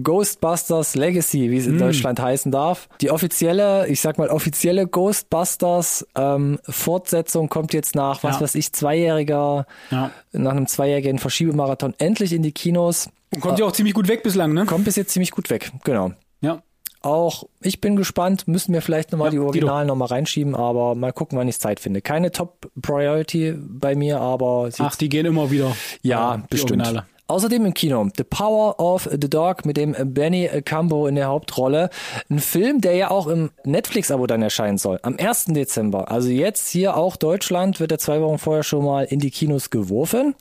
Ghostbusters 0.00 0.94
Legacy, 0.94 1.50
wie 1.50 1.58
es 1.58 1.66
in 1.66 1.78
Deutschland 1.78 2.20
heißen 2.20 2.52
darf. 2.52 2.88
Die 3.00 3.10
offizielle, 3.10 3.88
ich 3.88 4.00
sag 4.00 4.16
mal, 4.16 4.28
offizielle 4.28 4.86
Ghostbusters 4.86 6.06
ähm, 6.14 6.58
Fortsetzung 6.68 7.31
kommt 7.48 7.72
jetzt 7.72 7.94
nach, 7.94 8.22
was 8.22 8.36
Ja. 8.36 8.40
weiß 8.42 8.54
ich, 8.54 8.72
zweijähriger, 8.72 9.66
Ja. 9.90 10.10
nach 10.32 10.52
einem 10.52 10.66
zweijährigen 10.66 11.18
Verschiebemarathon 11.18 11.94
endlich 11.98 12.32
in 12.32 12.42
die 12.42 12.52
Kinos. 12.52 13.08
Und 13.34 13.40
kommt 13.40 13.58
ja 13.58 13.64
auch 13.66 13.72
ziemlich 13.72 13.94
gut 13.94 14.08
weg 14.08 14.22
bislang, 14.22 14.52
ne? 14.52 14.66
Kommt 14.66 14.84
bis 14.84 14.96
jetzt 14.96 15.12
ziemlich 15.12 15.30
gut 15.30 15.48
weg, 15.50 15.72
genau. 15.84 16.12
Ja. 16.40 16.62
Auch 17.00 17.44
ich 17.60 17.80
bin 17.80 17.96
gespannt, 17.96 18.46
müssen 18.46 18.72
wir 18.72 18.80
vielleicht 18.82 19.10
nochmal 19.10 19.28
Ja, 19.28 19.32
die. 19.32 19.38
Originalen 19.40 19.88
nochmal 19.88 20.08
reinschieben, 20.08 20.54
aber 20.54 20.94
mal 20.94 21.12
gucken, 21.12 21.36
wann 21.36 21.48
ich 21.48 21.58
Zeit 21.58 21.80
finde. 21.80 22.00
Keine 22.00 22.30
Top 22.30 22.70
Priority 22.80 23.54
bei 23.58 23.96
mir, 23.96 24.20
aber 24.20 24.70
sie, 24.70 24.82
Ach, 24.84 24.94
die 24.94 25.08
gehen 25.08 25.26
immer 25.26 25.50
wieder. 25.50 25.74
ja, 26.02 26.36
die 26.36 26.42
bestimmt. 26.50 26.82
Originale. 26.82 27.06
Außerdem 27.32 27.64
im 27.64 27.72
Kino 27.74 28.06
The 28.16 28.24
Power 28.24 28.78
of 28.78 29.08
the 29.10 29.18
Dog 29.30 29.64
mit 29.64 29.76
dem 29.78 29.96
Benny 30.12 30.48
Cambo 30.64 31.06
in 31.06 31.14
der 31.14 31.28
Hauptrolle. 31.28 31.88
Ein 32.30 32.38
Film, 32.40 32.80
der 32.82 32.94
ja 32.94 33.10
auch 33.10 33.26
im 33.26 33.50
Netflix-Abo 33.64 34.26
dann 34.26 34.42
erscheinen 34.42 34.76
soll. 34.78 34.98
Am 35.02 35.16
1. 35.18 35.46
Dezember. 35.46 36.10
Also 36.10 36.28
jetzt 36.28 36.68
hier 36.68 36.96
auch 36.96 37.16
Deutschland 37.16 37.80
wird 37.80 37.90
er 37.90 37.98
zwei 37.98 38.20
Wochen 38.20 38.38
vorher 38.38 38.62
schon 38.62 38.84
mal 38.84 39.04
in 39.04 39.18
die 39.18 39.30
Kinos 39.30 39.70
geworfen. 39.70 40.34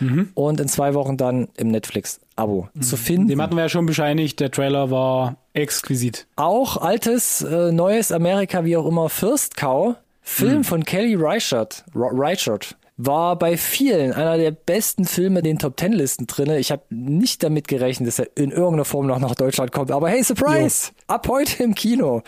Mhm. 0.00 0.30
Und 0.32 0.60
in 0.60 0.68
zwei 0.68 0.94
Wochen 0.94 1.18
dann 1.18 1.48
im 1.58 1.68
Netflix-Abo 1.68 2.68
zu 2.80 2.96
finden. 2.96 3.28
Dem 3.28 3.42
hatten 3.42 3.54
wir 3.54 3.64
ja 3.64 3.68
schon 3.68 3.84
bescheinigt, 3.84 4.40
der 4.40 4.50
Trailer 4.50 4.90
war 4.90 5.36
exquisit. 5.52 6.26
Auch 6.36 6.78
altes, 6.78 7.42
äh, 7.42 7.70
neues 7.70 8.10
Amerika, 8.10 8.64
wie 8.64 8.78
auch 8.78 8.86
immer, 8.86 9.10
First 9.10 9.58
Cow, 9.58 9.96
Film 10.22 10.64
von 10.64 10.84
Kelly 10.84 11.16
Reichardt, 11.16 11.84
Ro- 11.94 12.08
Reichardt, 12.12 12.76
war 13.02 13.38
bei 13.38 13.56
vielen 13.56 14.12
einer 14.12 14.36
der 14.36 14.50
besten 14.50 15.04
Filme 15.04 15.38
in 15.40 15.44
den 15.44 15.58
Top 15.58 15.76
Ten 15.76 15.92
Listen 15.92 16.26
drinne. 16.26 16.58
Ich 16.58 16.70
habe 16.70 16.82
nicht 16.90 17.42
damit 17.42 17.66
gerechnet, 17.68 18.08
dass 18.08 18.18
er 18.18 18.28
in 18.36 18.50
irgendeiner 18.50 18.84
Form 18.84 19.06
noch 19.06 19.18
nach 19.18 19.34
Deutschland 19.34 19.72
kommt. 19.72 19.90
Aber 19.90 20.08
hey, 20.10 20.22
Surprise! 20.22 20.90
Ab 21.06 21.26
heute 21.28 21.62
im 21.62 21.74
Kino. 21.74 22.22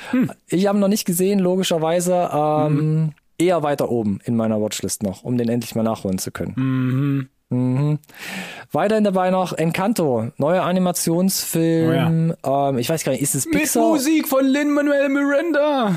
Ich 0.49 0.67
habe 0.67 0.79
ihn 0.79 0.81
noch 0.81 0.89
nicht 0.89 1.05
gesehen, 1.05 1.39
logischerweise. 1.41 2.31
Ähm, 2.33 3.13
Eher 3.39 3.63
weiter 3.63 3.91
oben 3.91 4.21
in 4.25 4.37
meiner 4.37 4.61
Watchlist 4.61 5.03
noch, 5.03 5.25
um 5.25 5.37
den 5.37 5.49
endlich 5.49 5.75
mal 5.75 5.83
nachholen 5.83 6.19
zu 6.19 6.31
können. 6.31 7.29
Mhm. 7.49 7.99
Weiterhin 8.71 9.05
dabei 9.05 9.31
noch 9.31 9.53
Encanto, 9.53 10.29
neuer 10.39 10.63
Animationsfilm. 10.63 12.35
ähm, 12.45 12.79
ich 12.79 12.89
weiß 12.89 13.05
gar 13.05 13.13
nicht, 13.13 13.23
ist 13.23 13.35
es 13.35 13.51
Pixar? 13.51 13.89
Musik 13.89 14.29
von 14.29 14.47
Lin-Manuel 14.47 15.09
Miranda. 15.09 15.95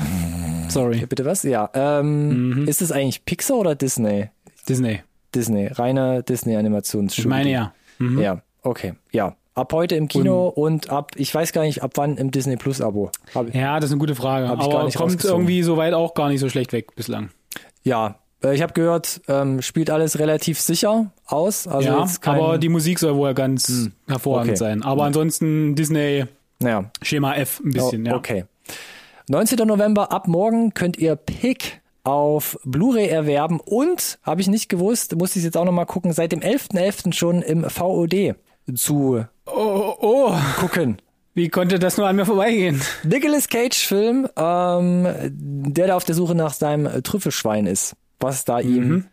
Sorry. 0.68 1.06
Bitte 1.06 1.24
was? 1.24 1.42
Ja. 1.44 1.70
Ähm, 1.74 2.60
Mhm. 2.62 2.68
Ist 2.68 2.82
es 2.82 2.90
eigentlich 2.92 3.24
Pixar 3.24 3.56
oder 3.58 3.74
Disney? 3.74 4.28
Disney. 4.68 5.00
Disney, 5.34 5.66
reine 5.66 6.22
Disney-Animationsstudio. 6.22 7.28
Ich 7.28 7.28
meine 7.28 7.50
ja. 7.50 7.72
Mhm. 7.98 8.18
Ja, 8.20 8.42
okay. 8.62 8.94
Ja. 9.12 9.36
Ab 9.54 9.72
heute 9.72 9.96
im 9.96 10.08
Kino 10.08 10.48
und, 10.48 10.90
ab, 10.90 11.12
ich 11.16 11.34
weiß 11.34 11.52
gar 11.52 11.62
nicht, 11.62 11.82
ab 11.82 11.92
wann 11.94 12.18
im 12.18 12.30
Disney 12.30 12.56
Plus 12.56 12.82
Abo. 12.82 13.10
Hab, 13.34 13.54
ja. 13.54 13.60
Ja, 13.60 13.80
das 13.80 13.86
ist 13.88 13.92
eine 13.92 14.00
gute 14.00 14.14
Frage. 14.14 14.48
Aber 14.48 14.90
kommt 14.90 15.24
irgendwie 15.24 15.62
soweit 15.62 15.94
auch 15.94 16.12
gar 16.12 16.28
nicht 16.28 16.40
so 16.40 16.48
schlecht 16.48 16.72
weg 16.72 16.94
bislang. 16.94 17.30
ja. 17.82 18.16
Äh, 18.42 18.54
Ich 18.54 18.60
habe 18.60 18.74
gehört, 18.74 19.22
ähm, 19.28 19.62
spielt 19.62 19.88
alles 19.88 20.18
relativ 20.18 20.60
sicher 20.60 21.10
aus. 21.24 21.66
Also 21.66 21.88
ja, 21.88 22.06
kein, 22.20 22.38
aber 22.38 22.58
die 22.58 22.68
Musik 22.68 22.98
soll 22.98 23.16
wohl 23.16 23.32
ganz 23.32 23.90
hervorragend 24.06 24.50
okay. 24.50 24.56
sein. 24.58 24.82
Aber 24.82 25.04
ansonsten 25.04 25.74
Disney 25.74 26.26
ja, 26.62 26.90
Schema 27.00 27.34
F 27.34 27.60
ein 27.64 27.72
bisschen, 27.72 28.02
oh, 28.06 28.10
ja. 28.10 28.16
Okay. 28.16 28.44
19. 29.28 29.66
November, 29.66 30.12
ab 30.12 30.28
morgen 30.28 30.74
könnt 30.74 30.98
ihr 30.98 31.16
Pick 31.16 31.80
auf 32.06 32.58
Blu-ray 32.64 33.08
erwerben 33.08 33.58
und, 33.60 34.18
habe 34.22 34.40
ich 34.40 34.46
nicht 34.48 34.68
gewusst, 34.68 35.16
muss 35.16 35.34
ich 35.36 35.42
jetzt 35.42 35.56
auch 35.56 35.64
nochmal 35.64 35.86
gucken, 35.86 36.12
seit 36.12 36.30
dem 36.32 36.40
11.11. 36.40 37.12
schon 37.12 37.42
im 37.42 37.64
VOD 37.68 38.36
zu 38.74 39.24
Oh, 39.46 39.50
oh, 39.54 39.94
oh, 40.00 40.34
gucken. 40.60 40.98
wie 41.34 41.48
konnte 41.48 41.78
das 41.78 41.96
nur 41.98 42.06
an 42.08 42.16
mir 42.16 42.24
vorbeigehen? 42.26 42.80
Nicolas 43.02 43.48
Cage 43.48 43.76
Film, 43.86 44.28
ähm, 44.36 45.06
der 45.32 45.88
da 45.88 45.96
auf 45.96 46.04
der 46.04 46.14
Suche 46.14 46.34
nach 46.34 46.52
seinem 46.54 47.02
Trüffelschwein 47.02 47.66
ist, 47.66 47.96
was 48.20 48.44
da 48.44 48.60
ihm 48.60 49.06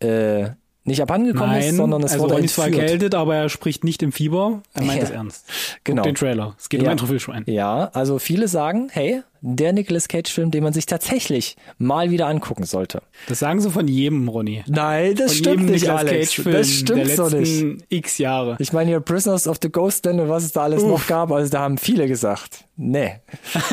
äh, 0.00 0.50
nicht 0.90 1.00
abhandengekommen 1.02 1.56
ist, 1.58 1.76
sondern 1.76 2.02
es 2.02 2.12
also 2.12 2.24
wurde 2.24 2.34
Ronny 2.34 2.46
ist 2.46 2.54
zwar 2.54 2.66
erkältet, 2.66 3.14
aber 3.14 3.34
er 3.36 3.48
spricht 3.48 3.84
nicht 3.84 4.02
im 4.02 4.12
Fieber. 4.12 4.62
Er 4.74 4.82
meint 4.84 4.98
Ja. 4.98 5.04
es 5.04 5.10
ernst. 5.10 5.46
Genau. 5.84 6.02
Guck 6.02 6.08
den 6.10 6.14
Trailer. 6.14 6.54
Es 6.58 6.68
geht 6.68 6.80
Ja. 6.82 6.88
um 6.88 6.92
ein 6.92 6.96
Trüffelschwein. 6.98 7.44
Ja, 7.46 7.90
also 7.94 8.18
viele 8.18 8.48
sagen, 8.48 8.88
hey, 8.92 9.22
der 9.42 9.72
Nicolas 9.72 10.06
Cage 10.08 10.30
Film, 10.30 10.50
den 10.50 10.62
man 10.62 10.74
sich 10.74 10.84
tatsächlich 10.84 11.56
mal 11.78 12.10
wieder 12.10 12.26
angucken 12.26 12.64
sollte. 12.64 13.00
Das 13.26 13.38
sagen 13.38 13.60
sie 13.62 13.70
von 13.70 13.88
jedem, 13.88 14.28
Ronny. 14.28 14.62
Nein, 14.66 15.14
das 15.14 15.32
Von 15.32 15.36
stimmt 15.38 15.62
nicht, 15.70 15.82
Nicolas 15.84 16.00
Alex. 16.00 16.28
Cage-Film 16.34 16.56
Das 16.56 16.70
stimmt 16.70 17.06
der 17.08 17.16
so 17.16 17.28
nicht. 17.30 17.84
x 17.88 18.18
Jahre. 18.18 18.56
Ich 18.58 18.72
meine 18.74 18.90
hier 18.90 19.00
Prisoners 19.00 19.48
of 19.48 19.56
the 19.62 19.72
Ghostland 19.72 20.20
und 20.20 20.28
was 20.28 20.44
es 20.44 20.52
da 20.52 20.62
alles 20.64 20.82
noch 20.82 21.06
gab, 21.06 21.32
also 21.32 21.50
da 21.50 21.60
haben 21.60 21.78
viele 21.78 22.06
gesagt, 22.06 22.64
nee. 22.76 23.12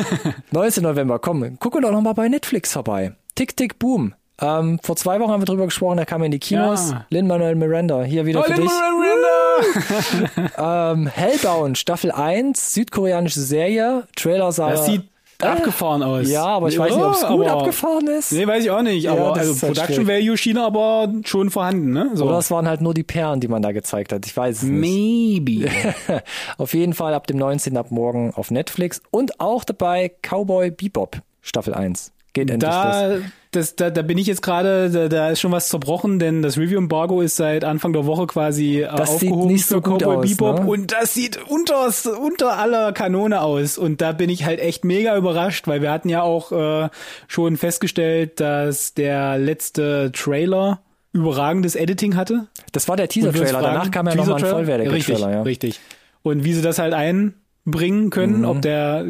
19. 0.52 0.82
November, 0.82 1.18
komm, 1.18 1.58
gucken 1.58 1.82
doch 1.82 1.92
noch 1.92 2.00
mal 2.00 2.14
bei 2.14 2.28
Netflix 2.28 2.72
vorbei. 2.72 3.12
Tick, 3.34 3.56
tick, 3.56 3.78
boom. 3.78 4.14
Ähm, 4.40 4.78
vor 4.82 4.96
zwei 4.96 5.18
Wochen 5.20 5.30
haben 5.32 5.42
wir 5.42 5.46
drüber 5.46 5.64
gesprochen, 5.64 5.96
da 5.96 6.04
kam 6.04 6.22
in 6.22 6.30
die 6.30 6.38
Kinos. 6.38 6.90
Ja. 6.90 7.06
Lin-Manuel 7.10 7.54
Miranda, 7.56 8.02
hier 8.02 8.24
wieder 8.26 8.42
für 8.44 8.54
dich. 8.54 8.70
Ähm, 10.56 11.06
Hellbound, 11.08 11.78
Staffel 11.78 12.12
1, 12.12 12.74
südkoreanische 12.74 13.40
Serie. 13.40 14.04
Trailer 14.14 14.52
sah... 14.52 14.70
Das 14.70 14.86
sieht 14.86 15.02
abgefahren 15.40 16.02
aus. 16.02 16.28
ja, 16.28 16.44
aber 16.44 16.68
ich 16.68 16.78
weiß 16.78 16.94
nicht, 16.94 17.04
ob 17.04 17.14
es 17.14 17.20
gut 17.26 17.46
aber- 17.46 17.58
abgefahren 17.60 18.06
ist. 18.08 18.32
Nee, 18.32 18.46
weiß 18.46 18.64
ich 18.64 18.70
auch 18.70 18.82
nicht. 18.82 19.08
Aber 19.08 19.30
das 19.30 19.38
also 19.48 19.52
halt 19.52 19.60
Production 19.74 20.04
schwierig. 20.06 20.24
Value 20.26 20.36
schien 20.36 20.58
aber 20.58 21.12
schon 21.24 21.50
vorhanden, 21.50 21.92
ne? 21.92 22.10
So. 22.14 22.26
Oder 22.26 22.38
es 22.38 22.50
waren 22.50 22.66
halt 22.68 22.80
nur 22.80 22.94
die 22.94 23.04
Perlen, 23.04 23.40
die 23.40 23.48
man 23.48 23.62
da 23.62 23.72
gezeigt 23.72 24.12
hat. 24.12 24.26
Ich 24.26 24.36
weiß 24.36 24.58
es 24.58 24.62
nicht. 24.64 25.44
Maybe. 25.44 25.70
Auf 26.58 26.74
jeden 26.74 26.92
Fall 26.94 27.14
ab 27.14 27.26
dem 27.28 27.38
19. 27.38 27.76
ab 27.76 27.90
morgen 27.90 28.32
auf 28.34 28.50
Netflix 28.50 29.00
und 29.10 29.40
auch 29.40 29.64
dabei 29.64 30.10
Cowboy 30.22 30.70
Bebop 30.70 31.18
Staffel 31.40 31.74
1. 31.74 32.12
Geht 32.40 32.50
endlich. 32.50 32.70
Da, 32.70 33.18
das, 33.50 33.76
da, 33.76 33.88
da 33.88 34.02
bin 34.02 34.18
ich 34.18 34.26
jetzt 34.26 34.42
gerade, 34.42 34.90
da, 34.90 35.08
da 35.08 35.30
ist 35.30 35.40
schon 35.40 35.52
was 35.52 35.68
zerbrochen, 35.68 36.18
denn 36.18 36.42
das 36.42 36.58
Review-Embargo 36.58 37.22
ist 37.22 37.36
seit 37.36 37.64
Anfang 37.64 37.94
der 37.94 38.04
Woche 38.04 38.26
quasi 38.26 38.82
äh, 38.82 38.88
Das 38.94 39.18
sieht 39.18 39.30
aufgehoben 39.30 39.52
nicht 39.52 39.64
so 39.64 39.76
für 39.76 39.82
gut 39.82 40.02
Cowboy 40.02 40.16
aus, 40.16 40.28
Bebop 40.28 40.60
ne? 40.60 40.70
und 40.70 40.92
das 40.92 41.14
sieht 41.14 41.38
unter, 41.48 41.88
unter 42.20 42.58
aller 42.58 42.92
Kanone 42.92 43.40
aus 43.40 43.78
und 43.78 44.02
da 44.02 44.12
bin 44.12 44.28
ich 44.28 44.44
halt 44.44 44.60
echt 44.60 44.84
mega 44.84 45.16
überrascht, 45.16 45.66
weil 45.66 45.80
wir 45.80 45.90
hatten 45.90 46.10
ja 46.10 46.22
auch 46.22 46.52
äh, 46.52 46.90
schon 47.26 47.56
festgestellt, 47.56 48.38
dass 48.38 48.92
der 48.92 49.38
letzte 49.38 50.12
Trailer 50.12 50.82
überragendes 51.12 51.74
Editing 51.74 52.16
hatte. 52.16 52.48
Das 52.72 52.86
war 52.86 52.96
der 52.96 53.08
Teaser-Trailer. 53.08 53.62
Danach 53.62 53.90
kam 53.90 54.06
ja 54.08 54.14
nochmal 54.14 54.44
ein 54.44 54.50
vollwertiger 54.50 54.92
richtig, 54.92 55.16
Trailer. 55.16 55.32
Ja. 55.32 55.42
Richtig. 55.42 55.80
Und 56.22 56.44
wie 56.44 56.52
sie 56.52 56.60
das 56.60 56.78
halt 56.78 56.92
einbauen 56.92 57.34
bringen 57.70 58.10
können, 58.10 58.44
ob 58.44 58.62
der, 58.62 59.00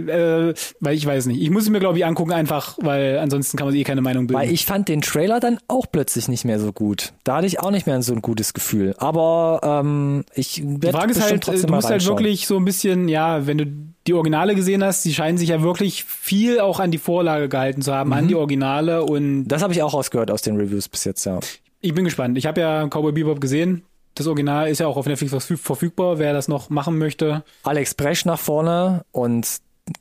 äh, 0.51 0.55
weil 0.81 0.95
ich 0.95 1.07
weiß 1.07 1.27
nicht. 1.27 1.41
Ich 1.41 1.51
muss 1.51 1.65
es 1.65 1.71
mir, 1.71 1.81
glaube 1.81 1.99
ich, 1.99 2.05
angucken, 2.07 2.33
einfach, 2.33 2.77
weil 2.81 3.19
ansonsten 3.19 3.57
kann 3.57 3.67
man 3.67 3.75
eh 3.75 3.85
keine 3.85 4.01
Meinung 4.01 4.27
bilden. 4.27 4.41
Weil 4.43 4.51
ich 4.53 4.67
fand 4.67 4.89
den 4.89 5.01
Trailer 5.01 5.41
dann 5.41 5.59
auch 5.69 5.87
plötzlich 5.91 6.29
nicht 6.29 6.45
mehr 6.45 6.59
so 6.61 6.73
gut. 6.73 7.13
Da 7.25 7.37
hatte 7.37 7.47
ich 7.47 7.61
auch 7.61 7.71
nicht 7.71 7.87
mehr 7.87 8.03
so 8.03 8.13
ein 8.13 8.23
gutes 8.23 8.55
Gefühl. 8.55 8.95
Aber 8.99 9.61
ähm, 9.63 10.25
ich 10.35 10.55
Die 10.55 10.83
werde 10.83 10.97
Frage 10.99 11.13
ist 11.13 11.23
halt, 11.23 11.43
trotzdem 11.43 11.69
du 11.69 11.75
musst 11.75 11.89
halt 11.91 12.07
wirklich 12.07 12.47
so 12.47 12.57
ein 12.57 12.65
bisschen, 12.65 13.09
ja, 13.09 13.47
wenn 13.47 13.59
du 13.59 13.67
die 14.07 14.15
Originale 14.15 14.55
gesehen 14.55 14.83
hast, 14.83 15.05
die 15.05 15.13
scheinen 15.13 15.37
sich 15.39 15.51
ja 15.51 15.63
wirklich 15.63 16.05
viel 16.05 16.61
auch 16.61 16.81
an 16.81 16.91
die 16.91 16.99
Vorlage 16.99 17.49
gehalten 17.49 17.83
zu 17.83 17.95
haben, 17.95 18.09
Mhm. 18.09 18.15
an 18.17 18.29
die 18.29 18.35
Originale 18.35 19.05
und 19.05 19.49
Das 19.49 19.63
habe 19.63 19.73
ich 19.73 19.83
auch 19.83 19.93
rausgehört 19.95 20.31
aus 20.31 20.43
den 20.43 20.57
Reviews 20.57 20.89
bis 20.89 21.05
jetzt, 21.05 21.25
ja. 21.27 21.39
ich 21.81 21.95
bin 21.95 22.05
gespannt. 22.05 22.39
Ich 22.39 22.47
habe 22.47 22.61
ja 22.61 22.87
Cowboy 22.89 23.13
Bebop 23.13 23.41
gesehen. 23.41 23.83
Das 24.19 24.27
Original 24.27 24.69
ist 24.69 24.81
ja 24.81 24.87
auch 24.89 24.97
auf 24.97 25.07
Netflix 25.07 25.33
verfüg- 25.33 25.59
verfügbar, 25.59 26.19
wer 26.19 26.33
das 26.33 26.49
noch 26.49 26.71
machen 26.71 26.99
möchte. 26.99 27.45
Alex 27.63 27.95
Bresch 27.95 28.25
nach 28.25 28.39
vorne 28.39 29.05
und 29.13 29.47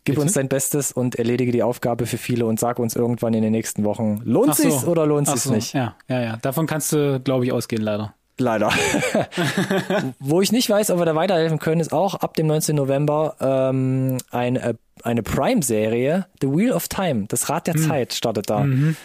gib 0.03 0.15
Bitte? 0.15 0.21
uns 0.21 0.33
dein 0.33 0.49
Bestes 0.49 0.91
und 0.91 1.15
erledige 1.15 1.51
die 1.51 1.63
Aufgabe 1.63 2.05
für 2.07 2.17
viele 2.17 2.45
und 2.45 2.59
sag 2.59 2.79
uns 2.79 2.95
irgendwann 2.95 3.33
in 3.33 3.41
den 3.43 3.51
nächsten 3.51 3.83
Wochen, 3.85 4.19
lohnt 4.25 4.49
Ach 4.49 4.55
so. 4.55 4.63
sich's 4.63 4.85
oder 4.85 5.05
lohnt 5.05 5.29
Ach 5.29 5.33
sich's 5.33 5.43
so, 5.45 5.53
nicht? 5.53 5.73
Ja, 5.73 5.95
ja, 6.09 6.21
ja. 6.21 6.37
Davon 6.41 6.65
kannst 6.67 6.91
du, 6.93 7.19
glaube 7.19 7.45
ich, 7.45 7.51
ausgehen, 7.53 7.81
leider. 7.83 8.13
Leider. 8.39 8.69
Wo 10.19 10.41
ich 10.41 10.51
nicht 10.51 10.69
weiß, 10.69 10.91
ob 10.91 10.99
wir 10.99 11.05
da 11.05 11.15
weiterhelfen 11.15 11.59
können, 11.59 11.81
ist 11.81 11.91
auch 11.93 12.15
ab 12.15 12.35
dem 12.35 12.47
19. 12.47 12.75
November 12.75 13.35
ähm, 13.39 14.17
eine, 14.31 14.75
eine 15.03 15.23
Prime-Serie, 15.23 16.27
The 16.41 16.47
Wheel 16.51 16.71
of 16.71 16.87
Time, 16.87 17.25
das 17.27 17.49
Rad 17.49 17.67
der 17.67 17.73
Hm. 17.75 17.81
Zeit 17.87 18.13
startet 18.13 18.49
da. 18.49 18.59
Mhm, 18.61 18.95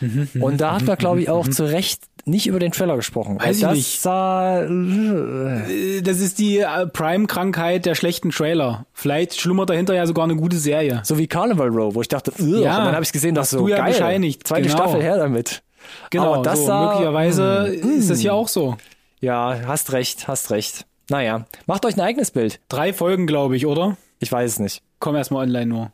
Und 0.40 0.60
da 0.60 0.74
hat 0.74 0.82
man, 0.84 0.96
glaube 0.98 1.20
ich, 1.22 1.30
auch 1.30 1.48
zu 1.48 1.64
Recht 1.64 2.02
nicht 2.24 2.46
über 2.46 2.58
den 2.58 2.72
Trailer 2.72 2.96
gesprochen. 2.96 3.38
Weiß 3.40 3.56
ich 3.56 3.62
das 3.62 3.74
nicht. 3.74 4.00
sah 4.00 4.62
Äh, 4.62 6.02
Das 6.02 6.20
ist 6.20 6.38
die 6.38 6.58
äh, 6.58 6.86
Prime-Krankheit 6.86 7.86
der 7.86 7.94
schlechten 7.94 8.30
Trailer. 8.30 8.86
Vielleicht 8.92 9.40
schlummert 9.40 9.70
dahinter 9.70 9.94
ja 9.94 10.06
sogar 10.06 10.24
eine 10.24 10.36
gute 10.36 10.56
Serie. 10.56 11.00
so 11.04 11.18
wie 11.18 11.26
Carnival 11.26 11.68
Row, 11.68 11.94
wo 11.94 12.00
ich 12.00 12.08
dachte, 12.08 12.32
ja, 12.38 12.46
und 12.78 12.84
dann 12.86 12.94
habe 12.94 13.02
ich 13.04 13.12
gesehen, 13.12 13.34
dass 13.34 13.50
so 13.50 13.58
du 13.58 13.68
ja 13.68 13.76
geil, 13.76 13.92
bescheinigt, 13.92 14.46
zweite 14.46 14.62
genau. 14.68 14.76
Staffel 14.76 15.02
her 15.02 15.16
damit. 15.16 15.62
Genau, 16.10 16.34
Aber 16.34 16.42
das 16.42 16.60
so, 16.60 16.66
sah- 16.66 16.86
möglicherweise 16.90 17.76
Mm, 17.82 17.98
ist 17.98 18.08
das 18.10 18.20
hier 18.20 18.34
auch 18.34 18.48
so. 18.48 18.76
Ja, 19.20 19.56
hast 19.66 19.92
recht, 19.92 20.28
hast 20.28 20.50
recht. 20.50 20.86
Naja, 21.10 21.44
macht 21.66 21.84
euch 21.84 21.96
ein 21.96 22.00
eigenes 22.00 22.30
Bild. 22.30 22.60
Drei 22.68 22.92
Folgen, 22.92 23.26
glaube 23.26 23.56
ich, 23.56 23.66
oder? 23.66 23.96
Ich 24.20 24.30
weiß 24.30 24.52
es 24.52 24.58
nicht. 24.60 24.82
Komm 25.00 25.16
erstmal 25.16 25.42
online 25.42 25.66
nur. 25.66 25.92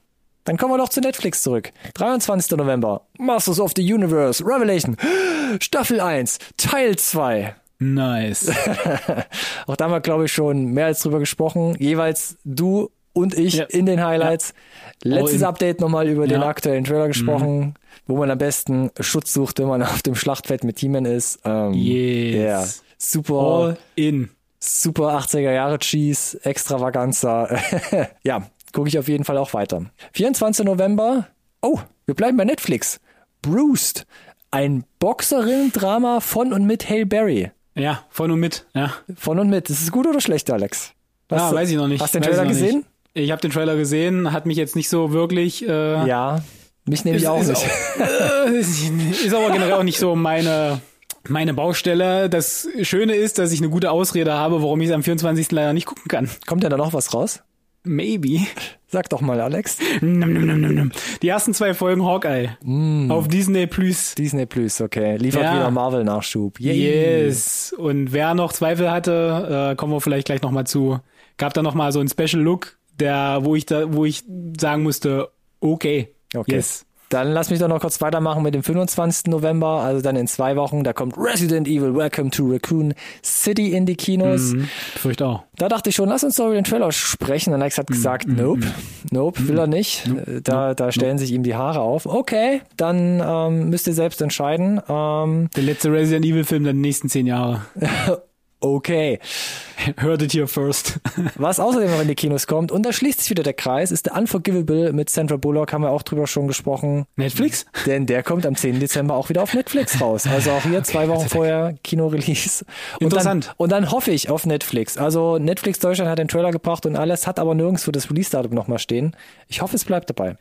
Dann 0.48 0.56
kommen 0.56 0.72
wir 0.72 0.78
doch 0.78 0.88
zu 0.88 1.00
Netflix 1.00 1.42
zurück. 1.42 1.72
23. 1.94 2.56
November. 2.56 3.02
Masters 3.18 3.61
of 3.61 3.72
the 3.76 3.92
Universe. 3.92 4.42
Revelation. 4.42 4.96
Staffel 5.61 6.00
1. 6.00 6.38
Teil 6.56 6.96
2. 6.96 7.54
Nice. 7.80 8.50
Auch 9.66 9.76
da 9.76 9.84
haben 9.84 9.92
wir, 9.92 10.00
glaube 10.00 10.24
ich, 10.24 10.32
schon 10.32 10.66
mehr 10.72 10.87
als 10.87 11.02
drüber 11.02 11.18
gesprochen. 11.18 11.76
Jeweils 11.78 12.38
du 12.44 12.90
und 13.12 13.37
ich 13.37 13.54
Ja. 13.56 13.64
in 13.64 13.84
den 13.87 14.02
Highlights. 14.02 14.54
Letztes 15.02 15.42
in. 15.42 15.44
Update 15.44 15.80
nochmal 15.80 16.08
über 16.08 16.26
den 16.26 16.40
Ja. 16.40 16.48
aktuellen 16.48 16.84
Trailer 16.84 17.08
gesprochen, 17.08 17.74
wo 18.06 18.16
man 18.16 18.30
am 18.30 18.38
besten 18.38 18.90
Schutz 19.00 19.32
sucht, 19.34 19.58
wenn 19.58 19.68
man 19.68 19.82
auf 19.84 20.02
dem 20.02 20.14
Schlachtfeld 20.14 20.64
mit 20.64 20.78
He-Man 20.78 21.04
ist. 21.04 21.40
Ähm, 21.44 21.74
Yes. 21.74 22.34
ja. 22.37 22.64
Super, 22.96 23.34
All 23.34 23.76
in. 23.96 24.30
super 24.58 25.12
80er 25.18 25.52
Jahre 25.52 25.78
Cheese, 25.78 26.40
Extravaganza. 26.44 27.48
ja, 28.24 28.48
gucke 28.78 28.88
ich 28.88 28.98
auf 28.98 29.08
jeden 29.08 29.24
Fall 29.24 29.36
auch 29.38 29.54
weiter. 29.54 29.82
24. 30.12 30.64
November. 30.64 31.26
Oh, 31.62 31.80
wir 32.06 32.14
bleiben 32.14 32.36
bei 32.36 32.44
Netflix. 32.44 33.00
Bruced. 33.42 34.06
Ein 34.52 34.84
Boxerinnen-Drama 35.00 36.20
von 36.20 36.52
und 36.52 36.64
mit 36.64 36.88
Hale 36.88 37.04
Berry. 37.06 37.50
Ja, 37.74 38.04
von 38.08 38.30
und 38.30 38.38
mit. 38.38 38.66
Ja, 38.74 38.92
Von 39.16 39.38
und 39.40 39.50
mit. 39.50 39.68
Ist 39.68 39.82
es 39.82 39.90
gut 39.90 40.06
oder 40.06 40.20
schlecht, 40.20 40.48
Alex? 40.50 40.92
Was- 41.28 41.50
ja 41.50 41.52
weiß 41.54 41.70
ich 41.70 41.76
noch 41.76 41.88
nicht. 41.88 42.00
Hast 42.00 42.14
du 42.14 42.20
den 42.20 42.24
Weiß 42.26 42.30
ich 42.30 42.36
Trailer 42.36 42.44
noch 42.48 42.56
gesehen? 42.60 42.76
Nicht. 42.76 43.24
Ich 43.24 43.30
habe 43.32 43.40
den 43.40 43.50
Trailer 43.50 43.76
gesehen, 43.76 44.32
hat 44.32 44.46
mich 44.46 44.56
jetzt 44.56 44.76
nicht 44.76 44.88
so 44.88 45.12
wirklich. 45.12 45.66
Äh, 45.68 46.06
Ja. 46.06 46.40
Mich 46.86 47.04
nehme 47.04 47.16
ich 47.18 47.26
auch 47.28 47.40
ist 47.40 47.48
nicht. 47.48 47.66
Auch, 48.00 48.46
äh, 48.46 48.58
ist 48.60 49.34
aber 49.34 49.50
generell 49.50 49.72
auch 49.74 49.82
nicht 49.82 49.98
so 49.98 50.14
meine 50.14 50.80
meine 51.28 51.52
Baustelle. 51.52 52.30
Das 52.30 52.66
Schöne 52.82 53.14
ist, 53.16 53.38
dass 53.38 53.50
ich 53.52 53.58
eine 53.60 53.68
gute 53.70 53.90
Ausrede 53.90 54.32
habe, 54.34 54.62
warum 54.62 54.80
ich 54.80 54.88
es 54.88 54.94
am 54.94 55.02
24. 55.02 55.50
leider 55.52 55.72
nicht 55.72 55.86
gucken 55.86 56.04
kann. 56.08 56.30
Kommt 56.46 56.62
denn 56.62 56.70
da 56.70 56.76
noch 56.76 56.92
was 56.94 57.12
raus? 57.12 57.42
Maybe. 57.84 58.40
Sag 58.90 59.08
doch 59.10 59.20
mal, 59.20 59.40
Alex. 59.40 59.78
Num, 60.00 60.32
num, 60.32 60.46
num, 60.46 60.60
num, 60.60 60.74
num. 60.74 60.92
Die 61.22 61.28
ersten 61.28 61.52
zwei 61.52 61.74
Folgen 61.74 62.04
Hawkeye 62.04 62.48
Mm. 62.62 63.10
auf 63.10 63.28
Disney 63.28 63.66
Plus. 63.66 64.14
Disney 64.14 64.46
Plus, 64.46 64.80
okay. 64.80 65.16
Liefert 65.18 65.42
Ja. 65.42 65.54
wieder 65.54 65.70
Marvel-Nachschub. 65.70 66.58
Yay. 66.58 67.24
Yes. 67.26 67.74
Und 67.76 68.12
wer 68.12 68.34
noch 68.34 68.52
Zweifel 68.52 68.90
hatte, 68.90 69.72
äh, 69.72 69.76
kommen 69.76 69.92
wir 69.92 70.00
vielleicht 70.00 70.26
gleich 70.26 70.40
nochmal 70.42 70.66
zu. 70.66 70.98
Gab 71.36 71.52
da 71.54 71.62
nochmal 71.62 71.92
so 71.92 72.00
einen 72.00 72.08
Special 72.08 72.42
Look, 72.42 72.78
der, 72.98 73.40
wo 73.42 73.54
ich 73.54 73.66
da, 73.66 73.92
wo 73.92 74.04
ich 74.06 74.24
sagen 74.58 74.82
musste, 74.82 75.28
okay. 75.60 76.14
Okay. 76.34 76.54
Yes. 76.56 76.84
Dann 77.10 77.28
lass 77.32 77.48
mich 77.50 77.58
doch 77.58 77.68
noch 77.68 77.80
kurz 77.80 78.00
weitermachen 78.00 78.42
mit 78.42 78.54
dem 78.54 78.62
25. 78.62 79.26
November, 79.28 79.80
also 79.80 80.02
dann 80.02 80.16
in 80.16 80.26
zwei 80.26 80.56
Wochen. 80.56 80.84
Da 80.84 80.92
kommt 80.92 81.16
Resident 81.16 81.66
Evil 81.66 81.94
Welcome 81.94 82.30
to 82.30 82.44
Raccoon 82.50 82.92
City 83.24 83.72
in 83.72 83.86
die 83.86 83.96
Kinos. 83.96 84.52
Mhm. 84.52 84.68
Fürchte 84.96 85.26
auch. 85.26 85.44
Da 85.56 85.68
dachte 85.68 85.88
ich 85.90 85.96
schon, 85.96 86.08
lass 86.08 86.22
uns 86.22 86.36
doch 86.36 86.46
über 86.46 86.54
den 86.54 86.64
Trailer 86.64 86.92
sprechen. 86.92 87.54
Und 87.54 87.62
Alex 87.62 87.78
hat 87.78 87.86
gesagt, 87.86 88.28
nope, 88.28 88.66
nope, 89.10 89.48
will 89.48 89.58
er 89.58 89.66
nicht. 89.66 90.06
Äh, 90.06 90.42
Da, 90.42 90.74
da 90.74 90.92
stellen 90.92 91.18
sich 91.18 91.32
ihm 91.32 91.42
die 91.42 91.54
Haare 91.54 91.80
auf. 91.80 92.06
Okay, 92.06 92.60
dann 92.76 93.22
ähm, 93.24 93.70
müsst 93.70 93.86
ihr 93.86 93.94
selbst 93.94 94.20
entscheiden. 94.20 94.80
Ähm, 94.88 95.48
Der 95.56 95.62
letzte 95.62 95.90
Resident 95.92 96.24
Evil 96.26 96.44
Film 96.44 96.64
der 96.64 96.74
nächsten 96.74 97.08
zehn 97.08 97.26
Jahre. 97.26 97.62
okay. 98.60 99.18
Heard 99.96 100.22
it 100.22 100.32
here 100.32 100.48
first. 100.48 100.98
Was 101.36 101.60
außerdem 101.60 101.90
noch 101.90 102.00
in 102.00 102.08
die 102.08 102.14
Kinos 102.14 102.46
kommt, 102.46 102.72
und 102.72 102.84
da 102.84 102.92
schließt 102.92 103.20
sich 103.20 103.30
wieder 103.30 103.42
der 103.42 103.54
Kreis, 103.54 103.90
ist 103.92 104.06
der 104.06 104.16
Unforgivable 104.16 104.92
mit 104.92 105.10
Sandra 105.10 105.36
Bullock, 105.36 105.72
haben 105.72 105.82
wir 105.82 105.90
auch 105.90 106.02
drüber 106.02 106.26
schon 106.26 106.48
gesprochen. 106.48 107.06
Netflix? 107.16 107.66
Denn 107.86 108.06
der 108.06 108.22
kommt 108.22 108.44
am 108.46 108.56
10. 108.56 108.80
Dezember 108.80 109.14
auch 109.14 109.28
wieder 109.28 109.42
auf 109.42 109.54
Netflix 109.54 110.00
raus. 110.00 110.26
Also 110.26 110.50
auch 110.50 110.62
hier 110.62 110.82
zwei 110.82 111.08
Wochen 111.08 111.28
vorher 111.28 111.74
Kino-Release. 111.84 112.64
Und 112.94 113.04
Interessant. 113.04 113.46
Dann, 113.46 113.54
und 113.56 113.72
dann 113.72 113.90
hoffe 113.90 114.10
ich 114.10 114.30
auf 114.30 114.46
Netflix. 114.46 114.98
Also 114.98 115.38
Netflix 115.38 115.78
Deutschland 115.78 116.10
hat 116.10 116.18
den 116.18 116.28
Trailer 116.28 116.50
gebracht 116.50 116.86
und 116.86 116.96
alles, 116.96 117.26
hat 117.26 117.38
aber 117.38 117.54
nirgendwo 117.54 117.90
das 117.90 118.10
Release-Datum 118.10 118.52
nochmal 118.52 118.78
stehen. 118.78 119.16
Ich 119.46 119.62
hoffe, 119.62 119.76
es 119.76 119.84
bleibt 119.84 120.10
dabei. 120.10 120.36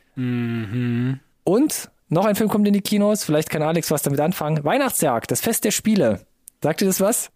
Und 1.44 1.90
noch 2.10 2.24
ein 2.24 2.34
Film 2.34 2.48
kommt 2.48 2.66
in 2.66 2.72
die 2.72 2.80
Kinos, 2.80 3.24
vielleicht 3.24 3.50
kann 3.50 3.62
Alex 3.62 3.90
was 3.90 4.02
damit 4.02 4.20
anfangen. 4.20 4.64
Weihnachtsjagd, 4.64 5.30
das 5.30 5.40
Fest 5.40 5.64
der 5.64 5.70
Spiele. 5.70 6.20
Sagt 6.62 6.80
ihr 6.80 6.86
das 6.86 7.00
was? 7.00 7.30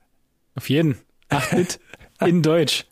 Auf 0.56 0.68
jeden. 0.68 0.98
8-Bit 1.30 1.80
in 2.26 2.42
Deutsch. 2.42 2.84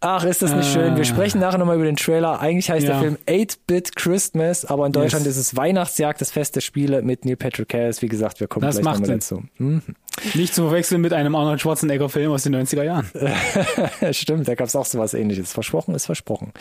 Ach, 0.00 0.22
ist 0.22 0.42
das 0.42 0.52
nicht 0.54 0.72
schön. 0.72 0.96
Wir 0.96 1.04
sprechen 1.04 1.40
nachher 1.40 1.58
nochmal 1.58 1.74
über 1.74 1.84
den 1.84 1.96
Trailer. 1.96 2.38
Eigentlich 2.40 2.70
heißt 2.70 2.86
der 2.86 2.94
Ja. 2.94 3.00
Film 3.00 3.18
8-Bit 3.26 3.96
Christmas, 3.96 4.64
aber 4.64 4.86
in 4.86 4.92
Deutschland 4.92 5.26
Yes. 5.26 5.36
ist 5.36 5.48
es 5.48 5.56
Weihnachtsjagd, 5.56 6.20
das 6.20 6.30
Fest 6.30 6.54
der 6.54 6.60
Spiele 6.60 7.02
mit 7.02 7.24
Neil 7.24 7.34
Patrick 7.36 7.74
Harris. 7.74 8.00
Wie 8.00 8.06
gesagt, 8.06 8.38
wir 8.38 8.46
kommen 8.46 8.64
Das 8.64 8.76
gleich 8.80 8.94
nochmal 8.94 9.08
dazu. 9.16 9.42
Hm. 9.56 9.82
Nicht 10.34 10.54
zu 10.54 10.62
verwechseln 10.68 11.00
mit 11.00 11.12
einem 11.12 11.34
Arnold 11.34 11.60
Schwarzenegger 11.60 12.08
Film 12.08 12.30
aus 12.30 12.44
den 12.44 12.54
90er 12.54 12.84
Jahren. 12.84 13.10
Stimmt, 14.12 14.46
da 14.46 14.54
gab 14.54 14.68
es 14.68 14.76
auch 14.76 14.86
sowas 14.86 15.14
ähnliches. 15.14 15.52
Versprochen 15.52 15.96
ist 15.96 16.06
versprochen. 16.06 16.52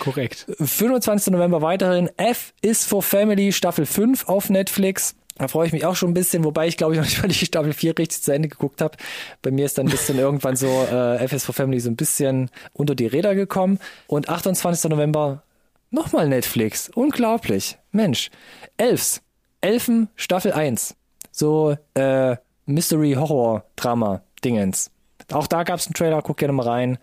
Korrekt. 0.00 0.46
25. 0.58 1.30
November 1.32 1.60
weiterhin. 1.60 2.08
F 2.16 2.54
is 2.62 2.86
for 2.86 3.02
Family 3.02 3.52
Staffel 3.52 3.84
5 3.84 4.28
auf 4.28 4.48
Netflix. 4.48 5.14
Da 5.38 5.48
freue 5.48 5.66
ich 5.66 5.72
mich 5.72 5.86
auch 5.86 5.96
schon 5.96 6.10
ein 6.10 6.14
bisschen, 6.14 6.44
wobei 6.44 6.66
ich 6.66 6.76
glaube 6.76 6.94
ich 6.94 6.98
noch 7.00 7.06
nicht 7.06 7.22
mal 7.22 7.28
die 7.28 7.34
Staffel 7.34 7.72
4 7.72 7.96
richtig 7.98 8.22
zu 8.22 8.32
Ende 8.32 8.48
geguckt 8.48 8.80
habe. 8.80 8.96
Bei 9.42 9.50
mir 9.50 9.64
ist 9.64 9.78
dann 9.78 9.86
ein 9.86 9.90
bisschen 9.90 10.18
irgendwann 10.18 10.56
so 10.56 10.66
äh, 10.66 11.16
F 11.16 11.32
is 11.32 11.44
for 11.44 11.54
Family 11.54 11.80
so 11.80 11.88
ein 11.88 11.96
bisschen 11.96 12.50
unter 12.72 12.94
die 12.94 13.06
Räder 13.06 13.34
gekommen. 13.34 13.78
Und 14.06 14.28
28. 14.28 14.90
November 14.90 15.42
nochmal 15.90 16.28
Netflix. 16.28 16.90
Unglaublich. 16.94 17.78
Mensch. 17.92 18.30
Elfs. 18.76 19.22
Elfen 19.60 20.08
Staffel 20.14 20.52
1. 20.52 20.94
So 21.30 21.76
äh, 21.94 22.36
Mystery 22.66 23.14
Horror 23.14 23.64
Drama 23.76 24.22
Dingens. 24.44 24.90
Auch 25.32 25.46
da 25.46 25.62
gab 25.62 25.78
es 25.78 25.86
einen 25.86 25.94
Trailer, 25.94 26.22
guck 26.22 26.38
gerne 26.38 26.52
mal 26.52 26.66
rein. 26.66 26.98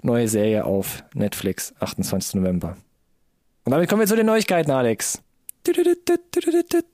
Neue 0.00 0.28
Serie 0.28 0.64
auf 0.64 1.04
Netflix, 1.14 1.74
28. 1.80 2.34
November. 2.34 2.76
Und 3.64 3.72
damit 3.72 3.88
kommen 3.88 4.00
wir 4.00 4.06
zu 4.06 4.16
den 4.16 4.26
Neuigkeiten, 4.26 4.70
Alex. 4.70 5.20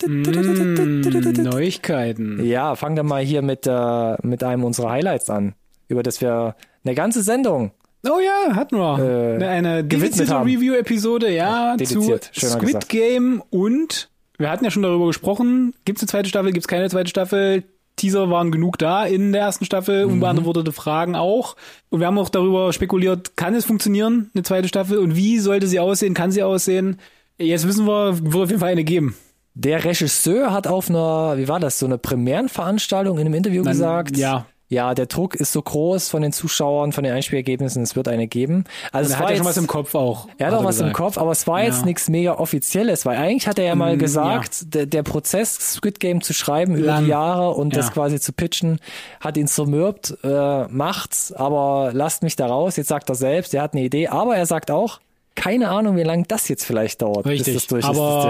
Mm, 0.07 1.43
Neuigkeiten. 1.43 2.45
Ja, 2.45 2.75
fang 2.75 2.97
dann 2.97 3.07
mal 3.07 3.23
hier 3.23 3.43
mit, 3.43 3.67
äh, 3.67 4.17
mit 4.23 4.43
einem 4.43 4.65
unserer 4.65 4.91
Highlights 4.91 5.31
an, 5.31 5.55
über 5.89 6.03
das 6.03 6.21
wir 6.21 6.57
eine 6.85 6.95
ganze 6.95 7.23
Sendung 7.23 7.73
Oh 8.07 8.21
ja, 8.21 8.55
hatten 8.55 8.77
wir. 8.77 9.39
Äh, 9.41 9.45
eine 9.47 9.83
dedizierte. 9.83 10.35
Review-Episode, 10.35 11.35
ja, 11.35 11.75
dediziert, 11.77 12.25
zu 12.35 12.47
Squid 12.47 12.67
gesagt. 12.67 12.89
Game 12.91 13.43
und 13.51 14.11
wir 14.37 14.51
hatten 14.51 14.65
ja 14.65 14.71
schon 14.71 14.83
darüber 14.83 15.07
gesprochen, 15.07 15.75
gibt 15.85 15.99
es 15.99 16.03
eine 16.03 16.09
zweite 16.09 16.29
Staffel, 16.29 16.53
gibt 16.53 16.65
es 16.65 16.69
keine 16.69 16.91
zweite 16.91 17.09
Staffel. 17.09 17.65
Teaser 17.97 18.29
waren 18.29 18.51
genug 18.51 18.77
da 18.79 19.05
in 19.07 19.33
der 19.33 19.43
ersten 19.43 19.65
Staffel, 19.65 20.05
Mhm. 20.07 20.15
unbeantwortete 20.15 20.73
Fragen 20.73 21.15
auch. 21.15 21.57
Und 21.91 22.01
wir 22.01 22.09
haben 22.09 22.19
auch 22.19 22.29
darüber 22.29 22.73
spekuliert, 22.73 23.37
kann 23.37 23.55
es 23.55 23.65
funktionieren, 23.65 24.31
eine 24.35 24.43
zweite 24.43 24.67
Staffel? 24.69 24.99
Und 24.99 25.15
wie 25.17 25.39
sollte 25.39 25.69
sie 25.69 25.79
aussehen? 25.79 26.13
Kann 26.13 26.33
sie 26.33 26.43
aussehen? 26.43 26.99
Jetzt 27.39 27.67
wissen 27.67 27.87
wir, 27.87 28.19
wird 28.21 28.35
auf 28.45 28.49
jeden 28.51 28.61
Fall 28.61 28.71
eine 28.73 28.85
geben. 28.85 29.17
Der 29.55 29.85
Regisseur 29.85 30.53
hat 30.53 30.67
auf 30.67 30.89
einer, 30.91 31.37
wie 31.37 31.49
war 31.49 31.61
das, 31.61 31.79
so 31.79 31.87
eine 31.87 31.99
Premierenveranstaltung 31.99 33.19
in 33.19 33.27
einem 33.27 33.35
Interview 33.35 33.63
Dann- 33.63 33.73
gesagt, 33.73 34.17
ja. 34.17 34.47
ja, 34.69 34.95
der 34.95 35.07
Druck 35.07 35.37
ist 35.37 35.53
so 35.53 35.63
groß 35.63 36.09
von 36.09 36.23
den 36.23 36.33
Zuschauern, 36.33 36.91
von 36.91 37.05
den 37.05 37.13
Einspielergebnissen, 37.13 37.83
es 37.83 37.95
wird 37.95 38.09
eine 38.09 38.27
geben. 38.27 38.65
Also 38.91 39.13
er 39.13 39.19
hat 39.19 39.23
ja 39.23 39.29
schon 39.29 39.37
jetzt- 39.37 39.47
was 39.47 39.57
im 39.59 39.67
Kopf 39.69 39.95
auch. 39.95 40.27
er 40.39 40.47
hat 40.49 40.55
er 40.55 40.59
auch 40.61 40.65
was 40.65 40.81
im. 40.81 40.93
Kopf, 40.93 41.19
aber 41.19 41.31
es 41.31 41.47
war 41.47 41.63
jetzt 41.63 41.81
Ja. 41.81 41.85
nichts 41.87 42.09
mega 42.09 42.35
Offizielles, 42.35 43.07
weil 43.07 43.17
eigentlich 43.17 43.47
hat 43.47 43.59
er 43.61 43.65
ja 43.67 43.75
mal 43.77 43.95
Mm, 43.95 43.99
gesagt, 44.01 44.75
der, 44.75 44.87
der 44.87 45.03
Prozess, 45.05 45.55
Squid 45.75 46.01
Game 46.01 46.21
zu 46.21 46.33
schreiben 46.35 46.75
über 46.77 46.87
Lang. 46.87 47.05
die 47.05 47.11
Jahre 47.11 47.51
und 47.51 47.77
das 47.77 47.87
Ja. 47.87 47.93
quasi 47.93 48.19
zu 48.19 48.33
pitchen, 48.33 48.81
hat 49.21 49.37
ihn 49.37 49.47
zermürbt, 49.47 50.17
äh, 50.25 50.67
macht's, 50.67 51.33
aber 51.33 51.91
lasst 51.93 52.25
mich 52.25 52.35
da 52.35 52.47
raus. 52.47 52.77
Jetzt 52.77 52.89
sagt 52.89 53.09
er 53.09 53.15
selbst, 53.15 53.55
er 53.55 53.63
hat 53.63 53.75
eine 53.75 53.85
Idee, 53.85 54.09
aber 54.09 54.37
er 54.37 54.47
sagt 54.47 54.73
auch, 54.73 54.99
keine 55.35 55.69
Ahnung, 55.71 55.97
wie 55.97 56.03
lange 56.03 56.25
das 56.29 56.49
jetzt 56.49 56.65
vielleicht 56.65 57.03
dauert, 57.03 57.27
Richtig. 57.27 57.55
bis 57.55 57.63
das 57.65 57.67
durch 57.69 57.83
ist, 57.85 57.89
das 57.91 57.99
aber 57.99 58.23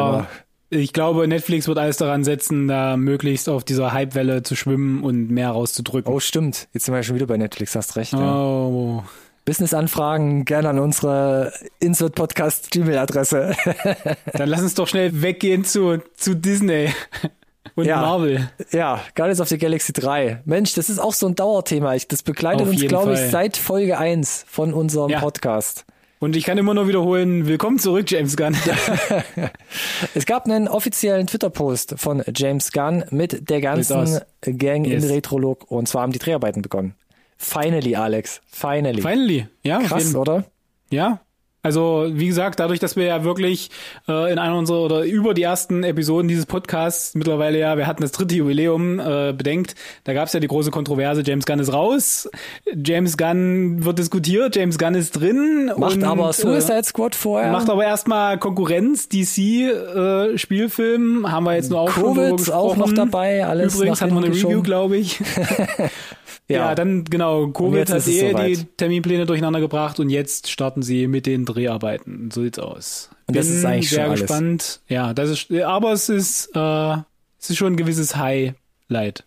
Thema. 0.70 0.82
ich 0.82 0.92
glaube, 0.92 1.26
Netflix 1.28 1.68
wird 1.68 1.78
alles 1.78 1.96
daran 1.98 2.24
setzen, 2.24 2.68
da 2.68 2.96
möglichst 2.96 3.48
auf 3.48 3.64
dieser 3.64 3.92
Hypewelle 3.94 4.42
zu 4.42 4.56
schwimmen 4.56 5.02
und 5.04 5.30
mehr 5.30 5.50
rauszudrücken. 5.50 6.12
Oh, 6.12 6.20
stimmt. 6.20 6.68
Jetzt 6.72 6.86
sind 6.86 6.94
wir 6.94 7.02
schon 7.02 7.16
wieder 7.16 7.26
bei 7.26 7.36
Netflix, 7.36 7.74
hast 7.76 7.96
recht. 7.96 8.12
Ja. 8.12 8.36
Oh. 8.36 9.02
Business-Anfragen 9.44 10.46
gerne 10.46 10.70
an 10.70 10.78
unsere 10.78 11.52
Insert-Podcast-Gmail-Adresse. 11.80 13.54
Dann 14.32 14.48
lass 14.48 14.62
uns 14.62 14.74
doch 14.74 14.88
schnell 14.88 15.22
weggehen 15.22 15.64
zu, 15.64 15.98
zu 16.16 16.34
Disney 16.34 16.88
und 17.74 17.84
Ja. 17.86 18.00
Marvel. 18.00 18.48
Ja, 18.72 19.00
Guardians 19.14 19.40
of 19.40 19.48
the 19.48 19.58
Galaxy 19.58 19.92
3. 19.92 20.40
Mensch, 20.44 20.74
das 20.74 20.88
ist 20.88 20.98
auch 20.98 21.12
so 21.12 21.26
ein 21.26 21.34
Dauerthema. 21.34 21.94
Ich, 21.94 22.08
das 22.08 22.22
begleitet 22.22 22.62
Auf 22.62 22.68
uns, 22.68 22.80
glaube 22.86 23.14
ich, 23.14 23.20
seit 23.20 23.56
Folge 23.56 23.98
1 23.98 24.46
von 24.48 24.72
unserem 24.72 25.10
Ja. 25.10 25.20
Podcast. 25.20 25.84
Und 26.24 26.36
ich 26.36 26.44
kann 26.44 26.56
immer 26.56 26.72
nur 26.72 26.88
wiederholen, 26.88 27.46
willkommen 27.46 27.78
zurück, 27.78 28.10
James 28.10 28.34
Gunn. 28.34 28.56
Es 30.14 30.24
gab 30.24 30.46
einen 30.46 30.68
offiziellen 30.68 31.26
Twitter-Post 31.26 31.96
von 31.98 32.22
James 32.34 32.72
Gunn 32.72 33.04
mit 33.10 33.50
der 33.50 33.60
ganzen. 33.60 34.20
Gang 34.40 34.86
Yes. 34.86 35.04
in 35.04 35.10
Retrolog 35.10 35.70
und 35.70 35.86
zwar 35.86 36.00
haben 36.00 36.12
die 36.12 36.18
Dreharbeiten 36.18 36.62
begonnen. 36.62 36.94
Finally, 37.36 37.94
Alex. 37.96 38.40
Finally. 38.46 39.02
Finally, 39.02 39.48
ja. 39.64 39.80
Krass, 39.82 40.14
oder? 40.14 40.44
Ja. 40.88 41.20
Also, 41.64 42.06
wie 42.12 42.26
gesagt, 42.26 42.60
dadurch, 42.60 42.78
dass 42.78 42.94
wir 42.94 43.04
ja 43.04 43.24
wirklich 43.24 43.70
äh, 44.06 44.30
in 44.30 44.38
einer 44.38 44.54
unserer 44.54 44.82
oder 44.82 45.04
über 45.04 45.32
die 45.32 45.42
ersten 45.42 45.82
Episoden 45.82 46.28
dieses 46.28 46.44
Podcasts 46.44 47.14
mittlerweile 47.14 47.58
ja, 47.58 47.78
wir 47.78 47.86
hatten 47.86 48.02
das 48.02 48.12
dritte 48.12 48.34
Jubiläum, 48.34 49.00
äh, 49.00 49.32
bedenkt, 49.32 49.74
da 50.04 50.12
gab 50.12 50.26
es 50.26 50.34
ja 50.34 50.40
die 50.40 50.46
große 50.46 50.70
Kontroverse, 50.70 51.22
James 51.24 51.46
Gunn 51.46 51.60
ist 51.60 51.72
raus, 51.72 52.28
James 52.74 53.16
Gunn 53.16 53.82
wird 53.82 53.98
diskutiert, 53.98 54.56
James 54.56 54.76
Gunn 54.76 54.94
ist 54.94 55.12
drin. 55.12 55.72
Macht 55.78 55.96
und, 55.96 56.04
aber 56.04 56.28
äh, 56.28 56.32
Suicide 56.34 56.84
Squad 56.84 57.14
vorher. 57.14 57.50
Macht 57.50 57.70
aber 57.70 57.84
erstmal 57.84 58.38
Konkurrenz, 58.38 59.08
DC 59.08 59.38
äh, 59.38 60.36
Spielfilm, 60.36 61.32
haben 61.32 61.44
wir 61.44 61.54
jetzt 61.54 61.70
nur 61.70 61.80
auch 61.80 61.90
schon 61.90 62.14
Covid 62.14 62.36
gesprochen. 62.36 62.58
auch 62.58 62.76
noch 62.76 62.92
dabei, 62.92 63.46
alles 63.46 63.74
Übrigens 63.74 64.02
hatten 64.02 64.12
wir 64.12 64.22
eine 64.22 64.34
Review, 64.34 64.62
glaube 64.62 64.98
ich. 64.98 65.18
Ja, 66.48 66.74
dann 66.74 67.04
genau, 67.04 67.48
Covid 67.48 67.88
hat 67.88 68.06
eh 68.06 68.34
die 68.54 68.64
Terminpläne 68.76 69.24
durcheinander 69.24 69.60
gebracht 69.60 69.98
und 69.98 70.10
jetzt 70.10 70.50
starten 70.50 70.82
sie 70.82 71.06
mit 71.06 71.24
den 71.26 71.46
Dreharbeiten. 71.46 72.30
So 72.32 72.42
sieht's 72.42 72.58
aus. 72.58 73.10
Und 73.26 73.36
das 73.36 73.48
ist 73.48 73.64
eigentlich 73.64 73.88
sehr 73.88 74.00
schon 74.02 74.10
alles. 74.10 74.20
gespannt. 74.20 74.80
Ja, 74.88 75.14
das 75.14 75.30
ist, 75.30 75.50
aber 75.52 75.92
es 75.92 76.08
ist, 76.10 76.50
äh, 76.54 76.96
es 77.40 77.50
ist 77.50 77.56
schon 77.56 77.72
ein 77.72 77.76
gewisses 77.76 78.16
Highlight. 78.16 79.24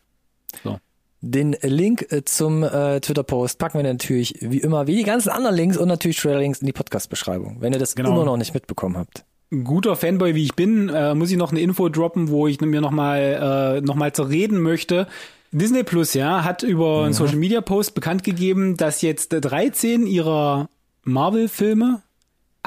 So. 0.64 0.80
Den 1.22 1.56
Link 1.64 2.06
äh, 2.12 2.24
zum 2.24 2.62
äh, 2.64 3.00
Twitter-Post 3.02 3.58
packen 3.58 3.80
wir 3.80 3.84
natürlich 3.92 4.36
wie 4.42 4.60
immer, 4.60 4.86
wie 4.86 4.96
die 4.98 5.04
ganzen 5.04 5.30
anderen 5.30 5.56
Links 5.56 5.76
und 5.78 5.88
natürlich 5.88 6.18
Trailer-Links 6.18 6.60
in 6.62 6.68
die 6.68 6.74
Podcast-Beschreibung, 6.74 7.58
wenn 7.60 7.74
ihr 7.74 7.80
das 7.80 7.96
Genau. 7.96 8.12
immer 8.14 8.26
noch 8.26 8.38
nicht 8.38 8.54
mitbekommen 8.54 8.96
habt. 8.98 9.26
Guter 9.64 9.96
Fanboy 9.96 10.36
wie 10.36 10.44
ich 10.44 10.54
bin, 10.56 10.90
äh, 10.90 11.16
muss 11.16 11.32
ich 11.32 11.38
noch 11.38 11.52
eine 11.52 11.62
Info 11.62 11.90
droppen, 11.90 12.30
wo 12.30 12.48
ich 12.48 12.62
mir 12.62 12.82
nochmal 12.82 13.78
äh, 13.78 13.82
noch 13.82 13.96
mal 13.96 14.14
zerreden 14.14 14.60
möchte. 14.62 15.08
Disney 15.52 15.84
Plus, 15.84 16.14
ja, 16.14 16.44
hat 16.44 16.64
über 16.64 17.04
einen 17.04 17.14
Social 17.14 17.38
Media 17.38 17.62
Post 17.62 17.96
bekannt 17.96 18.24
gegeben, 18.24 18.78
dass 18.78 19.02
jetzt 19.02 19.30
13 19.30 20.06
ihrer 20.06 20.70
Marvel-Filme 21.04 22.02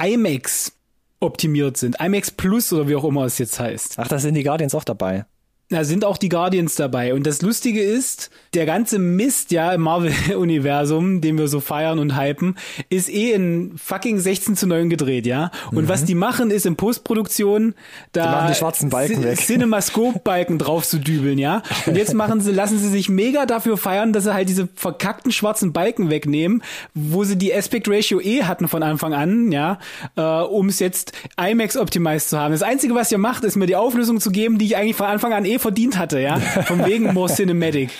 IMAX 0.01 0.73
optimiert 1.21 1.77
sind. 1.77 2.01
IMAX 2.01 2.31
Plus 2.31 2.73
oder 2.73 2.89
wie 2.89 2.97
auch 2.97 3.05
immer 3.05 3.25
es 3.25 3.39
jetzt 3.39 3.61
heißt. 3.61 3.99
Ach, 3.99 4.09
da 4.09 4.19
sind 4.19 4.35
die 4.35 4.43
Guardians 4.43 4.75
auch 4.75 4.85
dabei. 4.85 5.27
Da 5.73 5.85
sind 5.85 6.05
auch 6.05 6.19
die 6.19 6.29
Guardians 6.29 6.75
dabei. 6.75 7.15
Und 7.15 7.25
das 7.29 7.43
Lustige 7.43 7.81
ist, 7.81 8.31
der 8.55 8.67
ganze 8.67 8.99
Mist 8.99 9.53
ja 9.53 9.73
im 9.73 9.83
Marvel-Universum, 9.83 11.21
den 11.21 11.39
wir 11.39 11.47
so 11.47 11.61
feiern 11.61 12.01
und 12.01 12.19
hypen, 12.19 12.57
ist 12.89 13.09
eh 13.09 13.31
in 13.31 13.75
fucking 13.77 14.19
16 14.19 14.57
zu 14.57 14.67
9 14.67 14.91
gedreht, 14.91 15.27
ja. 15.27 15.53
Und 15.71 15.89
was 15.89 16.05
die 16.05 16.17
machen, 16.17 16.51
ist 16.51 16.67
in 16.67 16.75
Postproduktion 16.75 17.75
da 18.11 18.47
Die 18.47 18.53
die 18.53 18.59
schwarzen 18.59 18.91
Balken 18.91 19.23
weg. 19.23 19.39
Cinemascope-Balken 19.39 20.59
drauf 20.59 20.85
zu 20.89 20.99
dübeln, 20.99 21.39
ja. 21.39 21.63
Und 21.87 21.97
jetzt 21.97 22.15
machen 22.15 22.41
sie, 22.41 22.51
lassen 22.51 22.77
sie 22.77 22.89
sich 22.89 23.09
mega 23.09 23.47
dafür 23.47 23.77
feiern, 23.77 24.13
dass 24.13 24.25
sie 24.25 24.35
halt 24.35 24.49
diese 24.49 24.69
verkackten 24.75 25.31
schwarzen 25.31 25.73
Balken 25.73 26.11
wegnehmen, 26.11 26.65
wo 26.95 27.23
sie 27.23 27.37
die 27.37 27.55
Aspect 27.55 27.89
Ratio 27.89 28.21
eh 28.21 28.43
hatten 28.43 28.67
von 28.67 28.83
Anfang 28.83 29.15
an, 29.15 29.53
ja, 29.53 29.79
äh, 30.17 30.21
um 30.21 30.69
es 30.69 30.81
jetzt 30.81 31.13
IMAX 31.41 31.77
optimized 31.77 32.31
zu 32.31 32.41
haben. 32.41 32.51
Das 32.51 32.63
Einzige, 32.63 32.97
was 32.97 33.13
ihr 33.13 33.19
macht, 33.19 33.45
ist 33.45 33.55
mir 33.55 33.67
die 33.67 33.77
Auflösung 33.77 34.19
zu 34.19 34.33
geben, 34.33 34.59
die 34.59 34.65
ich 34.65 34.77
eigentlich 34.77 34.97
von 34.97 35.07
Anfang 35.07 35.33
an 35.33 35.45
eh 35.45 35.60
verdient 35.61 35.99
hatte, 35.99 36.21
ja. 36.21 36.39
Von 36.39 36.85
wegen 36.85 37.13
more 37.15 37.33
cinematic. 37.33 37.91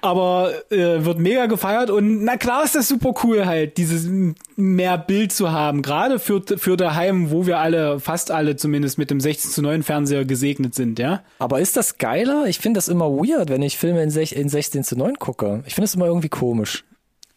Aber 0.00 0.52
äh, 0.70 1.04
wird 1.04 1.18
mega 1.18 1.46
gefeiert 1.46 1.90
und 1.90 2.22
na 2.22 2.36
klar 2.36 2.64
ist 2.64 2.76
das 2.76 2.86
super 2.86 3.14
cool 3.24 3.46
halt, 3.46 3.78
dieses 3.78 4.08
mehr 4.54 4.96
Bild 4.96 5.32
zu 5.32 5.50
haben, 5.50 5.82
gerade 5.82 6.20
für, 6.20 6.42
für 6.56 6.76
daheim, 6.76 7.32
wo 7.32 7.46
wir 7.46 7.58
alle, 7.58 7.98
fast 7.98 8.30
alle 8.30 8.54
zumindest 8.54 8.98
mit 8.98 9.10
dem 9.10 9.18
16 9.18 9.50
zu 9.50 9.62
9 9.62 9.82
Fernseher 9.82 10.24
gesegnet 10.24 10.76
sind, 10.76 11.00
ja. 11.00 11.22
Aber 11.40 11.60
ist 11.60 11.76
das 11.76 11.98
geiler? 11.98 12.44
Ich 12.46 12.60
finde 12.60 12.78
das 12.78 12.86
immer 12.86 13.10
weird, 13.10 13.50
wenn 13.50 13.62
ich 13.62 13.76
Filme 13.76 14.02
in, 14.02 14.10
sech, 14.10 14.32
in 14.36 14.48
16 14.48 14.84
zu 14.84 14.96
9 14.96 15.18
gucke. 15.18 15.64
Ich 15.66 15.74
finde 15.74 15.86
es 15.86 15.96
immer 15.96 16.06
irgendwie 16.06 16.28
komisch. 16.28 16.84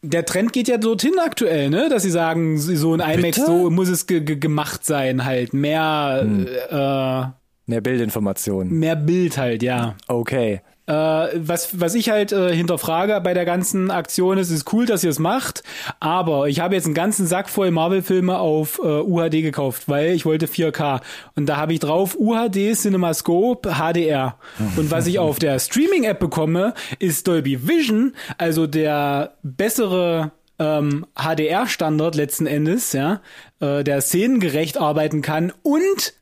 Der 0.03 0.25
Trend 0.25 0.51
geht 0.51 0.67
ja 0.67 0.77
dorthin 0.77 1.19
aktuell, 1.19 1.69
ne? 1.69 1.87
Dass 1.89 2.01
sie 2.03 2.09
sagen, 2.09 2.57
so 2.57 2.93
ein 2.93 2.99
IMAX, 2.99 3.37
Bitte? 3.37 3.45
so 3.45 3.69
muss 3.69 3.87
es 3.87 4.07
ge 4.07 4.21
ge 4.21 4.35
gemacht 4.35 4.83
sein, 4.83 5.25
halt. 5.25 5.53
Mehr, 5.53 6.27
Mehr 7.71 7.81
Bildinformationen. 7.81 8.77
mehr 8.77 8.95
Bild 8.95 9.37
halt, 9.37 9.63
ja. 9.63 9.95
Okay. 10.07 10.61
Äh, 10.87 10.93
was, 10.93 11.79
was 11.79 11.95
ich 11.95 12.09
halt 12.09 12.33
äh, 12.33 12.53
hinterfrage 12.53 13.21
bei 13.21 13.33
der 13.33 13.45
ganzen 13.45 13.91
Aktion 13.91 14.37
ist, 14.37 14.49
ist 14.49 14.73
cool, 14.73 14.85
dass 14.85 15.05
ihr 15.05 15.09
es 15.09 15.19
macht, 15.19 15.63
aber 16.01 16.49
ich 16.49 16.59
habe 16.59 16.75
jetzt 16.75 16.83
einen 16.83 16.95
ganzen 16.95 17.27
Sack 17.27 17.49
voll 17.49 17.71
Marvel-Filme 17.71 18.37
auf 18.37 18.81
äh, 18.83 18.87
UHD 18.87 19.41
gekauft, 19.41 19.83
weil 19.87 20.11
ich 20.11 20.25
wollte 20.25 20.47
4K. 20.47 20.99
Und 21.35 21.45
da 21.45 21.55
habe 21.55 21.71
ich 21.71 21.79
drauf 21.79 22.17
UHD 22.19 22.75
CinemaScope 22.75 23.75
HDR. 23.75 24.35
Und 24.75 24.91
was 24.91 25.07
ich 25.07 25.17
auf 25.17 25.39
der 25.39 25.59
Streaming-App 25.59 26.19
bekomme, 26.19 26.73
ist 26.99 27.25
Dolby 27.25 27.67
Vision, 27.67 28.13
also 28.37 28.67
der 28.67 29.35
bessere 29.43 30.31
ähm, 30.59 31.05
HDR-Standard 31.15 32.15
letzten 32.15 32.47
Endes, 32.47 32.91
ja, 32.93 33.21
äh, 33.61 33.83
der 33.83 34.01
szenengerecht 34.01 34.77
arbeiten 34.77 35.21
kann 35.21 35.53
und 35.63 36.13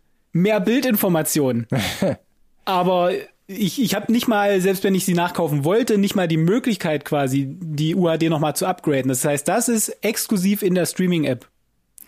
mehr 0.42 0.60
Bildinformationen. 0.60 1.68
Aber 2.66 3.12
ich, 3.48 3.82
ich 3.82 3.96
habe 3.96 4.12
nicht 4.12 4.28
mal, 4.28 4.62
selbst 4.62 4.84
wenn 4.84 4.96
ich 4.96 5.06
sie 5.06 5.16
nachkaufen 5.16 5.64
wollte, 5.64 5.98
nicht 5.98 6.16
mal 6.16 6.28
die 6.28 6.38
Möglichkeit 6.38 7.04
quasi, 7.04 7.48
die 7.50 7.96
UHD 7.96 8.30
nochmal 8.30 8.56
zu 8.56 8.68
upgraden. 8.68 9.10
Das 9.10 9.26
heißt, 9.26 9.48
das 9.48 9.70
ist 9.70 9.90
exklusiv 10.02 10.62
in 10.62 10.76
der 10.76 10.86
Streaming-App, 10.86 11.48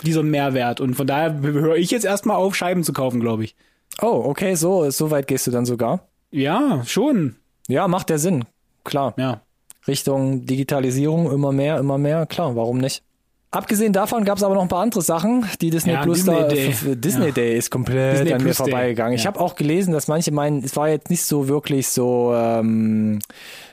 dieser 0.04 0.24
Mehrwert. 0.24 0.80
Und 0.80 0.96
von 0.96 1.08
daher 1.08 1.42
höre 1.42 1.78
ich 1.78 1.92
jetzt 1.92 2.06
erstmal 2.06 2.38
auf, 2.38 2.56
Scheiben 2.56 2.84
zu 2.84 2.94
kaufen, 2.94 3.20
glaube 3.20 3.44
ich. 3.44 3.56
Oh, 4.02 4.24
okay, 4.26 4.56
so, 4.56 4.90
so 4.92 5.12
weit 5.12 5.28
gehst 5.28 5.48
du 5.48 5.52
dann 5.52 5.66
sogar. 5.66 6.08
Ja, 6.30 6.84
schon. 6.86 7.36
Ja, 7.68 7.88
macht 7.88 8.10
der 8.10 8.20
Sinn. 8.20 8.46
Klar. 8.84 9.14
Ja. 9.18 9.42
Richtung 9.88 10.46
Digitalisierung 10.46 11.32
immer 11.32 11.52
mehr, 11.52 11.80
immer 11.80 11.98
mehr. 11.98 12.26
Klar, 12.28 12.56
warum 12.56 12.78
nicht? 12.78 13.04
Abgesehen 13.54 13.92
davon 13.92 14.24
gab 14.24 14.38
es 14.38 14.44
aber 14.44 14.56
noch 14.56 14.62
ein 14.62 14.70
paar 14.70 14.82
andere 14.82 15.02
Sachen, 15.02 15.46
die 15.60 15.72
Disney 15.72 15.92
Ja, 15.92 16.04
Plus 16.04 16.20
Disney 16.20 16.36
da 16.36 16.48
Day. 16.48 16.74
Disney 16.96 17.26
Ja. 17.26 17.32
Day 17.32 17.58
ist 17.58 17.70
komplett 17.70 18.14
Disney 18.20 18.32
an 18.34 18.38
mir 18.40 18.46
Plus 18.46 18.58
vorbeigegangen. 18.58 19.14
Ich 19.16 19.24
Ja. 19.26 19.28
habe 19.28 19.42
auch 19.42 19.56
gelesen, 19.56 19.92
dass 19.94 20.08
manche 20.08 20.32
meinen, 20.32 20.64
es 20.64 20.76
war 20.78 20.88
jetzt 20.88 21.10
nicht 21.10 21.24
so 21.24 21.50
wirklich 21.50 21.90
so 21.90 22.32
ähm, 22.34 23.20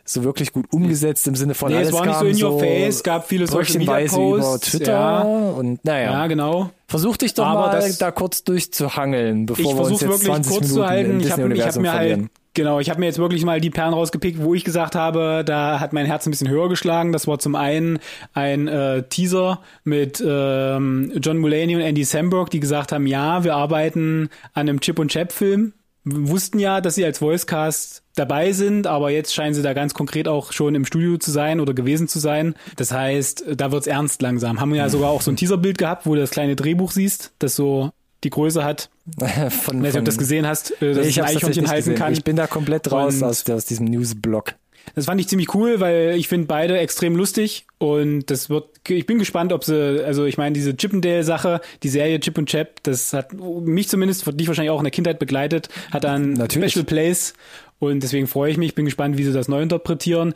so 0.05 0.25
wirklich 0.25 0.53
gut 0.53 0.67
umgesetzt 0.73 1.29
im 1.29 1.37
Sinne 1.37 1.55
von 1.55 1.69
Nee, 1.71 1.77
es 1.83 1.89
alles 1.89 1.93
war 1.93 2.07
nicht 2.07 2.39
so 2.41 2.47
in 2.49 2.53
your 2.53 2.59
face, 2.59 3.03
gab 3.05 3.29
viele 3.29 3.47
Social 3.47 3.79
Media 3.79 3.93
bröckchenweise 3.95 4.17
über 4.17 4.39
Posts. 4.41 4.71
Twitter 4.71 5.27
und 5.57 5.85
naja. 5.85 6.11
ja, 6.13 6.27
genau. 6.27 6.71
Versuch 6.89 7.17
dich 7.19 7.35
doch 7.35 7.47
Aber 7.47 7.67
mal 7.69 7.93
da 7.99 8.11
kurz 8.11 8.43
durchzuhangeln, 8.45 9.47
bevor 9.47 9.65
Ich 9.65 9.77
wir 9.77 9.81
uns 9.85 10.01
jetzt 10.01 10.11
wirklich 10.11 10.27
20 10.29 10.53
kurz 10.53 10.63
Minuten 10.63 10.81
zu 10.83 10.87
halten. 10.89 11.11
im 11.11 11.21
Ich 11.21 11.31
habe 11.31 11.43
hab 11.43 11.49
mir 11.51 11.91
verlieren. 11.91 12.21
halt, 12.23 12.31
genau, 12.59 12.81
ich 12.81 12.91
habe 12.91 12.99
mir 12.99 13.07
jetzt 13.07 13.19
wirklich 13.19 13.45
mal 13.45 13.61
die 13.61 13.71
Perlen 13.71 13.95
rausgepickt, 13.95 14.43
wo 14.43 14.53
ich 14.53 14.65
gesagt 14.65 14.97
habe, 14.97 15.45
da 15.47 15.79
hat 15.79 15.93
mein 15.93 16.07
Herz 16.07 16.27
ein 16.27 16.33
bisschen 16.33 16.49
höher 16.49 16.69
geschlagen. 16.69 17.13
Das 17.13 17.29
war 17.29 17.39
zum 17.39 17.55
einen 17.55 18.01
ein 18.35 18.67
äh, 18.67 19.05
Teaser 19.05 19.61
mit 19.85 20.23
ähm, 20.27 21.13
John 21.23 21.39
Mulaney 21.39 21.77
und 21.77 21.83
Andy 21.83 22.03
Samberg, 22.03 22.51
die 22.51 22.59
gesagt 22.59 22.91
haben, 22.91 23.07
ja, 23.07 23.45
wir 23.45 23.55
arbeiten 23.55 24.29
an 24.55 24.69
einem 24.69 24.81
Chip 24.81 24.99
und 24.99 25.13
Chap 25.13 25.31
Film. 25.31 25.73
Wir 26.03 26.31
wussten 26.31 26.59
ja, 26.59 26.81
dass 26.81 26.97
sie 26.97 27.05
als 27.05 27.23
Voicecast 27.23 28.03
dabei 28.17 28.51
sind, 28.51 28.89
aber 28.89 29.11
jetzt 29.11 29.33
scheinen 29.33 29.55
sie 29.55 29.63
da 29.63 29.73
ganz 29.73 29.95
konkret 29.95 30.27
auch 30.27 30.51
schon 30.53 30.75
im 30.75 30.85
Studio 30.85 31.17
zu 31.19 31.31
sein 31.31 31.61
oder 31.61 31.75
gewesen 31.75 32.09
zu 32.09 32.19
sein. 32.19 32.55
Das 32.75 32.91
heißt, 32.91 33.45
da 33.57 33.71
wird's 33.71 33.87
ernst 33.87 34.21
langsam. 34.21 34.61
Haben 34.61 34.73
wir 34.73 34.79
ja 34.79 34.89
sogar 34.89 35.11
auch 35.11 35.23
so 35.23 35.31
ein 35.31 35.37
Teaserbild 35.37 35.79
gehabt, 35.79 36.07
wo 36.07 36.15
du 36.15 36.21
das 36.21 36.31
kleine 36.31 36.57
Drehbuch 36.57 36.91
siehst, 36.91 37.33
das 37.39 37.55
so 37.55 37.93
die 38.25 38.31
Größe 38.31 38.65
hat. 38.65 38.91
von, 39.19 39.29
Ich 39.29 39.51
weiß 39.51 39.75
nicht, 39.83 39.87
ob 39.87 39.93
du 39.93 40.03
das 40.03 40.19
gesehen 40.19 40.47
hast, 40.47 40.71
äh, 40.83 40.95
dass 40.95 41.05
Nee, 41.05 41.09
ich 41.11 41.23
ein 41.23 41.29
Eichhörnchen 41.29 41.69
halten 41.69 41.95
kann. 41.95 42.13
Ich 42.13 42.25
bin 42.25 42.37
da 42.37 42.47
komplett 42.47 42.91
raus 42.91 43.17
Und- 43.17 43.25
aus, 43.25 43.49
aus 43.49 43.65
diesem 43.65 43.87
Newsblock. 43.87 44.55
Das 44.95 45.05
fand 45.05 45.21
ich 45.21 45.29
ziemlich 45.29 45.55
cool, 45.55 45.81
weil 45.81 46.15
ich 46.17 46.29
finde 46.29 46.47
beide 46.47 46.79
extrem 46.79 47.15
lustig 47.15 47.67
und 47.77 48.31
das 48.31 48.49
wird, 48.49 48.65
ich 48.89 49.05
bin 49.05 49.19
gespannt, 49.19 49.53
ob 49.53 49.63
sie, 49.63 50.03
also 50.03 50.25
ich 50.25 50.39
meine, 50.39 50.55
diese 50.55 50.75
Chippendale-Sache, 50.75 51.61
die 51.83 51.91
Serie 51.91 52.19
Chip 52.21 52.39
und 52.39 52.49
Chap, 52.49 52.83
das 52.85 53.13
hat 53.13 53.35
mich 53.35 53.89
zumindest, 53.91 54.25
dich 54.41 54.49
wahrscheinlich 54.49 54.71
auch 54.71 54.79
in 54.79 54.85
der 54.85 54.91
Kindheit 54.91 55.19
begleitet, 55.19 55.69
hat 55.91 56.05
dann 56.05 56.33
Natürlich. 56.33 56.73
Special 56.73 56.87
Place 56.87 57.35
und 57.81 58.03
deswegen 58.03 58.27
freue 58.27 58.51
ich 58.51 58.57
mich, 58.57 58.75
bin 58.75 58.87
gespannt, 58.87 59.19
wie 59.19 59.25
sie 59.25 59.33
das 59.35 59.47
neu 59.47 59.61
interpretieren. 59.61 60.33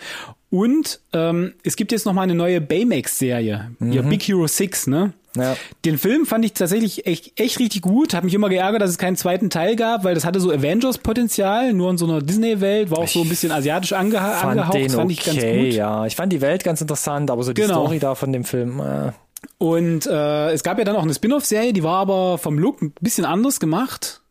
Und 0.50 1.00
ähm, 1.14 1.54
es 1.64 1.76
gibt 1.76 1.90
jetzt 1.90 2.04
noch 2.04 2.12
mal 2.12 2.22
eine 2.22 2.34
neue 2.34 2.60
Baymax-Serie, 2.60 3.70
ja, 3.80 4.02
Big 4.02 4.22
Hero 4.22 4.46
6, 4.46 4.86
ne? 4.88 5.14
Ja. 5.36 5.56
Den 5.84 5.98
Film 5.98 6.26
fand 6.26 6.44
ich 6.44 6.52
tatsächlich 6.52 7.06
echt, 7.06 7.40
echt 7.40 7.58
richtig 7.58 7.82
gut. 7.82 8.14
Hab 8.14 8.24
mich 8.24 8.34
immer 8.34 8.48
geärgert, 8.48 8.82
dass 8.82 8.90
es 8.90 8.98
keinen 8.98 9.16
zweiten 9.16 9.48
Teil 9.50 9.76
gab, 9.76 10.04
weil 10.04 10.14
das 10.14 10.24
hatte 10.24 10.40
so 10.40 10.50
Avengers-Potenzial, 10.50 11.72
nur 11.72 11.90
in 11.90 11.98
so 11.98 12.04
einer 12.06 12.20
Disney-Welt, 12.20 12.90
war 12.90 12.98
auch 12.98 13.08
so 13.08 13.22
ein 13.22 13.28
bisschen 13.28 13.50
asiatisch 13.52 13.92
angeha 13.92 14.32
Fand 14.32 14.50
angehaucht, 14.52 14.74
den 14.74 14.90
fand 14.90 15.04
okay, 15.04 15.12
ich 15.12 15.24
ganz 15.24 15.38
gut. 15.40 15.72
ja. 15.74 16.06
Ich 16.06 16.16
fand 16.16 16.32
die 16.32 16.40
Welt 16.40 16.64
ganz 16.64 16.80
interessant, 16.80 17.30
aber 17.30 17.42
so 17.42 17.52
die 17.52 17.62
Genau. 17.62 17.82
Story 17.84 17.98
da 17.98 18.14
von 18.14 18.32
dem 18.32 18.44
Film, 18.44 18.80
äh, 18.80 19.12
Und 19.58 20.06
äh, 20.06 20.50
es 20.52 20.62
gab 20.62 20.78
ja 20.78 20.84
dann 20.84 20.96
auch 20.96 21.02
eine 21.02 21.14
Spin-off-Serie, 21.14 21.72
die 21.72 21.82
war 21.82 21.98
aber 21.98 22.38
vom 22.38 22.58
Look 22.58 22.82
ein 22.82 22.92
bisschen 23.00 23.24
anders 23.24 23.58
gemacht. 23.60 24.21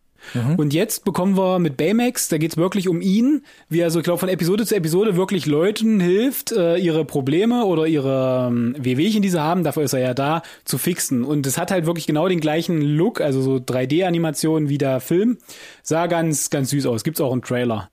Und 0.57 0.73
jetzt 0.73 1.03
bekommen 1.03 1.37
wir 1.37 1.59
mit 1.59 1.77
Baymax, 1.77 2.27
da 2.27 2.37
geht's 2.37 2.57
wirklich 2.57 2.87
um 2.87 3.01
ihn, 3.01 3.43
wie 3.69 3.79
er 3.79 3.91
so, 3.91 3.99
ich 3.99 4.05
glaube, 4.05 4.19
von 4.19 4.29
Episode 4.29 4.65
zu 4.65 4.75
Episode 4.75 5.15
wirklich 5.15 5.45
Leuten 5.45 5.99
hilft, 5.99 6.51
äh, 6.51 6.77
ihre 6.77 7.05
Probleme 7.05 7.65
oder 7.65 7.87
ihre 7.87 8.47
ähm, 8.49 8.75
Wehwehchen, 8.77 9.21
die 9.21 9.29
sie 9.29 9.41
haben, 9.41 9.63
dafür 9.63 9.83
ist 9.83 9.93
er 9.93 9.99
ja 9.99 10.13
da, 10.13 10.41
zu 10.63 10.77
fixen. 10.77 11.23
Und 11.23 11.45
es 11.47 11.57
hat 11.57 11.71
halt 11.71 11.85
wirklich 11.85 12.07
genau 12.07 12.27
den 12.27 12.39
gleichen 12.39 12.81
Look, 12.81 13.21
also 13.21 13.41
so 13.41 13.55
3D-Animation 13.55 14.69
wie 14.69 14.77
der 14.77 14.99
Film. 14.99 15.37
Sah 15.83 16.07
ganz, 16.07 16.49
ganz 16.49 16.69
süß 16.69 16.85
aus. 16.85 17.03
Gibt's 17.03 17.21
auch 17.21 17.31
einen 17.31 17.41
Trailer. 17.41 17.89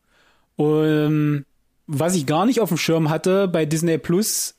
Und 0.57 1.45
was 1.87 2.15
ich 2.15 2.27
gar 2.27 2.47
nicht 2.47 2.61
auf 2.61 2.69
dem 2.69 2.79
Schirm 2.79 3.09
hatte 3.11 3.49
bei 3.49 3.65
Disney 3.65 3.99
Plus, 3.99 4.55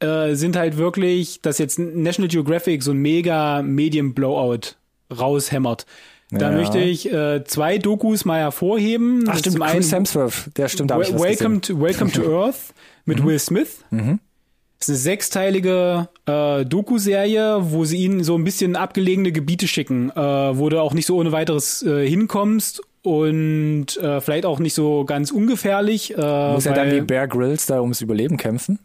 äh, 0.00 0.34
sind 0.34 0.56
halt 0.56 0.76
wirklich, 0.76 1.42
dass 1.42 1.58
jetzt 1.58 1.78
National 1.78 2.28
Geographic 2.28 2.82
so 2.82 2.92
ein 2.92 2.98
mega 2.98 3.62
Medien-Blowout 3.62 4.76
raushämmert. 5.12 5.86
Da 6.30 6.50
Ja. 6.50 6.56
möchte 6.56 6.78
ich 6.78 7.10
äh, 7.12 7.42
zwei 7.44 7.78
Dokus 7.78 8.24
mal 8.24 8.38
hervorheben. 8.40 9.24
Ach 9.28 9.38
stimmt, 9.38 9.56
zum 9.56 9.62
Chris 9.64 9.72
einen 9.72 9.90
Hemsworth, 10.04 10.50
der 10.56 10.68
stimmt, 10.68 10.90
da 10.90 11.00
ich 11.00 11.12
Welcome. 11.18 11.56
Mhm. 11.56 11.62
to, 11.62 11.80
Welcome 11.80 12.12
to 12.12 12.22
Earth 12.44 12.74
mit 13.06 13.24
Will 13.24 13.38
Smith. 13.38 13.78
Das 13.90 14.88
ist 14.88 14.88
eine 14.90 14.96
sechsteilige 14.98 16.08
äh, 16.26 16.64
Doku-Serie, 16.66 17.58
wo 17.72 17.84
sie 17.84 17.98
ihn 18.04 18.22
so 18.22 18.36
ein 18.36 18.44
bisschen 18.44 18.76
abgelegene 18.76 19.32
Gebiete 19.32 19.66
schicken, 19.66 20.10
äh, 20.10 20.14
wo 20.16 20.68
du 20.68 20.80
auch 20.80 20.92
nicht 20.94 21.06
so 21.06 21.16
ohne 21.16 21.32
weiteres 21.32 21.82
äh, 21.82 22.06
hinkommst 22.06 22.82
und 23.02 23.96
äh, 23.96 24.20
vielleicht 24.20 24.44
auch 24.44 24.58
nicht 24.58 24.74
so 24.74 25.04
ganz 25.04 25.30
ungefährlich. 25.30 26.16
Äh, 26.16 26.52
Muss 26.52 26.66
er 26.66 26.74
dann 26.74 26.92
wie 26.92 27.00
Bear 27.00 27.26
Grylls 27.26 27.66
da 27.66 27.80
ums 27.80 28.00
Überleben 28.02 28.36
kämpfen? 28.36 28.78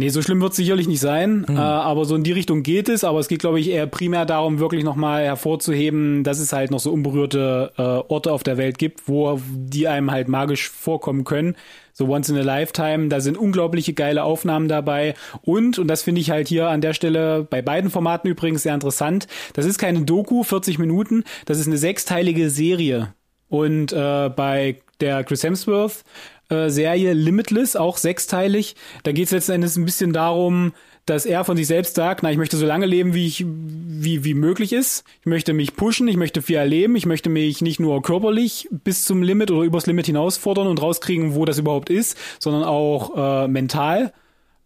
Nee, 0.00 0.10
so 0.10 0.22
schlimm 0.22 0.40
wird 0.40 0.52
es 0.52 0.56
sicherlich 0.56 0.86
nicht 0.86 1.00
sein, 1.00 1.44
Hm. 1.48 1.56
äh, 1.56 1.58
aber 1.58 2.04
so 2.04 2.14
in 2.14 2.22
die 2.22 2.30
Richtung 2.30 2.62
geht 2.62 2.88
es. 2.88 3.02
Aber 3.02 3.18
es 3.18 3.26
geht, 3.26 3.40
glaube 3.40 3.58
ich, 3.58 3.68
eher 3.68 3.88
primär 3.88 4.26
darum, 4.26 4.60
wirklich 4.60 4.84
nochmal 4.84 5.24
hervorzuheben, 5.24 6.22
dass 6.22 6.38
es 6.38 6.52
halt 6.52 6.70
noch 6.70 6.78
so 6.78 6.92
unberührte 6.92 7.72
äh, 7.76 7.82
Orte 7.82 8.30
auf 8.32 8.44
der 8.44 8.56
Welt 8.58 8.78
gibt, 8.78 9.08
wo 9.08 9.40
die 9.44 9.88
einem 9.88 10.12
halt 10.12 10.28
magisch 10.28 10.68
vorkommen 10.70 11.24
können. 11.24 11.56
So 11.92 12.06
Once 12.08 12.28
in 12.28 12.36
a 12.36 12.42
Lifetime, 12.42 13.08
da 13.08 13.18
sind 13.18 13.36
unglaubliche 13.36 13.92
geile 13.92 14.22
Aufnahmen 14.22 14.68
dabei. 14.68 15.14
Und, 15.42 15.80
und 15.80 15.88
das 15.88 16.02
finde 16.04 16.20
ich 16.20 16.30
halt 16.30 16.46
hier 16.46 16.68
an 16.68 16.80
der 16.80 16.94
Stelle 16.94 17.42
bei 17.42 17.60
beiden 17.60 17.90
Formaten 17.90 18.30
übrigens 18.30 18.62
sehr 18.62 18.74
interessant, 18.74 19.26
das 19.54 19.66
ist 19.66 19.78
keine 19.78 20.02
Doku, 20.02 20.44
40 20.44 20.78
Minuten, 20.78 21.24
das 21.46 21.58
ist 21.58 21.66
eine 21.66 21.76
sechsteilige 21.76 22.50
Serie. 22.50 23.14
Und 23.48 23.92
äh, 23.92 24.28
bei 24.28 24.76
der 25.00 25.24
Chris 25.24 25.42
Hemsworth 25.42 26.04
äh, 26.48 26.70
Serie 26.70 27.12
Limitless, 27.12 27.76
auch 27.76 27.96
sechsteilig. 27.96 28.76
Da 29.02 29.12
geht 29.12 29.26
es 29.26 29.32
letzten 29.32 29.52
Endes 29.52 29.76
ein 29.76 29.84
bisschen 29.84 30.12
darum, 30.12 30.72
dass 31.06 31.26
er 31.26 31.44
von 31.44 31.56
sich 31.56 31.66
selbst 31.66 31.94
sagt, 31.94 32.22
na, 32.22 32.30
ich 32.30 32.36
möchte 32.36 32.56
so 32.56 32.66
lange 32.66 32.86
leben, 32.86 33.14
wie 33.14 33.26
ich, 33.26 33.44
wie, 33.46 34.24
wie 34.24 34.34
möglich 34.34 34.72
ist. 34.72 35.04
Ich 35.20 35.26
möchte 35.26 35.52
mich 35.52 35.74
pushen, 35.74 36.08
ich 36.08 36.16
möchte 36.16 36.42
viel 36.42 36.56
erleben, 36.56 36.96
ich 36.96 37.06
möchte 37.06 37.30
mich 37.30 37.62
nicht 37.62 37.80
nur 37.80 38.02
körperlich 38.02 38.68
bis 38.70 39.04
zum 39.04 39.22
Limit 39.22 39.50
oder 39.50 39.62
übers 39.62 39.86
Limit 39.86 40.06
hinausfordern 40.06 40.66
und 40.66 40.82
rauskriegen, 40.82 41.34
wo 41.34 41.44
das 41.44 41.58
überhaupt 41.58 41.90
ist, 41.90 42.16
sondern 42.38 42.64
auch 42.64 43.44
äh, 43.44 43.48
mental. 43.48 44.12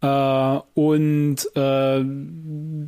Äh, 0.03 0.59
und 0.73 1.37
äh, 1.55 2.05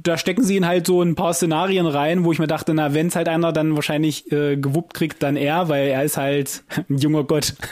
da 0.03 0.17
stecken 0.17 0.43
sie 0.43 0.57
ihn 0.57 0.67
halt 0.67 0.85
so 0.85 1.01
in 1.01 1.11
ein 1.11 1.15
paar 1.15 1.33
Szenarien 1.33 1.85
rein, 1.87 2.25
wo 2.25 2.33
ich 2.33 2.39
mir 2.39 2.47
dachte, 2.47 2.73
na, 2.73 2.93
wenn 2.93 3.07
es 3.07 3.15
halt 3.15 3.29
einer 3.29 3.53
dann 3.53 3.73
wahrscheinlich 3.75 4.29
äh, 4.33 4.57
gewuppt 4.57 4.93
kriegt, 4.93 5.23
dann 5.23 5.37
er, 5.37 5.69
weil 5.69 5.87
er 5.87 6.03
ist 6.03 6.17
halt 6.17 6.65
ein 6.89 6.97
junger 6.97 7.23
Gott. 7.23 7.55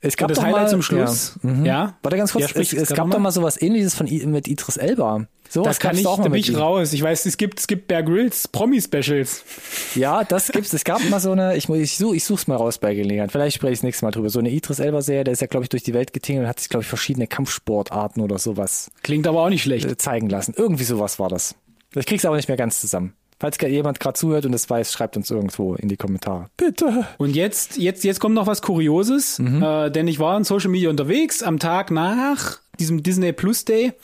Es 0.00 0.16
Und 0.16 0.30
das 0.30 0.38
doch 0.38 0.44
Highlight 0.44 0.62
mal, 0.62 0.68
zum 0.68 0.82
Schluss. 0.82 1.38
Ja. 1.42 1.50
Mhm. 1.50 1.64
Ja. 1.66 1.96
Warte 2.02 2.16
ganz 2.16 2.32
kurz, 2.32 2.52
es, 2.54 2.72
es 2.72 2.88
gab 2.88 3.10
doch 3.10 3.18
mal. 3.18 3.24
mal 3.24 3.30
sowas 3.30 3.60
ähnliches 3.60 3.94
von 3.94 4.06
I 4.06 4.24
mit 4.26 4.48
Idris 4.48 4.76
Elba. 4.76 5.26
So 5.52 5.62
Das 5.62 5.78
kann 5.78 5.94
ich, 5.94 6.02
da 6.02 6.16
bin 6.16 6.32
ich 6.34 6.56
raus. 6.56 6.94
Ich 6.94 7.02
weiß, 7.02 7.26
es 7.26 7.36
gibt, 7.36 7.60
es 7.60 7.66
gibt 7.66 7.86
Bear 7.86 8.02
Grylls 8.02 8.48
Promi-Specials. 8.48 9.44
Ja, 9.94 10.24
das 10.24 10.48
gibt's. 10.48 10.72
Es 10.72 10.82
gab 10.82 11.06
mal 11.10 11.20
so 11.20 11.32
eine, 11.32 11.58
ich, 11.58 11.68
ich, 11.68 11.98
such, 11.98 12.14
ich 12.14 12.24
such's 12.24 12.46
mal 12.46 12.56
raus 12.56 12.78
bei 12.78 12.94
Gelegenheit. 12.94 13.32
Vielleicht 13.32 13.56
spreche 13.56 13.74
ich 13.74 13.78
das 13.80 13.82
nächste 13.82 14.06
Mal 14.06 14.12
drüber. 14.12 14.30
So 14.30 14.38
eine 14.38 14.48
Idris 14.48 14.78
Elba-Serie, 14.78 15.24
der 15.24 15.32
ist 15.32 15.42
ja, 15.42 15.48
glaube 15.48 15.64
ich, 15.64 15.68
durch 15.68 15.82
die 15.82 15.92
Welt 15.92 16.14
getingelt 16.14 16.44
und 16.44 16.48
hat 16.48 16.58
sich, 16.58 16.70
glaube 16.70 16.84
ich, 16.84 16.88
verschiedene 16.88 17.26
Kampfsportarten 17.26 18.22
oder 18.22 18.38
sowas 18.38 18.90
Klingt 19.02 19.26
aber 19.26 19.42
auch 19.42 19.50
nicht 19.50 19.64
schlecht. 19.64 19.84
äh, 19.84 19.98
zeigen 19.98 20.30
lassen. 20.30 20.54
Irgendwie 20.56 20.84
sowas 20.84 21.18
war 21.18 21.28
das. 21.28 21.54
Ich 21.94 22.06
krieg's 22.06 22.24
aber 22.24 22.36
nicht 22.36 22.48
mehr 22.48 22.56
ganz 22.56 22.80
zusammen. 22.80 23.12
Falls 23.42 23.58
jemand 23.60 23.98
gerade 23.98 24.16
zuhört 24.16 24.46
und 24.46 24.54
es 24.54 24.70
weiß, 24.70 24.92
schreibt 24.92 25.16
uns 25.16 25.28
irgendwo 25.28 25.74
in 25.74 25.88
die 25.88 25.96
Kommentare. 25.96 26.48
Bitte. 26.56 27.08
Und 27.18 27.34
jetzt, 27.34 27.76
jetzt, 27.76 28.04
jetzt 28.04 28.20
kommt 28.20 28.36
noch 28.36 28.46
was 28.46 28.62
Kurioses, 28.62 29.40
äh, 29.40 29.90
denn 29.90 30.06
ich 30.06 30.20
war 30.20 30.36
in 30.36 30.44
Social 30.44 30.70
Media 30.70 30.88
unterwegs 30.88 31.42
am 31.42 31.58
Tag 31.58 31.90
nach 31.90 32.60
diesem 32.78 33.02
Disney 33.02 33.32
Plus 33.32 33.64
Day 33.64 33.94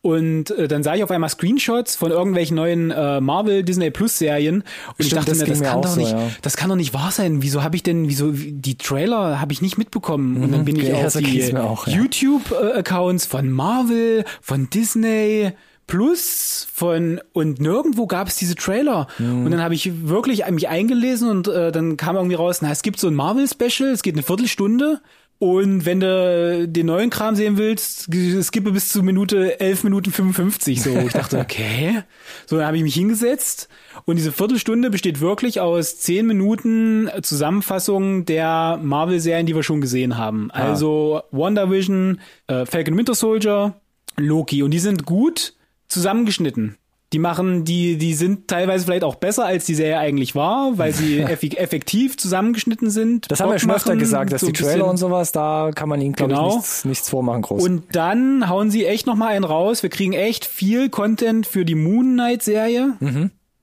und 0.00 0.50
äh, 0.52 0.66
dann 0.66 0.82
sah 0.82 0.94
ich 0.94 1.04
auf 1.04 1.10
einmal 1.10 1.28
Screenshots 1.28 1.94
von 1.94 2.10
irgendwelchen 2.10 2.56
neuen 2.56 2.90
äh, 2.90 3.20
Marvel 3.20 3.64
Disney 3.64 3.90
Plus 3.90 4.16
Serien 4.16 4.62
und 4.62 4.64
ich 4.96 5.08
Stimmt, 5.08 5.28
dachte 5.28 5.32
das 5.32 5.40
mir, 5.40 5.46
das 5.46 5.62
kann 5.62 5.82
doch 5.82 5.90
so, 5.90 6.00
nicht, 6.00 6.12
ja. 6.12 6.30
das 6.40 6.56
kann 6.56 6.70
doch 6.70 6.76
nicht 6.76 6.94
wahr 6.94 7.10
sein. 7.10 7.42
Wieso 7.42 7.62
habe 7.62 7.76
ich 7.76 7.82
denn, 7.82 8.08
wieso 8.08 8.32
die 8.32 8.78
Trailer 8.78 9.42
habe 9.42 9.52
ich 9.52 9.60
nicht 9.60 9.76
mitbekommen? 9.76 10.42
Und 10.42 10.52
dann 10.52 10.64
bin 10.64 10.76
ich 10.76 10.88
ja, 10.88 11.06
auf 11.06 11.12
die 11.18 11.54
auch, 11.54 11.86
ja. 11.86 11.96
YouTube 11.96 12.50
äh, 12.50 12.78
Accounts 12.78 13.26
von 13.26 13.50
Marvel, 13.50 14.24
von 14.40 14.70
Disney 14.70 15.52
Plus 15.86 16.66
von 16.74 17.20
und 17.32 17.60
nirgendwo 17.60 18.06
gab 18.06 18.28
es 18.28 18.36
diese 18.36 18.54
Trailer 18.56 19.06
Mhm. 19.18 19.44
und 19.44 19.50
dann 19.52 19.62
habe 19.62 19.74
ich 19.74 20.08
wirklich 20.08 20.44
mich 20.50 20.68
eingelesen 20.68 21.30
und 21.30 21.48
äh, 21.48 21.70
dann 21.72 21.96
kam 21.96 22.16
irgendwie 22.16 22.34
raus, 22.36 22.58
na 22.60 22.70
es 22.72 22.82
gibt 22.82 22.98
so 22.98 23.08
ein 23.08 23.14
Marvel 23.14 23.46
Special, 23.48 23.90
es 23.90 24.02
geht 24.02 24.14
eine 24.14 24.22
Viertelstunde 24.22 25.00
und 25.38 25.84
wenn 25.84 26.00
du 26.00 26.66
den 26.66 26.86
neuen 26.86 27.10
Kram 27.10 27.36
sehen 27.36 27.58
willst, 27.58 28.08
skippe 28.42 28.72
bis 28.72 28.88
zu 28.88 29.02
Minute 29.02 29.60
11 29.60 29.84
Minuten 29.84 30.10
55 30.10 30.82
so. 30.82 30.96
Ich 30.96 31.12
dachte, 31.12 31.38
okay. 31.40 32.02
So, 32.46 32.56
dann 32.56 32.66
habe 32.66 32.78
ich 32.78 32.82
mich 32.82 32.94
hingesetzt 32.94 33.68
und 34.06 34.16
diese 34.16 34.32
Viertelstunde 34.32 34.88
besteht 34.90 35.20
wirklich 35.20 35.60
aus 35.60 35.98
10 35.98 36.26
Minuten 36.26 37.10
Zusammenfassung 37.22 38.24
der 38.24 38.80
Marvel-Serien, 38.82 39.44
die 39.46 39.54
wir 39.54 39.62
schon 39.62 39.82
gesehen 39.82 40.16
haben. 40.16 40.50
Also 40.50 41.20
WandaVision, 41.32 42.20
äh, 42.46 42.64
Falcon 42.64 42.96
Winter 42.96 43.14
Soldier, 43.14 43.74
Loki 44.16 44.62
und 44.62 44.70
die 44.72 44.78
sind 44.78 45.04
gut 45.04 45.52
zusammengeschnitten. 45.88 46.76
Die 47.12 47.20
machen, 47.20 47.64
die, 47.64 47.98
die 47.98 48.14
sind 48.14 48.48
teilweise 48.48 48.84
vielleicht 48.84 49.04
auch 49.04 49.14
besser, 49.14 49.44
als 49.46 49.64
die 49.64 49.76
Serie 49.76 49.96
eigentlich 49.98 50.34
war, 50.34 50.76
weil 50.76 50.92
sie 50.92 51.20
effektiv 51.20 52.16
zusammengeschnitten 52.18 52.90
sind. 52.90 53.30
Das 53.30 53.38
haben 53.40 53.48
wir 53.48 53.52
Bock 53.52 53.60
schon 53.60 53.70
öfter 53.70 53.96
gesagt, 53.96 54.32
dass 54.32 54.40
so 54.40 54.48
die 54.48 54.52
Trailer 54.54 54.90
und 54.90 54.96
sowas, 54.96 55.30
da 55.30 55.70
kann 55.72 55.88
man 55.88 56.00
ihnen, 56.00 56.14
glaube 56.14 56.34
Genau. 56.34 56.48
ich, 56.48 56.54
nichts, 56.56 56.84
nichts 56.84 57.08
vormachen 57.10 57.42
groß. 57.42 57.62
Und 57.62 57.94
dann 57.94 58.48
hauen 58.48 58.72
sie 58.72 58.86
echt 58.86 59.06
noch 59.06 59.14
mal 59.14 59.28
einen 59.28 59.44
raus. 59.44 59.84
Wir 59.84 59.90
kriegen 59.90 60.14
echt 60.14 60.44
viel 60.44 60.88
Content 60.90 61.46
für 61.46 61.64
die 61.64 61.76
Moon 61.76 62.14
Knight 62.14 62.42
Serie. 62.42 62.94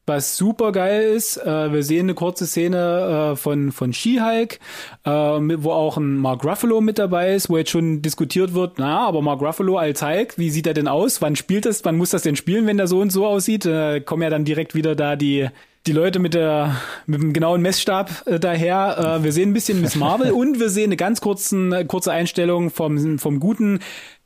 Was 0.06 0.36
super 0.36 0.74
geil 0.74 1.04
ist, 1.04 1.38
äh, 1.38 1.72
wir 1.72 1.82
sehen 1.82 2.08
eine 2.08 2.14
kurze 2.14 2.45
Szene 2.45 3.32
äh, 3.32 3.36
von 3.38 3.72
von 3.72 3.93
She-Hulk, 3.93 4.60
äh, 5.06 5.10
wo 5.10 5.72
auch 5.72 5.95
ein 5.95 6.18
Mark 6.18 6.43
Ruffalo 6.43 6.82
mit 6.82 6.99
dabei 6.99 7.34
ist, 7.34 7.49
wo 7.49 7.58
jetzt 7.58 7.72
schon 7.72 8.01
diskutiert 8.01 8.54
wird, 8.54 8.74
na, 8.80 9.08
aber 9.08 9.22
Mark 9.22 9.41
Ruffalo 9.41 9.78
als 9.78 10.01
Hulk, 10.01 10.38
wie 10.38 10.49
sieht 10.49 10.68
er 10.68 10.74
denn 10.74 10.89
aus? 10.89 11.22
Wann 11.22 11.38
spielt 11.38 11.66
das? 11.66 11.86
Wann 11.86 11.95
muss 11.95 12.10
das 12.10 12.24
denn 12.24 12.36
spielen, 12.36 12.68
wenn 12.68 12.78
der 12.78 12.88
so 12.88 12.99
und 12.99 13.12
so 13.12 13.26
aussieht? 13.26 13.66
Äh, 13.66 14.01
kommen 14.01 14.24
ja 14.24 14.30
dann 14.30 14.43
direkt 14.43 14.76
wieder 14.76 14.95
da 14.95 15.16
die 15.16 15.47
die 15.86 15.91
Leute 15.91 16.20
mit 16.20 16.34
der 16.34 16.76
mit 17.06 17.22
dem 17.22 17.34
genauen 17.34 17.62
Messstab 17.62 18.24
äh, 18.26 18.39
daher. 18.39 19.20
Äh, 19.20 19.24
wir 19.24 19.32
sehen 19.32 19.51
ein 19.51 19.54
bisschen 19.54 19.82
Miss 19.82 19.95
Marvel 19.95 20.32
und 20.34 20.60
wir 20.60 20.70
sehen 20.70 20.86
eine 20.86 20.97
ganz 20.97 21.22
kurzen 21.22 21.72
äh, 21.72 21.86
kurze 21.86 22.12
Einstellung 22.12 22.72
vom 22.72 23.20
vom 23.20 23.39
guten 23.39 23.80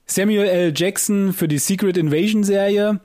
Samuel 0.06 0.48
L. 0.48 0.74
Jackson 0.76 1.34
für 1.34 1.48
die 1.48 1.58
Secret 1.58 1.98
Invasion 1.98 2.44
Serie. 2.44 3.00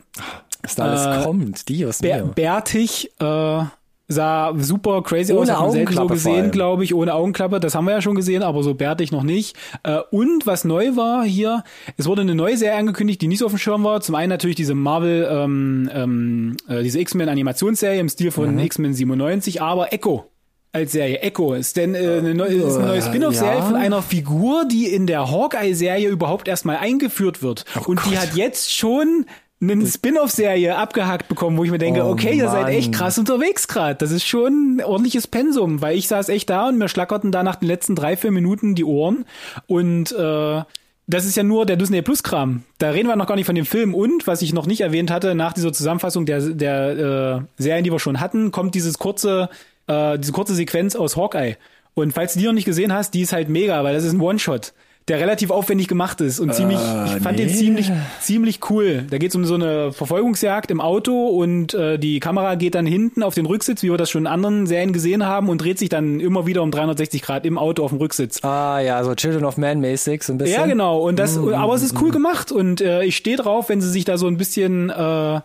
Was 0.63 0.75
da 0.77 0.85
alles 0.85 1.21
äh, 1.21 1.25
kommt, 1.25 1.69
Dios 1.69 1.99
Bär, 1.99 2.23
bärtig, 2.25 3.11
äh, 3.21 3.65
sah 4.09 4.53
super 4.59 5.03
crazy 5.03 5.33
aus, 5.33 5.41
Ohne 5.49 5.53
hat 5.55 5.61
man 5.61 5.71
selten 5.73 5.95
so 5.95 6.07
gesehen, 6.07 6.51
glaube 6.51 6.85
ich, 6.85 6.95
ohne 6.95 7.15
Augenklappe, 7.15 7.61
das 7.61 7.75
haben 7.75 7.87
wir 7.87 7.93
ja 7.93 8.03
schon 8.03 8.15
gesehen, 8.15 8.43
aber 8.43 8.63
so 8.63 8.75
bärtig 8.75 9.11
noch 9.11 9.23
nicht. 9.23 9.57
Äh, 9.85 9.99
und 10.11 10.47
was 10.47 10.65
neu 10.65 10.97
war 10.97 11.25
hier, 11.25 11.65
es 11.97 12.07
wurde 12.07 12.21
eine 12.23 12.35
neue 12.35 12.57
Serie 12.57 12.79
angekündigt, 12.79 13.23
die 13.23 13.29
nicht 13.29 13.39
so 13.39 13.47
auf 13.47 13.53
dem 13.53 13.59
Schirm 13.59 13.85
war. 13.85 14.01
Zum 14.03 14.15
einen 14.15 14.29
natürlich 14.29 14.57
diese 14.57 14.75
Marvel, 14.75 15.27
ähm, 15.31 15.91
ähm, 15.95 16.57
äh, 16.69 16.83
diese 16.83 17.01
X-Men 17.01 17.29
Animationsserie 17.29 18.01
im 18.01 18.09
Stil 18.09 18.27
Mhm. 18.27 18.33
von 18.33 18.59
X-Men 18.59 18.93
97, 18.95 19.63
aber 19.63 19.93
Echo. 19.93 20.27
als 20.75 20.93
Serie. 20.93 21.19
Echo 21.21 21.53
ist 21.55 21.77
denn 21.77 21.95
äh, 21.95 21.99
eine 21.99 22.35
neue, 22.35 22.49
ist 22.55 22.77
eine 22.77 22.87
neue 22.87 23.03
Spin-off-Serie 23.03 23.59
ja. 23.59 23.63
von 23.63 23.77
einer 23.77 24.01
Figur, 24.01 24.65
die 24.71 24.87
in 24.87 25.07
der 25.07 25.31
Hawkeye-Serie 25.31 26.09
überhaupt 26.09 26.49
erstmal 26.49 26.77
eingeführt 26.79 27.43
wird. 27.43 27.65
und 27.87 28.01
die 28.07 28.11
Gott. 28.11 28.19
hat 28.21 28.35
jetzt 28.37 28.73
schon 28.75 29.27
eine 29.63 29.87
Spin-off-Serie 29.87 30.77
abgehakt 30.77 31.29
bekommen, 31.29 31.57
wo 31.57 31.65
ich 31.65 31.71
mir 31.71 31.79
denke, 31.79 32.03
Oh, 32.05 32.11
okay, 32.11 32.37
ihr 32.37 32.49
seid 32.49 32.69
echt 32.69 32.93
krass 32.93 33.19
unterwegs 33.19 33.69
gerade. 33.69 33.95
Das 33.95 34.11
ist 34.11 34.27
schon 34.27 34.77
ein 34.77 34.85
ordentliches 34.85 35.27
Pensum, 35.27 35.81
weil 35.81 35.97
ich 35.97 36.09
saß 36.09 36.29
echt 36.29 36.51
da 36.51 36.69
und 36.69 36.79
mir 36.79 36.89
schlackerten 36.89 37.31
da 37.31 37.43
nach 37.43 37.57
den 37.57 37.69
letzten 37.69 37.95
drei, 37.95 38.17
vier 38.17 38.33
Minuten 38.33 38.75
die 38.75 38.85
Ohren. 38.85 39.25
Und 39.67 40.13
äh, 40.13 40.63
das 41.07 41.25
ist 41.25 41.37
ja 41.37 41.43
nur 41.43 41.67
der 41.67 41.77
Disney 41.77 42.03
Plus 42.03 42.23
Kram. 42.23 42.63
Da 42.79 42.91
reden 42.91 43.09
wir 43.09 43.17
noch 43.17 43.27
gar 43.27 43.37
nicht 43.37 43.47
von 43.47 43.55
dem 43.55 43.67
Film. 43.67 43.95
Und 43.95 44.27
was 44.27 44.43
ich 44.43 44.53
noch 44.53 44.67
nicht 44.67 44.81
erwähnt 44.81 45.11
hatte, 45.11 45.35
nach 45.35 45.53
dieser 45.53 45.73
Zusammenfassung 45.73 46.27
der, 46.27 46.41
der 46.41 47.47
äh, 47.59 47.63
Serien, 47.63 47.85
die 47.85 47.93
wir 47.93 47.99
schon 47.99 48.21
hatten, 48.21 48.51
kommt 48.51 48.75
dieses 48.75 48.99
kurze, 48.99 49.49
äh, 49.87 50.19
diese 50.19 50.33
kurze 50.33 50.55
Sequenz 50.55 50.97
aus 50.97 51.17
Hawkeye. 51.17 51.57
Und 51.95 52.13
falls 52.13 52.33
du 52.33 52.41
die 52.41 52.47
noch 52.47 52.53
nicht 52.53 52.65
gesehen 52.65 52.93
hast, 52.93 53.15
die 53.15 53.23
ist 53.23 53.33
halt 53.33 53.49
mega, 53.49 53.85
weil 53.85 53.95
das 53.95 54.05
ist 54.05 54.13
ein 54.13 54.21
One-Shot, 54.21 54.73
der 55.09 55.19
relativ 55.19 55.51
aufwendig 55.51 55.89
gemacht 55.89 56.21
ist 56.21 56.39
und 56.39 56.55
ziemlich, 56.55 56.79
ich 56.79 57.23
fand 57.23 57.39
den 57.39 57.49
nee. 57.49 57.55
ziemlich, 57.55 57.91
ziemlich 58.21 58.61
cool. 58.71 59.05
Da 59.11 59.19
geht 59.19 59.31
es 59.31 59.35
um 59.35 59.45
so 59.45 59.55
eine 59.55 59.93
Verfolgungsjagd 59.93 60.71
im 60.71 60.81
Auto 60.81 61.27
und 61.27 61.75
äh, 61.75 61.99
die 61.99 62.21
Kamera 62.21 62.55
geht 62.55 62.75
dann 62.75 62.87
hinten 62.87 63.23
auf 63.23 63.35
den 63.35 63.47
Rücksitz, 63.47 63.83
wie 63.83 63.91
wir 63.91 63.97
das 63.97 64.11
schon 64.11 64.23
in 64.23 64.27
anderen 64.29 64.67
Serien 64.67 64.93
gesehen 64.93 65.27
haben, 65.27 65.49
und 65.49 65.61
dreht 65.61 65.79
sich 65.79 65.89
dann 65.89 66.21
immer 66.21 66.47
wieder 66.47 66.63
um 66.63 66.71
360 66.71 67.21
Grad 67.21 67.45
im 67.47 67.59
Auto 67.59 67.85
auf 67.85 67.91
dem 67.91 67.99
Rücksitz. 67.99 68.45
Ah 68.45 68.79
ja, 68.81 69.03
so 69.03 69.15
Children 69.15 69.45
of 69.45 69.57
Man 69.57 69.81
mäßig, 69.81 70.23
so 70.23 70.33
ein 70.33 70.39
bisschen. 70.39 70.61
Ja, 70.61 70.67
genau. 70.67 71.01
Und 71.01 71.19
das, 71.19 71.37
Mm, 71.37 71.55
aber 71.55 71.75
es 71.75 71.83
ist 71.83 72.01
cool 72.01 72.11
gemacht 72.11 72.53
und 72.53 72.81
äh, 72.81 73.05
ich 73.05 73.17
stehe 73.17 73.37
drauf, 73.37 73.69
wenn 73.69 73.81
sie 73.81 73.91
sich 73.91 74.05
da 74.05 74.17
so 74.19 74.27
ein 74.27 74.37
bisschen 74.37 74.91
äh, 74.91 75.41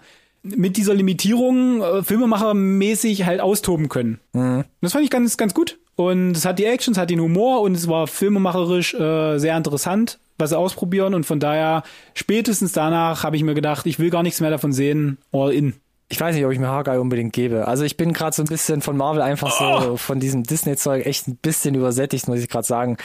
mit 0.55 0.77
dieser 0.77 0.93
Limitierung 0.93 1.81
äh, 1.81 2.03
Filmemachermäßig 2.03 3.25
halt 3.25 3.41
austoben 3.41 3.89
können. 3.89 4.19
Mm. 4.33 4.61
Das 4.81 4.93
fand 4.93 5.03
ich 5.03 5.09
ganz, 5.09 5.37
ganz 5.37 5.53
gut. 5.53 5.79
Und 5.95 6.37
es 6.37 6.45
hat 6.45 6.59
die 6.59 6.65
Action, 6.65 6.91
es 6.91 6.97
hat 6.97 7.09
den 7.09 7.19
Humor 7.19 7.61
und 7.61 7.75
es 7.75 7.87
war 7.87 8.05
filmemacherisch 8.05 8.93
äh, 8.93 9.39
sehr 9.39 9.57
interessant, 9.57 10.19
was 10.37 10.51
sie 10.51 10.57
ausprobieren. 10.57 11.15
Und 11.15 11.25
von 11.25 11.39
daher, 11.39 11.81
spätestens 12.13 12.71
danach 12.71 13.23
habe 13.23 13.35
ich 13.35 13.43
mir 13.43 13.55
gedacht, 13.55 13.85
ich 13.87 13.97
will 13.97 14.11
gar 14.11 14.21
nichts 14.21 14.39
mehr 14.39 14.51
davon 14.51 14.71
sehen. 14.71 15.17
All 15.31 15.51
in. 15.51 15.73
Ich 16.09 16.21
weiß 16.21 16.33
nicht, 16.35 16.45
ob 16.45 16.53
ich 16.53 16.59
mir 16.59 16.69
Hawkeye 16.69 17.01
unbedingt 17.01 17.33
gebe. 17.33 17.67
Also 17.67 17.83
ich 17.83 17.97
bin 17.97 18.13
gerade 18.13 18.33
so 18.33 18.41
ein 18.41 18.45
bisschen 18.47 18.79
von 18.81 18.95
Marvel 18.95 19.21
einfach 19.21 19.59
Oh. 19.59 19.81
so 19.81 19.97
von 19.97 20.21
diesem 20.21 20.43
Disney-Zeug 20.43 21.05
echt 21.05 21.27
ein 21.27 21.35
bisschen 21.35 21.75
übersättigt, 21.75 22.29
muss 22.29 22.39
ich 22.39 22.47
gerade 22.47 22.65
sagen. 22.65 22.95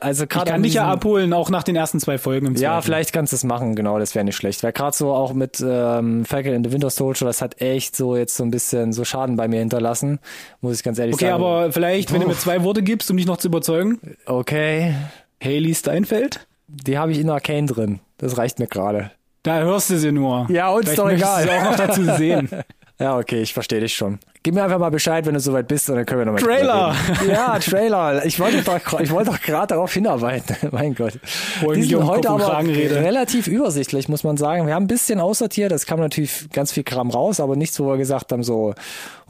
Also 0.00 0.24
Ich 0.24 0.28
gerade 0.30 0.46
kann 0.46 0.54
an 0.56 0.62
dich 0.64 0.74
ja 0.74 0.90
abholen, 0.90 1.32
auch 1.32 1.48
nach 1.48 1.62
den 1.62 1.76
ersten 1.76 2.00
zwei 2.00 2.18
Folgen 2.18 2.46
im 2.46 2.54
Ja, 2.56 2.80
vielleicht 2.82 3.12
kannst 3.12 3.32
du 3.32 3.36
es 3.36 3.44
machen, 3.44 3.76
genau, 3.76 4.00
das 4.00 4.16
wäre 4.16 4.24
nicht 4.24 4.34
schlecht. 4.34 4.64
Weil 4.64 4.72
gerade 4.72 4.96
so 4.96 5.12
auch 5.12 5.32
mit 5.32 5.64
ähm, 5.64 6.24
Falcon 6.24 6.52
in 6.54 6.64
the 6.64 6.72
Winter 6.72 6.90
Soldier, 6.90 7.24
das 7.28 7.40
hat 7.40 7.60
echt 7.60 7.94
so 7.94 8.16
jetzt 8.16 8.36
so 8.36 8.42
ein 8.42 8.50
bisschen 8.50 8.92
so 8.92 9.04
Schaden 9.04 9.36
bei 9.36 9.46
mir 9.46 9.60
hinterlassen, 9.60 10.18
muss 10.60 10.76
ich 10.76 10.82
ganz 10.82 10.98
ehrlich 10.98 11.14
Okay, 11.14 11.26
sagen. 11.26 11.34
aber 11.44 11.70
vielleicht, 11.70 12.12
wenn 12.12 12.18
du 12.20 12.26
Puh. 12.26 12.32
mir 12.32 12.38
zwei 12.38 12.64
Worte 12.64 12.82
gibst, 12.82 13.08
um 13.12 13.16
dich 13.16 13.26
noch 13.26 13.36
zu 13.36 13.46
überzeugen. 13.46 14.00
Okay, 14.26 14.94
Haley 15.42 15.72
Steinfeld? 15.74 16.46
die 16.66 16.98
habe 16.98 17.12
ich 17.12 17.18
in 17.20 17.30
Arcane 17.30 17.66
drin. 17.66 18.00
Das 18.18 18.38
reicht 18.38 18.58
mir 18.60 18.66
gerade. 18.68 19.10
Da 19.42 19.60
hörst 19.60 19.90
du 19.90 19.98
sie 19.98 20.12
nur. 20.12 20.46
Ja, 20.50 20.68
uns 20.70 20.84
Vielleicht 20.84 20.98
doch 20.98 21.10
egal. 21.10 21.42
sie 21.42 21.50
auch 21.50 21.64
noch 21.64 21.76
dazu 21.76 22.04
sehen. 22.16 22.48
Ja, 23.00 23.16
okay, 23.16 23.40
ich 23.40 23.54
verstehe 23.54 23.80
dich 23.80 23.94
schon. 23.94 24.18
Gib 24.42 24.54
mir 24.54 24.62
einfach 24.62 24.78
mal 24.78 24.90
Bescheid, 24.90 25.24
wenn 25.24 25.32
du 25.32 25.40
soweit 25.40 25.66
bist, 25.68 25.88
und 25.88 25.96
dann 25.96 26.04
können 26.04 26.20
wir 26.20 26.26
nochmal 26.26 26.42
Trailer. 26.42 26.94
Ja, 27.26 27.58
Trailer. 27.58 28.26
Ich 28.26 28.38
wollte 28.38 28.60
doch, 28.60 29.00
ich 29.00 29.10
wollte 29.10 29.30
doch 29.30 29.40
gerade 29.40 29.68
darauf 29.68 29.90
hinarbeiten. 29.94 30.54
mein 30.70 30.94
Gott. 30.94 31.14
Ich 31.14 31.68
Die 31.72 31.82
sind 31.84 32.06
heute 32.06 32.28
aber 32.28 32.58
relativ 32.62 33.46
übersichtlich, 33.46 34.10
muss 34.10 34.22
man 34.22 34.36
sagen. 34.36 34.66
Wir 34.66 34.74
haben 34.74 34.84
ein 34.84 34.88
bisschen 34.88 35.18
aussortiert. 35.18 35.72
Es 35.72 35.86
kam 35.86 35.98
natürlich 35.98 36.50
ganz 36.50 36.72
viel 36.72 36.84
Kram 36.84 37.08
raus, 37.08 37.40
aber 37.40 37.56
nichts, 37.56 37.80
wo 37.80 37.86
wir 37.86 37.96
gesagt 37.96 38.32
haben, 38.32 38.42
so, 38.42 38.74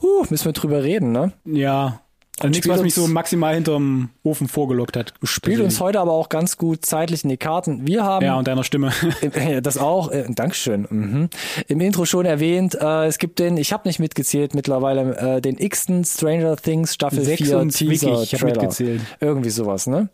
huh, 0.01 0.25
müssen 0.29 0.45
wir 0.45 0.53
drüber 0.53 0.83
reden, 0.83 1.13
ne? 1.13 1.31
Ja. 1.45 2.01
Also 2.43 2.51
nichts, 2.51 2.67
was 2.67 2.81
mich 2.81 2.93
so 2.93 3.07
maximal 3.07 3.53
hinterm 3.55 4.09
Ofen 4.23 4.47
vorgelockt 4.47 4.97
hat. 4.97 5.13
Spielt 5.23 5.61
uns 5.61 5.79
heute 5.79 5.99
aber 5.99 6.11
auch 6.11 6.29
ganz 6.29 6.57
gut 6.57 6.85
zeitlich 6.85 7.23
in 7.23 7.29
die 7.29 7.37
Karten. 7.37 7.87
Wir 7.87 8.03
haben 8.03 8.25
Ja, 8.25 8.35
und 8.37 8.47
deiner 8.47 8.63
Stimme. 8.63 8.91
Im- 9.21 9.61
Das 9.63 9.77
auch, 9.77 10.11
äh, 10.11 10.25
Dankeschön. 10.29 10.87
Mhm. 10.89 11.29
Im 11.67 11.81
Intro 11.81 12.05
schon 12.05 12.25
erwähnt, 12.25 12.75
äh, 12.79 13.05
es 13.07 13.17
gibt 13.17 13.39
den, 13.39 13.57
ich 13.57 13.73
habe 13.73 13.87
nicht 13.87 13.99
mitgezählt 13.99 14.55
mittlerweile, 14.55 15.17
äh, 15.37 15.41
den 15.41 15.57
x-ten 15.57 16.03
Stranger 16.05 16.55
Things 16.55 16.93
Staffel 16.93 17.19
4 17.23 17.37
26, 17.37 17.87
Teaser 17.89 18.21
ich 18.23 18.33
hab 18.33 18.39
Trailer. 18.41 18.53
mitgezählt. 18.61 19.01
Irgendwie 19.19 19.49
sowas, 19.49 19.87
ne? 19.87 20.09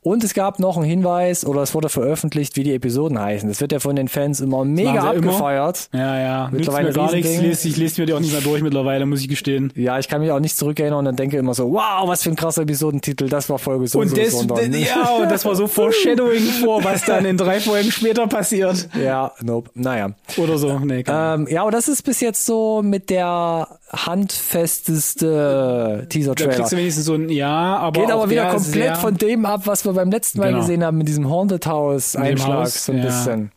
Und 0.00 0.22
es 0.24 0.34
gab 0.34 0.58
noch 0.60 0.76
einen 0.76 0.86
Hinweis, 0.86 1.44
oder 1.44 1.62
es 1.62 1.74
wurde 1.74 1.88
veröffentlicht, 1.88 2.56
wie 2.56 2.62
die 2.62 2.74
Episoden 2.74 3.18
heißen. 3.18 3.48
Das 3.48 3.60
wird 3.60 3.72
ja 3.72 3.80
von 3.80 3.96
den 3.96 4.08
Fans 4.08 4.40
immer 4.40 4.64
mega 4.64 4.92
sie 4.92 4.96
immer. 4.98 5.08
abgefeiert. 5.10 5.88
Ja, 5.92 6.18
ja. 6.20 6.44
Nützt 6.44 6.58
Mittlerweile 6.58 6.88
mir 6.88 6.94
gar 6.94 7.12
nichts. 7.12 7.30
Ich 7.30 7.40
lese, 7.40 7.68
ich 7.68 7.76
lese 7.76 8.00
mir 8.00 8.06
die 8.06 8.12
auch 8.14 8.20
nicht 8.20 8.32
mehr 8.32 8.40
durch 8.42 8.62
mittlerweile, 8.62 9.06
muss 9.06 9.20
ich 9.20 9.28
gestehen. 9.28 9.72
Ja, 9.74 9.98
ich 9.98 10.08
kann 10.08 10.20
mich 10.20 10.30
auch 10.30 10.40
nicht 10.40 10.56
zurückerinnern 10.56 10.98
und 11.00 11.04
dann 11.06 11.16
denke 11.16 11.36
immer 11.36 11.54
so, 11.54 11.65
wow, 11.72 12.08
was 12.08 12.22
für 12.22 12.30
ein 12.30 12.36
krasser 12.36 12.62
Episodentitel, 12.62 13.28
das 13.28 13.48
war 13.48 13.58
Folge 13.58 13.86
so 13.88 13.98
und, 13.98 14.06
Und 14.06 14.10
so. 14.10 14.16
das, 14.16 14.32
so 14.32 14.38
und 14.40 14.50
dann- 14.50 14.72
ja, 14.72 15.10
und 15.20 15.30
das 15.30 15.44
war 15.44 15.54
so 15.54 15.66
Foreshadowing 15.66 16.42
vor, 16.64 16.82
was 16.84 17.04
dann 17.04 17.24
in 17.24 17.36
drei 17.36 17.60
Folgen 17.60 17.90
später 17.90 18.26
passiert. 18.26 18.88
ja, 19.00 19.32
nope. 19.42 19.70
Naja. 19.74 20.10
Oder 20.36 20.58
so. 20.58 20.78
Nee, 20.78 21.04
Ähm, 21.06 21.46
ja, 21.48 21.62
aber 21.62 21.70
das 21.70 21.88
ist 21.88 22.02
bis 22.02 22.20
jetzt 22.20 22.44
so 22.46 22.82
mit 22.82 23.10
der 23.10 23.68
handfesteste 23.92 25.26
da 26.00 26.06
Teaser-Trailer. 26.06 26.54
kriegst 26.54 26.72
du 26.72 26.76
wenigstens 26.76 27.04
so 27.06 27.14
ein 27.14 27.28
Ja, 27.28 27.76
aber 27.78 28.00
Geht 28.00 28.10
aber 28.10 28.30
wieder 28.30 28.42
der 28.44 28.52
komplett 28.52 28.96
von 28.98 29.16
dem 29.16 29.46
ab, 29.46 29.62
was 29.64 29.84
wir 29.84 29.92
beim 29.92 30.10
letzten 30.10 30.40
Mal 30.40 30.48
Genau. 30.48 30.60
gesehen 30.60 30.84
haben, 30.84 30.98
mit 30.98 31.08
diesem 31.08 31.28
Haunted 31.30 31.66
House-Einschlag, 31.66 32.68
so 32.68 32.92
ein 32.92 32.98
ja. 32.98 33.04
bisschen. 33.04 33.52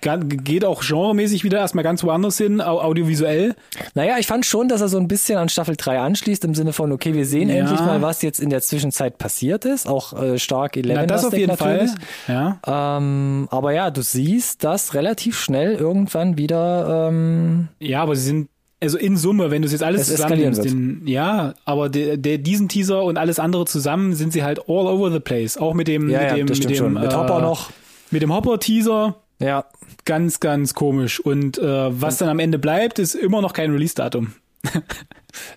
Geht 0.00 0.64
auch 0.64 0.82
genremäßig 0.82 1.44
wieder 1.44 1.58
erstmal 1.58 1.84
ganz 1.84 2.02
woanders 2.04 2.38
hin, 2.38 2.60
au- 2.60 2.80
audiovisuell. 2.80 3.54
Naja, 3.94 4.16
ich 4.18 4.26
fand 4.26 4.46
schon, 4.46 4.68
dass 4.68 4.80
er 4.80 4.88
so 4.88 4.98
ein 4.98 5.08
bisschen 5.08 5.38
an 5.38 5.48
Staffel 5.48 5.74
3 5.76 5.98
anschließt, 6.00 6.44
im 6.44 6.54
Sinne 6.54 6.72
von, 6.72 6.92
okay, 6.92 7.14
wir 7.14 7.26
sehen 7.26 7.48
Ja. 7.48 7.56
endlich 7.56 7.80
mal, 7.80 8.00
was 8.02 8.22
jetzt 8.22 8.38
in 8.40 8.50
der 8.50 8.60
Zwischenzeit 8.62 9.18
passiert 9.18 9.64
ist, 9.64 9.86
auch 9.88 10.12
äh, 10.20 10.38
stark 10.38 10.72
Na, 10.76 10.80
Eleven 10.82 11.06
das 11.08 11.24
auf 11.24 11.32
jeden 11.36 11.48
natürlich. 11.56 11.90
Fall. 12.26 12.58
Ja. 12.66 12.96
Ähm, 12.98 13.48
aber 13.50 13.72
ja, 13.72 13.90
du 13.90 14.02
siehst, 14.02 14.64
dass 14.64 14.94
relativ 14.94 15.38
schnell 15.38 15.74
irgendwann 15.74 16.38
wieder 16.38 17.08
ähm, 17.08 17.68
Ja, 17.80 18.02
aber 18.02 18.14
sie 18.16 18.22
sind, 18.24 18.48
also 18.80 18.96
in 18.96 19.16
Summe, 19.16 19.50
wenn 19.50 19.62
du 19.62 19.66
es 19.66 19.72
jetzt 19.72 19.82
alles 19.82 20.06
zusammennimmst, 20.06 20.64
den, 20.64 21.02
ja, 21.06 21.54
aber 21.64 21.88
der, 21.88 22.16
der, 22.16 22.38
diesen 22.38 22.68
Teaser 22.68 23.02
und 23.02 23.16
alles 23.16 23.40
andere 23.40 23.64
zusammen 23.64 24.14
sind 24.14 24.32
sie 24.32 24.44
halt 24.44 24.60
all 24.68 24.86
over 24.86 25.10
the 25.10 25.18
place. 25.18 25.56
Auch 25.58 25.74
mit 25.74 25.88
dem, 25.88 26.08
ja, 26.08 26.20
mit 26.22 26.36
dem, 26.36 26.46
das 26.46 26.58
mit 26.60 26.70
dem, 26.70 26.76
schon. 26.76 26.92
Mit 26.94 27.12
äh, 27.12 27.16
Hopper 27.16 27.40
noch. 27.40 27.70
Mit 28.12 28.22
dem 28.22 28.32
Hopper-Teaser, 28.32 29.16
Ja, 29.40 29.64
ganz, 30.04 30.40
ganz 30.40 30.74
komisch. 30.74 31.20
Und 31.20 31.58
äh, 31.58 31.62
was 32.00 32.16
dann 32.18 32.28
am 32.28 32.38
Ende 32.40 32.58
bleibt, 32.58 32.98
ist 32.98 33.14
immer 33.14 33.40
noch 33.42 33.52
kein 33.52 33.70
Release-Datum. 33.72 34.32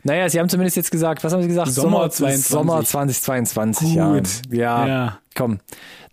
Naja, 0.04 0.30
sie 0.30 0.40
haben 0.40 0.50
zumindest 0.50 0.76
jetzt 0.78 0.92
gesagt, 0.92 1.24
was 1.24 1.34
haben 1.34 1.42
sie 1.42 1.48
gesagt? 1.48 1.72
Sommer 1.72 2.10
22. 2.10 2.46
Sommer 2.46 2.84
2022, 2.84 3.88
Gut. 3.88 3.96
ja. 3.96 4.16
Ja, 4.52 4.88
Ja. 4.88 5.20
komm. 5.36 5.60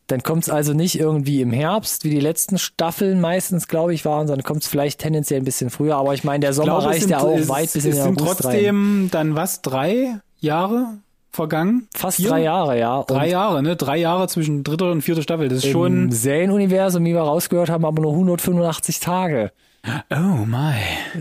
Dann 0.07 0.23
kommt 0.23 0.45
es 0.45 0.49
also 0.49 0.73
nicht 0.73 0.99
irgendwie 0.99 1.43
im 1.43 1.53
Herbst, 1.53 2.05
wie 2.05 2.11
die 2.11 2.21
letzten 2.21 2.57
Staffeln 2.57 3.21
meistens, 3.21 3.69
glaube 3.69 3.93
ich, 3.93 4.07
waren, 4.07 4.27
sondern 4.27 4.45
kommt 4.45 4.63
es 4.63 4.69
vielleicht 4.69 5.01
tendenziell 5.01 5.41
ein 5.41 5.45
bisschen 5.45 5.69
früher. 5.69 5.97
Aber 5.97 6.15
ich 6.15 6.25
meine, 6.25 6.41
der 6.41 6.55
Sommer 6.55 6.67
glaube, 6.79 6.83
es 6.83 6.87
reicht 6.89 7.01
sind- 7.03 7.11
ja 7.11 7.19
auch 7.19 7.37
es, 7.37 7.49
weit 7.49 7.73
bis 7.73 7.85
in 7.85 7.91
es 7.91 7.97
den 7.97 8.05
sind 8.05 8.23
August 8.23 8.45
rein. 8.45 8.53
trotzdem 8.53 9.09
dann 9.11 9.35
was, 9.35 9.61
drei 9.61 10.19
Jahre 10.41 10.99
vergangen? 11.31 11.89
Fast 11.95 12.17
Vier? 12.17 12.31
drei 12.31 12.43
Jahre, 12.43 12.79
ja. 12.79 12.97
Und 12.97 13.11
Drei 13.11 13.29
Jahre, 13.29 13.63
ne? 13.63 13.77
Drei 13.77 13.99
Jahre 13.99 14.29
zwischen 14.29 14.65
dritter 14.65 14.91
und 14.91 15.03
vierter 15.03 15.23
Staffel. 15.23 15.49
Das 15.49 15.59
ist 15.59 15.65
Im 15.67 15.73
schon. 15.73 16.13
Serienuniversum, 16.13 17.05
wie 17.05 17.15
wir 17.15 17.21
rausgehört 17.21 17.71
haben, 17.71 17.85
aber 17.85 18.03
nur 18.03 18.13
185 18.13 19.01
Tage. 19.01 19.53
Oh 20.11 20.45
my. 20.45 20.75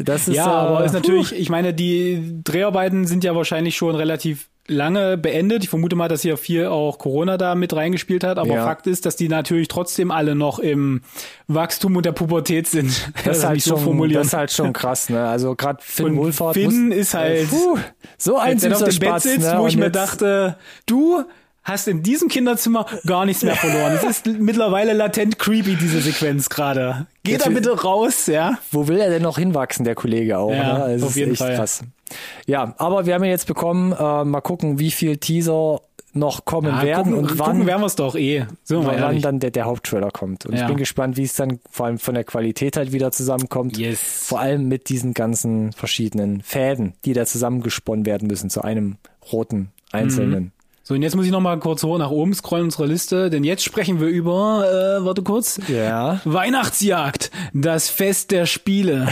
Das 0.03 0.27
ist 0.27 0.35
ja, 0.35 0.45
äh, 0.45 0.67
aber 0.67 0.85
ist 0.85 0.93
natürlich, 0.93 1.33
ich 1.33 1.49
meine, 1.49 1.73
die 1.73 2.41
Dreharbeiten 2.43 3.05
sind 3.05 3.23
ja 3.23 3.35
wahrscheinlich 3.35 3.75
schon 3.75 3.95
relativ 3.95 4.49
lange 4.67 5.17
beendet. 5.17 5.63
Ich 5.63 5.69
vermute 5.69 5.95
mal, 5.95 6.07
dass 6.07 6.21
hier 6.21 6.37
viel 6.37 6.67
auch 6.67 6.97
Corona 6.99 7.37
da 7.37 7.55
mit 7.55 7.73
reingespielt 7.73 8.23
hat, 8.23 8.37
aber 8.37 8.55
Ja. 8.55 8.63
Fakt 8.65 8.87
ist, 8.87 9.05
dass 9.05 9.15
die 9.15 9.29
natürlich 9.29 9.67
trotzdem 9.67 10.11
alle 10.11 10.35
noch 10.35 10.59
im 10.59 11.01
Wachstum 11.47 11.95
und 11.95 12.05
der 12.05 12.11
Pubertät 12.11 12.67
sind. 12.67 13.11
Das 13.25 13.37
ist, 13.39 13.45
halt 13.45 13.61
so 13.61 13.77
schon, 13.77 14.09
das 14.11 14.27
ist 14.27 14.33
halt 14.33 14.51
schon 14.51 14.73
krass, 14.73 15.09
ne? 15.09 15.27
Also 15.27 15.55
gerade 15.55 15.79
Finn 15.81 16.05
Und 16.05 16.17
Wohlfahrt 16.17 16.53
Finn 16.55 16.89
muss, 16.89 16.97
ist 16.97 17.13
halt- 17.13 17.49
Puh, 17.49 17.77
so 18.17 18.37
ein 18.37 18.57
er 18.61 18.71
auf 18.73 18.79
süßer 18.79 18.85
dem 18.91 18.99
Bett 18.99 19.09
Spatz, 19.09 19.23
sitzt, 19.23 19.39
ne? 19.39 19.55
wo 19.59 19.67
ich 19.67 19.73
Und 19.73 19.79
mir 19.79 19.85
jetzt- 19.87 19.95
dachte, 19.95 20.57
du 20.85 21.23
hast 21.67 21.87
in 21.87 22.01
diesem 22.01 22.29
Kinderzimmer 22.29 22.85
gar 23.05 23.25
nichts 23.25 23.43
mehr 23.43 23.55
verloren. 23.55 23.93
Es 23.93 24.03
ist 24.03 24.25
mittlerweile 24.25 24.93
latent 24.93 25.37
creepy, 25.37 25.75
diese 25.75 26.01
Sequenz 26.01 26.49
gerade. 26.49 27.07
Geh 27.23 27.37
da 27.37 27.49
bitte 27.49 27.79
raus, 27.81 28.27
ja. 28.27 28.57
Wo 28.71 28.87
will 28.87 28.97
er 28.99 29.09
denn 29.09 29.21
noch 29.21 29.37
hinwachsen, 29.37 29.83
der 29.85 29.95
Kollege 29.95 30.37
auch? 30.39 30.51
Ja, 30.51 30.77
ne? 30.77 30.83
Also 30.83 31.07
auf 31.07 31.15
jeden 31.15 31.31
echt 31.31 31.39
Fall. 31.41 31.55
krass. 31.55 31.81
Ja, 32.45 32.73
aber 32.77 33.05
wir 33.05 33.13
haben 33.15 33.23
ihn 33.25 33.29
jetzt 33.29 33.47
bekommen. 33.47 33.91
Äh, 33.91 34.23
mal 34.23 34.41
gucken, 34.41 34.79
wie 34.79 34.91
viel 34.91 35.17
Teaser 35.17 35.81
noch 36.13 36.45
kommen 36.45 36.71
Ah, 36.73 36.81
werden 36.83 37.11
gucken, 37.13 37.19
und 37.19 37.37
wann, 37.37 37.47
gucken 37.51 37.67
werden 37.67 37.81
wir 37.81 37.85
es 37.85 37.95
doch 37.95 38.15
eh. 38.15 38.45
So, 38.63 38.85
wann 38.85 38.97
ehrlich. 38.97 39.21
dann 39.21 39.39
der, 39.39 39.51
der 39.51 39.65
Haupttrailer 39.65 40.09
kommt. 40.09 40.45
Und 40.47 40.53
ich 40.55 40.61
Ja. 40.61 40.67
bin 40.67 40.77
gespannt, 40.77 41.15
wie 41.17 41.23
es 41.23 41.33
dann 41.35 41.59
vor 41.69 41.85
allem 41.85 41.99
von 41.99 42.15
der 42.15 42.23
Qualität 42.23 42.75
halt 42.77 42.91
wieder 42.91 43.11
zusammenkommt. 43.11 43.77
Yes. 43.77 43.99
Vor 44.01 44.39
allem 44.39 44.67
mit 44.67 44.89
diesen 44.89 45.13
ganzen 45.13 45.73
verschiedenen 45.73 46.41
Fäden, 46.41 46.93
die 47.05 47.13
da 47.13 47.25
zusammengesponnen 47.25 48.05
werden 48.05 48.27
müssen 48.27 48.49
zu 48.49 48.61
einem 48.63 48.95
roten 49.31 49.69
einzelnen. 49.91 50.53
So, 50.87 50.93
und 50.93 51.01
jetzt 51.01 51.17
muss 51.17 51.25
ich 51.25 51.33
noch 51.33 51.41
mal 51.41 51.59
kurz 51.59 51.83
hoch 51.83 51.97
nach 51.97 52.11
oben 52.11 52.33
scrollen 52.33 52.63
unserer 52.63 52.87
Liste, 52.87 53.29
denn 53.29 53.43
jetzt 53.43 53.61
sprechen 53.61 53.99
wir 53.99 54.07
über, 54.07 54.63
äh, 55.01 55.03
warte 55.05 55.21
kurz, 55.21 55.59
Ja. 55.67 56.21
Weihnachtsjagd, 56.23 57.29
das 57.53 57.89
Fest 57.89 58.31
der 58.31 58.45
Spiele, 58.45 59.09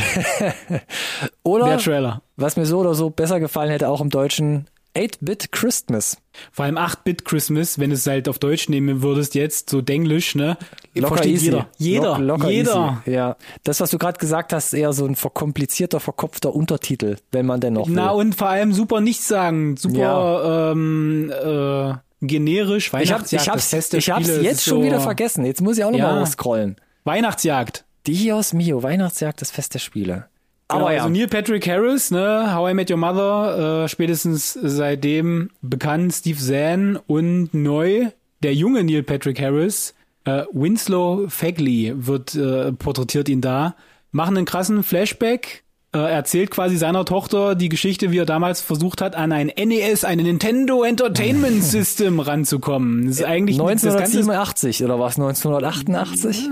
Oder 1.43 1.65
der 1.67 1.77
Trailer. 1.79 2.21
was 2.37 2.55
mir 2.55 2.65
so 2.65 2.79
oder 2.79 2.95
so 2.95 3.09
besser 3.09 3.41
gefallen 3.41 3.71
hätte, 3.71 3.89
auch 3.89 3.99
im 3.99 4.09
Deutschen, 4.09 4.67
8-Bit 4.95 5.51
Christmas. 5.51 6.17
Vor 6.51 6.65
allem 6.65 6.77
8-Bit 6.77 7.25
Christmas, 7.25 7.79
wenn 7.79 7.89
du 7.89 7.95
es 7.95 8.07
halt 8.07 8.27
auf 8.29 8.39
Deutsch 8.39 8.69
nehmen 8.69 9.01
würdest, 9.01 9.35
jetzt 9.35 9.69
so 9.69 9.81
Denglisch, 9.81 10.35
ne? 10.35 10.57
Locker 10.93 11.15
Versteht 11.17 11.33
easy. 11.33 11.45
jeder. 11.45 11.67
Jeder. 11.77 12.17
Lock- 12.19 12.19
locker 12.41 12.49
jeder. 12.49 13.01
Easy. 13.05 13.15
Ja. 13.15 13.35
Das, 13.63 13.79
was 13.81 13.91
du 13.91 13.97
gerade 13.97 14.17
gesagt 14.19 14.53
hast, 14.53 14.67
ist 14.67 14.79
eher 14.79 14.93
so 14.93 15.05
ein 15.05 15.15
verkomplizierter, 15.15 15.99
verkopfter 15.99 16.55
Untertitel, 16.55 17.17
wenn 17.31 17.45
man 17.45 17.59
denn 17.59 17.73
noch 17.73 17.87
Na 17.89 18.11
will. 18.13 18.21
und 18.21 18.35
vor 18.35 18.49
allem 18.49 18.73
super 18.73 19.01
nichtssagend, 19.01 19.79
super 19.79 20.71
ähm, 20.73 21.31
äh, 21.31 21.93
generisch. 22.25 22.87
Ich, 22.87 22.93
hab, 23.11 23.21
Weihnachtsjagd, 23.21 23.31
ich 23.33 23.45
das 23.45 23.47
hab's, 23.53 23.69
Fest 23.69 23.93
der 23.93 23.99
ich 23.99 24.09
hab's 24.09 24.25
Spiele, 24.27 24.41
jetzt 24.41 24.63
schon 24.63 24.79
so 24.79 24.83
wieder 24.85 24.99
vergessen. 25.01 25.45
Jetzt 25.45 25.61
muss 25.61 25.77
ich 25.77 25.83
auch 25.83 25.91
noch 25.91 25.99
Ja. 25.99 26.13
mal 26.15 26.25
scrollen. 26.25 26.77
Weihnachtsjagd. 27.03 27.85
Dios 28.07 28.53
mio, 28.53 28.83
Weihnachtsjagd, 28.83 29.41
das 29.41 29.51
Fest 29.51 29.73
der 29.73 29.79
Spiele. 29.79 30.27
Aber 30.67 30.81
Aber 30.81 30.93
ja, 30.93 31.03
also 31.03 31.13
Neil 31.13 31.27
Patrick 31.27 31.67
Harris, 31.67 32.09
ne, 32.11 32.55
How 32.55 32.71
I 32.71 32.73
Met 32.73 32.89
Your 32.89 32.97
Mother, 32.97 33.83
äh, 33.83 33.87
spätestens 33.87 34.53
seitdem 34.53 35.51
bekannt 35.61 36.13
Steve 36.13 36.39
Zahn 36.39 36.97
und 37.07 37.53
neu 37.53 38.09
der 38.41 38.53
junge 38.53 38.83
Neil 38.83 39.03
Patrick 39.03 39.39
Harris, 39.39 39.93
äh, 40.25 40.43
Winslow 40.51 41.27
Fagley 41.29 41.93
wird 41.95 42.35
äh, 42.35 42.71
porträtiert 42.71 43.29
ihn 43.29 43.41
da, 43.41 43.75
machen 44.11 44.37
einen 44.37 44.45
krassen 44.45 44.81
Flashback, 44.81 45.63
äh, 45.95 46.11
erzählt 46.11 46.51
quasi 46.51 46.77
seiner 46.77 47.05
Tochter 47.05 47.55
die 47.55 47.69
Geschichte, 47.69 48.11
wie 48.11 48.19
er 48.19 48.25
damals 48.25 48.61
versucht 48.61 49.01
hat, 49.01 49.15
an 49.15 49.31
ein 49.31 49.47
NES, 49.47 50.03
ein 50.03 50.17
Nintendo 50.19 50.83
Entertainment 50.83 51.63
System 51.63 52.19
ranzukommen. 52.19 53.07
Das 53.07 53.17
ist 53.17 53.23
eigentlich 53.25 53.57
das 53.57 53.65
ganze 53.65 53.87
1987 54.19 54.83
oder 54.83 54.99
was? 54.99 55.17
1988? 55.17 56.49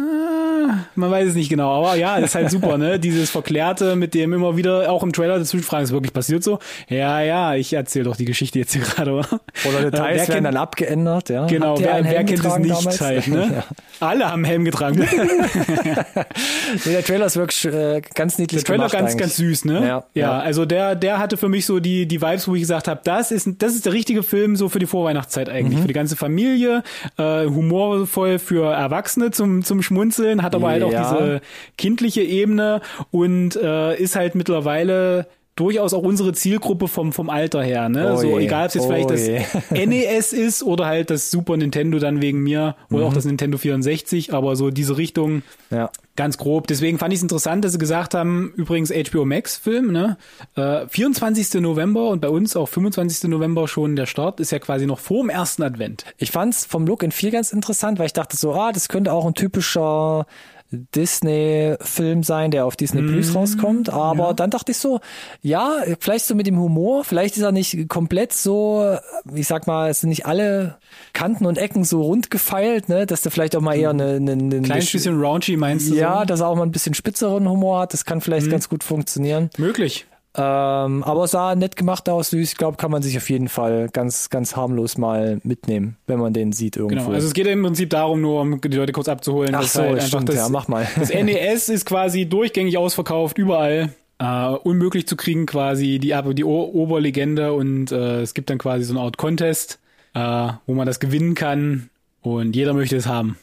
Man 0.95 1.11
weiß 1.11 1.29
es 1.29 1.35
nicht 1.35 1.49
genau, 1.49 1.71
aber 1.83 1.95
ja, 1.95 2.15
ist 2.17 2.35
halt 2.35 2.49
super, 2.49 2.77
ne? 2.77 2.97
Dieses 2.97 3.29
Verklärte, 3.29 3.97
mit 3.97 4.13
dem 4.13 4.31
immer 4.31 4.55
wieder 4.55 4.89
auch 4.89 5.03
im 5.03 5.11
Trailer 5.11 5.37
dazwischen 5.37 5.63
fragen, 5.63 5.83
ist 5.83 5.91
wirklich 5.91 6.13
passiert 6.13 6.41
so? 6.41 6.59
Ja, 6.87 7.19
ja, 7.21 7.53
ich 7.55 7.73
erzähle 7.73 8.05
doch 8.05 8.15
die 8.15 8.23
Geschichte 8.23 8.59
jetzt 8.59 8.71
hier 8.71 8.81
gerade, 8.95 9.11
oder? 9.11 9.27
Oder 9.67 9.79
Äh, 9.79 9.91
Details 9.91 9.91
wer 9.91 10.15
werden 10.15 10.33
kennt- 10.35 10.45
dann 10.47 10.57
abgeändert, 10.57 11.29
ja. 11.29 11.45
Genau, 11.47 11.77
wer, 11.79 12.01
wer 12.05 12.23
kennt 12.23 12.45
es 12.45 12.57
nicht 12.59 12.75
damals? 12.77 13.01
halt, 13.01 13.27
ne? 13.27 13.51
ja. 13.99 14.07
Alle 14.07 14.31
haben 14.31 14.45
Helm 14.45 14.63
getragen. 14.63 14.99
Nee, 14.99 16.91
der 16.93 17.03
Trailer 17.03 17.25
ist 17.25 17.35
wirklich 17.35 17.65
äh, 17.65 18.01
ganz 18.15 18.37
niedlich 18.37 18.63
Der 18.63 18.67
Trailer 18.67 18.87
gemacht 18.89 18.93
ganz, 18.93 19.11
eigentlich. 19.11 19.21
Süß, 19.35 19.65
ne? 19.65 19.73
Ja, 19.79 19.85
ja, 19.87 20.03
ja. 20.13 20.39
also 20.39 20.65
der, 20.65 20.95
der 20.95 21.19
hatte 21.19 21.37
für 21.37 21.49
mich 21.49 21.65
so 21.65 21.79
die, 21.79 22.05
die 22.07 22.21
Vibes, 22.21 22.47
wo 22.47 22.55
ich 22.55 22.61
gesagt 22.61 22.87
habe, 22.87 23.01
das 23.03 23.31
ist, 23.31 23.49
das 23.59 23.75
ist 23.75 23.85
der 23.85 23.93
richtige 23.93 24.23
Film 24.23 24.55
so 24.55 24.69
für 24.69 24.79
die 24.79 24.85
Vorweihnachtszeit 24.85 25.49
eigentlich. 25.49 25.77
Mhm. 25.77 25.81
Für 25.81 25.87
die 25.87 25.93
ganze 25.93 26.15
Familie, 26.15 26.83
äh, 27.17 27.45
humorvoll 27.45 28.39
für 28.39 28.71
Erwachsene 28.73 29.31
zum, 29.31 29.63
zum 29.63 29.81
Schmunzeln, 29.81 30.41
hat 30.43 30.55
aber 30.55 30.69
halt 30.69 30.83
auch 30.83 30.91
Ja. 30.91 31.13
diese 31.13 31.41
kindliche 31.77 32.21
Ebene 32.21 32.81
und 33.11 33.55
äh, 33.55 33.95
ist 33.97 34.15
halt 34.15 34.35
mittlerweile 34.35 35.27
durchaus 35.55 35.93
auch 35.93 36.01
unsere 36.03 36.33
Zielgruppe 36.33 36.87
vom, 36.87 37.13
vom 37.13 37.29
Alter 37.29 37.61
her, 37.63 37.89
ne? 37.89 38.13
Oh 38.13 38.17
so 38.17 38.39
je. 38.39 38.45
egal, 38.45 38.63
ob 38.63 38.67
es 38.69 38.73
jetzt 38.75 38.83
Oh 38.85 38.87
vielleicht 38.87 39.09
das 39.09 39.27
je. 39.27 39.85
NES 39.85 40.33
ist 40.33 40.63
oder 40.63 40.85
halt 40.87 41.09
das 41.09 41.29
Super 41.31 41.57
Nintendo 41.57 41.99
dann 41.99 42.21
wegen 42.21 42.39
mir 42.41 42.75
oder 42.89 43.01
Mhm. 43.03 43.07
auch 43.09 43.13
das 43.13 43.25
Nintendo 43.25 43.57
64, 43.57 44.33
aber 44.33 44.55
so 44.55 44.71
diese 44.71 44.97
Richtung 44.97 45.43
Ja. 45.69 45.89
Ganz 46.15 46.37
grob. 46.37 46.67
Deswegen 46.67 46.99
fand 46.99 47.11
ich 47.11 47.17
es 47.17 47.23
interessant, 47.23 47.65
dass 47.65 47.71
sie 47.71 47.79
gesagt 47.79 48.13
haben, 48.13 48.53
übrigens 48.55 48.91
HBO 48.91 49.25
Max 49.25 49.57
Film, 49.57 49.91
ne? 49.91 50.17
Äh, 50.55 50.85
24. 50.87 51.55
November 51.59 52.09
und 52.09 52.21
bei 52.21 52.29
uns 52.29 52.55
auch 52.55 52.67
25. 52.69 53.29
November 53.31 53.67
schon 53.67 53.95
der 53.95 54.05
Start, 54.05 54.39
ist 54.39 54.51
ja 54.51 54.59
quasi 54.59 54.85
noch 54.85 54.99
vor 54.99 55.23
dem 55.23 55.31
ersten 55.31 55.63
Advent. 55.63 56.05
Ich 56.19 56.29
fand's 56.29 56.65
vom 56.65 56.85
Look 56.85 57.03
and 57.03 57.15
Feel 57.15 57.31
ganz 57.31 57.51
interessant, 57.51 57.97
weil 57.97 58.05
ich 58.05 58.13
dachte 58.13 58.37
so, 58.37 58.53
ah, 58.53 58.71
das 58.71 58.89
könnte 58.89 59.11
auch 59.11 59.25
ein 59.25 59.33
typischer 59.33 60.27
Disney-Film 60.95 62.23
sein, 62.23 62.51
der 62.51 62.65
auf 62.65 62.75
Disney 62.75 63.01
Plus 63.01 63.35
rauskommt. 63.35 63.89
Aber 63.89 64.33
dann 64.33 64.49
dachte 64.49 64.71
ich 64.71 64.77
so, 64.77 64.99
ja, 65.41 65.77
vielleicht 65.99 66.25
so 66.25 66.35
mit 66.35 66.47
dem 66.47 66.59
Humor, 66.59 67.03
vielleicht 67.03 67.37
ist 67.37 67.43
er 67.43 67.51
nicht 67.51 67.87
komplett 67.89 68.33
so, 68.33 68.97
ich 69.33 69.47
sag 69.47 69.67
mal, 69.67 69.89
es 69.89 70.01
sind 70.01 70.09
nicht 70.09 70.25
alle 70.25 70.77
Kanten 71.13 71.45
und 71.45 71.57
Ecken 71.57 71.83
so 71.83 72.01
rund 72.01 72.31
gefeilt, 72.31 72.89
ne, 72.89 73.05
dass 73.05 73.21
der 73.21 73.31
vielleicht 73.31 73.55
auch 73.55 73.61
mal 73.61 73.75
eher 73.75 73.91
eine, 73.91 74.15
eine, 74.15 74.31
eine 74.33 74.61
Kleines 74.61 74.91
bisschen 74.91 75.19
raunchy 75.19 75.57
meinst 75.57 75.89
du? 75.89 75.95
ja, 75.95 76.19
so? 76.19 76.25
dass 76.25 76.39
er 76.41 76.47
auch 76.47 76.55
mal 76.55 76.63
ein 76.63 76.71
bisschen 76.71 76.93
spitzeren 76.93 77.47
Humor 77.47 77.81
hat, 77.81 77.93
das 77.93 78.05
kann 78.05 78.21
vielleicht 78.21 78.49
ganz 78.49 78.69
gut 78.69 78.83
funktionieren. 78.83 79.49
Möglich. 79.57 80.05
Ähm, 80.35 81.03
aber 81.03 81.25
es 81.25 81.31
sah 81.31 81.53
nett 81.53 81.75
gemacht 81.75 82.09
aus, 82.09 82.31
süß. 82.31 82.51
Ich 82.53 82.57
glaube, 82.57 82.77
kann 82.77 82.89
man 82.89 83.03
sich 83.03 83.17
auf 83.17 83.29
jeden 83.29 83.49
Fall 83.49 83.89
ganz, 83.93 84.31
ganz 84.31 84.55
harmlos 84.55 84.97
mal 84.97 85.39
mitnehmen, 85.43 85.97
wenn 86.07 86.19
man 86.19 86.33
den 86.33 86.53
sieht 86.53 86.75
irgendwo. 86.75 87.05
Genau. 87.05 87.15
Also 87.15 87.27
es 87.27 87.33
geht 87.33 87.45
im 87.45 87.61
Prinzip 87.61 87.91
darum, 87.91 88.21
nur 88.21 88.41
um 88.41 88.59
die 88.59 88.67
Leute 88.69 88.93
kurz 88.93 89.07
abzuholen. 89.07 89.53
Ach 89.53 89.63
so, 89.63 89.81
halt 89.81 90.01
stimmt, 90.01 90.29
das, 90.29 90.35
ja, 90.35 90.49
mach 90.49 90.67
mal. 90.67 90.87
Das 90.97 91.09
NES 91.09 91.69
ist 91.69 91.85
quasi 91.85 92.25
durchgängig 92.25 92.77
ausverkauft, 92.77 93.37
überall. 93.37 93.93
Äh, 94.17 94.47
unmöglich 94.63 95.07
zu 95.07 95.15
kriegen 95.15 95.45
quasi, 95.45 95.99
die, 95.99 96.15
die 96.33 96.43
o 96.43 96.63
Oberlegende 96.73 97.53
und 97.53 97.91
äh, 97.91 98.21
es 98.21 98.33
gibt 98.33 98.49
dann 98.49 98.57
quasi 98.57 98.85
so 98.85 98.93
eine 98.93 99.01
Art 99.01 99.17
Contest, 99.17 99.79
äh, 100.13 100.49
wo 100.65 100.73
man 100.73 100.87
das 100.87 100.99
gewinnen 100.99 101.35
kann 101.35 101.89
und 102.21 102.55
jeder 102.55 102.73
möchte 102.73 102.95
es 102.95 103.05
haben. 103.05 103.37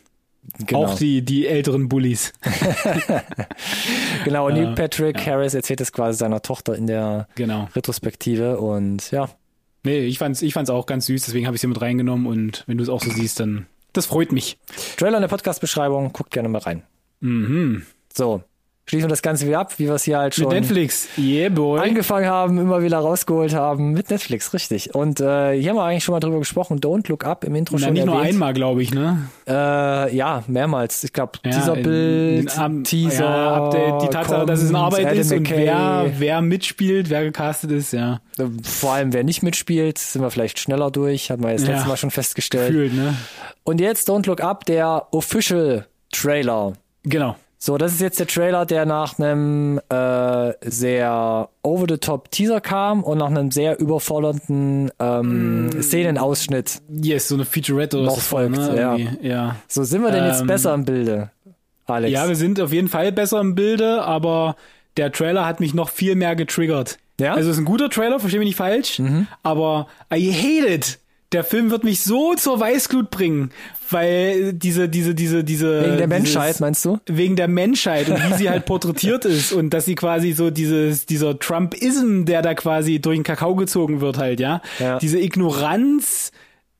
Genau. 0.58 0.84
Auch 0.86 0.94
die, 0.96 1.22
die 1.22 1.46
älteren 1.46 1.88
Bullies. 1.88 2.32
genau, 4.24 4.48
Neil 4.50 4.74
Patrick 4.74 5.24
Harris 5.26 5.54
erzählt 5.54 5.80
es 5.80 5.92
quasi 5.92 6.18
seiner 6.18 6.42
Tochter 6.42 6.74
in 6.74 6.86
der 6.86 7.28
Genau. 7.34 7.68
Retrospektive 7.74 8.58
und 8.58 9.10
ja, 9.10 9.28
Nee, 9.82 10.00
ich 10.00 10.18
fand's, 10.18 10.42
ich 10.42 10.52
fand's 10.52 10.68
auch 10.68 10.84
ganz 10.84 11.06
süß, 11.06 11.24
deswegen 11.24 11.46
habe 11.46 11.56
ich 11.56 11.62
sie 11.62 11.66
mit 11.66 11.80
reingenommen 11.80 12.26
und 12.26 12.64
wenn 12.66 12.76
du 12.76 12.82
es 12.82 12.90
auch 12.90 13.02
so 13.02 13.10
siehst, 13.10 13.40
dann 13.40 13.66
das 13.92 14.06
freut 14.06 14.30
mich. 14.30 14.58
Trailer 14.98 15.16
in 15.16 15.22
der 15.22 15.28
Podcast-Beschreibung, 15.28 16.12
guckt 16.12 16.30
gerne 16.30 16.48
mal 16.48 16.58
rein. 16.58 16.82
Mhm. 17.20 17.86
So, 18.14 18.42
schließen 18.90 19.04
wir 19.06 19.10
das 19.10 19.22
Ganze 19.22 19.46
wieder 19.46 19.60
ab, 19.60 19.72
wie 19.78 19.86
wir 19.86 19.94
es 19.94 20.02
hier 20.02 20.18
halt 20.18 20.36
Mit 20.36 20.44
schon 20.44 20.52
Netflix. 20.52 21.06
Yeah, 21.16 21.48
boy. 21.48 21.80
angefangen 21.80 22.26
haben, 22.26 22.58
immer 22.58 22.82
wieder 22.82 22.98
rausgeholt 22.98 23.54
haben 23.54 23.92
mit 23.92 24.10
Netflix, 24.10 24.52
richtig. 24.52 24.94
Und 24.96 25.20
äh, 25.20 25.52
hier 25.58 25.70
haben 25.70 25.76
wir 25.76 25.84
eigentlich 25.84 26.02
schon 26.02 26.12
mal 26.12 26.18
drüber 26.20 26.40
gesprochen, 26.40 26.80
Don't 26.80 27.08
Look 27.08 27.24
Up 27.24 27.44
im 27.44 27.54
Intro 27.54 27.76
Na, 27.78 27.84
schon 27.86 27.94
nicht 27.94 28.04
nur 28.04 28.16
erwähnt. 28.16 28.32
einmal, 28.34 28.52
glaube 28.52 28.82
ich, 28.82 28.92
ne? 28.92 29.28
Äh, 29.46 30.14
ja, 30.16 30.42
mehrmals. 30.48 31.04
Ich 31.04 31.12
glaube, 31.12 31.38
Ja, 31.44 31.50
dieser 31.52 31.76
in- 31.76 31.82
Bild, 31.84 32.52
in- 32.54 32.58
am- 32.60 32.84
Teaser, 32.84 33.24
ja, 33.24 33.54
Update, 33.64 34.02
die 34.02 34.08
Tatsache, 34.08 34.46
dass 34.46 34.60
es 34.60 34.70
in 34.70 34.74
kommt, 34.74 34.84
Arbeit 34.86 35.06
Adam 35.06 35.18
ist 35.20 35.32
und 35.32 35.42
McKay. 35.42 35.56
wer, 35.66 36.12
wer 36.18 36.40
mitspielt, 36.40 37.10
wer 37.10 37.22
gecastet 37.22 37.70
ist, 37.70 37.92
ja. 37.92 38.20
Vor 38.64 38.92
allem, 38.94 39.12
wer 39.12 39.22
nicht 39.22 39.42
mitspielt, 39.44 39.98
sind 39.98 40.22
wir 40.22 40.30
vielleicht 40.30 40.58
schneller 40.58 40.90
durch, 40.90 41.30
hat 41.30 41.40
man 41.40 41.52
jetzt 41.52 41.62
Ja. 41.66 41.70
letztes 41.74 41.88
Mal 41.88 41.96
schon 41.96 42.10
festgestellt. 42.10 42.68
Gefühlt, 42.72 42.94
ne? 42.94 43.14
Und 43.62 43.80
jetzt 43.80 44.10
Don't 44.10 44.26
Look 44.26 44.40
Up, 44.42 44.64
der 44.66 45.06
Official 45.12 45.86
Trailer. 46.12 46.72
Genau. 47.04 47.36
So, 47.62 47.76
das 47.76 47.92
ist 47.92 48.00
jetzt 48.00 48.18
der 48.18 48.26
Trailer, 48.26 48.64
der 48.64 48.86
nach 48.86 49.18
einem 49.18 49.80
äh, 49.90 50.52
sehr 50.62 51.50
over-the-top 51.62 52.30
Teaser 52.30 52.62
kam 52.62 53.04
und 53.04 53.18
nach 53.18 53.26
einem 53.26 53.50
sehr 53.50 53.78
überfordernden 53.78 54.90
ähm, 54.98 55.66
Mm. 55.66 55.82
Szenenausschnitt. 55.82 56.80
Yes, 56.88 57.28
so 57.28 57.34
eine 57.34 57.44
Featurette 57.44 57.98
oder 57.98 58.06
Noch 58.06 58.14
so, 58.14 58.20
folgt, 58.22 58.56
ne? 58.56 58.76
ja. 58.76 58.96
Ja. 59.20 59.56
So, 59.68 59.84
sind 59.84 60.00
wir 60.02 60.10
denn 60.10 60.24
jetzt 60.26 60.40
Ähm, 60.40 60.46
besser 60.46 60.72
im 60.72 60.86
Bilde, 60.86 61.30
Alex? 61.84 62.10
Ja, 62.14 62.26
wir 62.28 62.36
sind 62.36 62.58
auf 62.60 62.72
jeden 62.72 62.88
Fall 62.88 63.12
besser 63.12 63.40
im 63.42 63.54
Bilde, 63.54 64.02
aber 64.04 64.56
der 64.96 65.12
Trailer 65.12 65.44
hat 65.44 65.60
mich 65.60 65.74
noch 65.74 65.90
viel 65.90 66.14
mehr 66.14 66.36
getriggert. 66.36 66.96
Ja? 67.20 67.32
Mhm. 67.32 67.36
Also 67.36 67.50
es 67.50 67.56
ist 67.56 67.60
ein 67.62 67.66
guter 67.66 67.90
Trailer, 67.90 68.20
versteh 68.20 68.38
mich 68.38 68.46
nicht 68.48 68.56
falsch, 68.56 69.02
aber 69.42 69.86
I 70.10 70.32
hate 70.32 70.66
it. 70.72 70.98
Der 71.32 71.44
Film 71.44 71.70
wird 71.70 71.84
mich 71.84 72.02
so 72.02 72.34
zur 72.34 72.58
Weißglut 72.58 73.10
bringen, 73.10 73.50
weil 73.92 74.52
diese, 74.52 74.88
diese, 74.88 75.14
diese, 75.14 75.44
diese. 75.44 75.80
Wegen 75.84 75.96
der 75.98 76.06
dieses- 76.06 76.08
Menschheit, 76.08 76.60
meinst 76.60 76.84
du? 76.84 76.98
wegen 77.06 77.36
der 77.36 77.48
Menschheit 77.48 78.08
und 78.08 78.16
wie 78.28 78.34
sie 78.34 78.50
halt 78.50 78.64
porträtiert 78.66 79.24
ist 79.24 79.52
und 79.52 79.70
dass 79.70 79.84
sie 79.84 79.94
quasi 79.94 80.32
so 80.32 80.50
dieses 80.50 81.06
dieser 81.06 81.38
Trumpism, 81.38 82.24
der 82.24 82.42
da 82.42 82.54
quasi 82.54 83.00
durch 83.00 83.16
den 83.18 83.24
Kakao 83.24 83.54
gezogen 83.56 84.00
wird 84.00 84.18
halt, 84.18 84.40
ja, 84.40 84.60
Ja. 84.78 84.98
diese 84.98 85.18
Ignoranz 85.18 86.32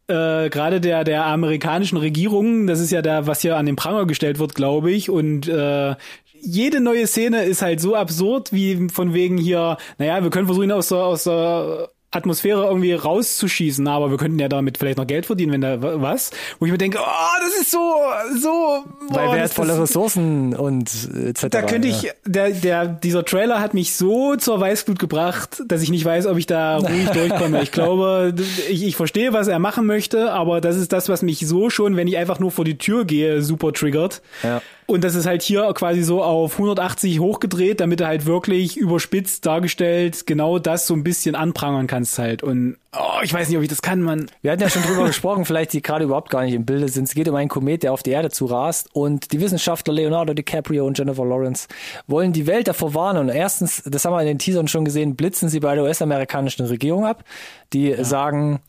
äh, 0.09 0.49
gerade 0.51 0.81
der 0.81 1.05
der 1.05 1.25
amerikanischen 1.27 1.97
Regierung, 1.99 2.67
das 2.67 2.81
ist 2.81 2.91
ja 2.91 3.03
da 3.03 3.27
was 3.27 3.41
hier 3.41 3.57
an 3.57 3.67
den 3.67 3.77
Pranger 3.77 4.07
gestellt 4.07 4.39
wird, 4.39 4.55
glaube 4.55 4.91
ich 4.91 5.09
und 5.11 5.47
äh, 5.49 5.95
jede 6.43 6.81
neue 6.81 7.07
Szene 7.07 7.45
ist 7.45 7.61
halt 7.63 7.81
so 7.83 7.95
absurd, 7.95 8.51
wie 8.53 8.89
von 8.91 9.13
wegen 9.13 9.37
hier, 9.37 9.77
naja, 9.99 10.23
wir 10.23 10.31
können 10.31 10.47
versuchen 10.47 10.73
aus 10.73 10.89
der, 10.89 10.99
aus 10.99 11.25
der 11.25 11.91
Atmosphäre 12.13 12.65
irgendwie 12.67 12.93
rauszuschießen, 12.93 13.87
aber 13.87 14.11
wir 14.11 14.17
könnten 14.19 14.39
ja 14.41 14.49
damit 14.49 14.79
vielleicht 14.79 14.99
noch 14.99 15.07
Geld 15.07 15.27
verdienen, 15.27 15.53
wenn 15.53 15.61
da 15.61 15.81
wa- 15.81 15.95
was. 16.03 16.31
Wo 16.59 16.67
ich 16.67 16.73
mir 16.73 16.79
denke, 16.79 16.99
oh, 17.01 17.41
das 17.41 17.61
ist 17.61 17.71
so, 17.71 17.79
so. 18.41 18.85
Weil 19.11 19.29
oh, 19.29 19.31
das- 19.31 19.37
wertvolle 19.41 19.69
das- 19.69 19.81
Ressourcen 19.83 20.55
und 20.57 20.91
etc. 21.27 21.47
da 21.51 21.63
könnte 21.63 21.87
ich, 21.89 22.03
ja. 22.03 22.13
der, 22.27 22.51
der, 22.51 22.87
dieser 22.87 23.25
Trailer 23.25 23.61
hat 23.61 23.75
mich 23.75 23.95
so 23.95 24.35
zur 24.37 24.59
Weißglut 24.61 24.99
gebracht, 24.99 25.63
dass 25.67 25.83
ich 25.83 25.91
nicht 25.91 26.05
weiß, 26.05 26.27
ob 26.27 26.37
ich 26.37 26.47
da 26.47 26.79
ruhig 26.79 27.09
durchkomme. 27.13 27.63
Ich 27.63 27.71
glaube, 27.71 28.35
ich, 28.69 28.83
ich 28.83 28.97
verstehe, 28.97 29.33
was 29.33 29.47
er 29.47 29.61
machen 29.61 29.87
möchte, 29.87 30.33
aber 30.33 30.61
das 30.61 30.77
ist 30.77 30.93
das, 30.93 31.09
was 31.09 31.23
mich 31.23 31.47
so 31.47 31.71
schon, 31.71 31.97
wenn 31.97 32.09
ich 32.09 32.17
einfach 32.17 32.41
nur 32.41 32.51
vor 32.51 32.65
die 32.65 32.77
Tür 32.79 33.05
gehe, 33.05 33.41
super 33.43 33.73
triggert. 33.73 34.21
Ja. 34.43 34.61
Und 34.91 35.05
das 35.05 35.15
ist 35.15 35.25
halt 35.25 35.43
hier 35.43 35.73
quasi 35.73 36.03
so 36.03 36.21
auf 36.21 36.55
180 36.55 37.21
hochgedreht, 37.21 37.79
damit 37.79 38.01
du 38.01 38.09
halt 38.09 38.27
wirklich 38.27 38.77
überspitzt 38.77 39.47
dargestellt 39.47 40.27
genau 40.27 40.59
das 40.59 40.89
so 40.89 40.95
ein 40.95 41.05
bisschen 41.05 41.37
anprangern 41.37 41.87
kannst 41.87 42.19
halt. 42.19 42.43
Und 42.43 42.77
oh, 42.93 43.21
ich 43.23 43.33
weiß 43.33 43.49
nicht, 43.49 43.57
ob 43.57 43.63
ich 43.63 43.69
das 43.69 43.83
kann, 43.83 44.03
man. 44.03 44.29
Wir 44.43 44.51
hatten 44.51 44.63
ja 44.63 44.69
schon 44.69 44.83
drüber 44.83 45.05
gesprochen, 45.07 45.45
vielleicht 45.45 45.75
die 45.75 45.81
gerade 45.81 46.07
überhaupt 46.07 46.29
gar 46.31 46.43
nicht 46.43 46.55
im 46.55 46.65
Bilde 46.65 46.89
sind. 46.89 47.05
Es 47.05 47.15
geht 47.15 47.29
um 47.29 47.37
einen 47.37 47.49
Komet, 47.49 47.85
der 47.85 47.93
auf 47.93 48.03
die 48.03 48.11
Erde 48.11 48.31
zurast 48.31 48.89
und 48.93 49.31
die 49.31 49.41
Wissenschaftler 49.41 49.95
Leonardo 49.95 50.35
DiCaprio 50.35 50.85
und 50.85 50.99
Jennifer 50.99 51.25
Lawrence 51.25 51.69
wollen 52.09 52.33
die 52.33 52.49
Welt 52.49 52.67
davor 52.67 52.93
warnen. 52.93 53.21
Und 53.21 53.29
erstens, 53.29 53.85
das 53.85 54.05
haben 54.05 54.15
wir 54.15 54.21
in 54.23 54.27
den 54.27 54.39
Teasern 54.41 54.67
schon 54.67 54.85
gesehen, 54.85 55.15
blitzen 55.15 55.49
sie 55.49 55.61
bei 55.61 55.77
der 55.77 55.85
US-amerikanischen 55.85 56.67
Regierung 56.67 57.07
ab, 57.07 57.23
die 57.73 57.91
ja. 57.91 58.03
sagen, 58.03 58.61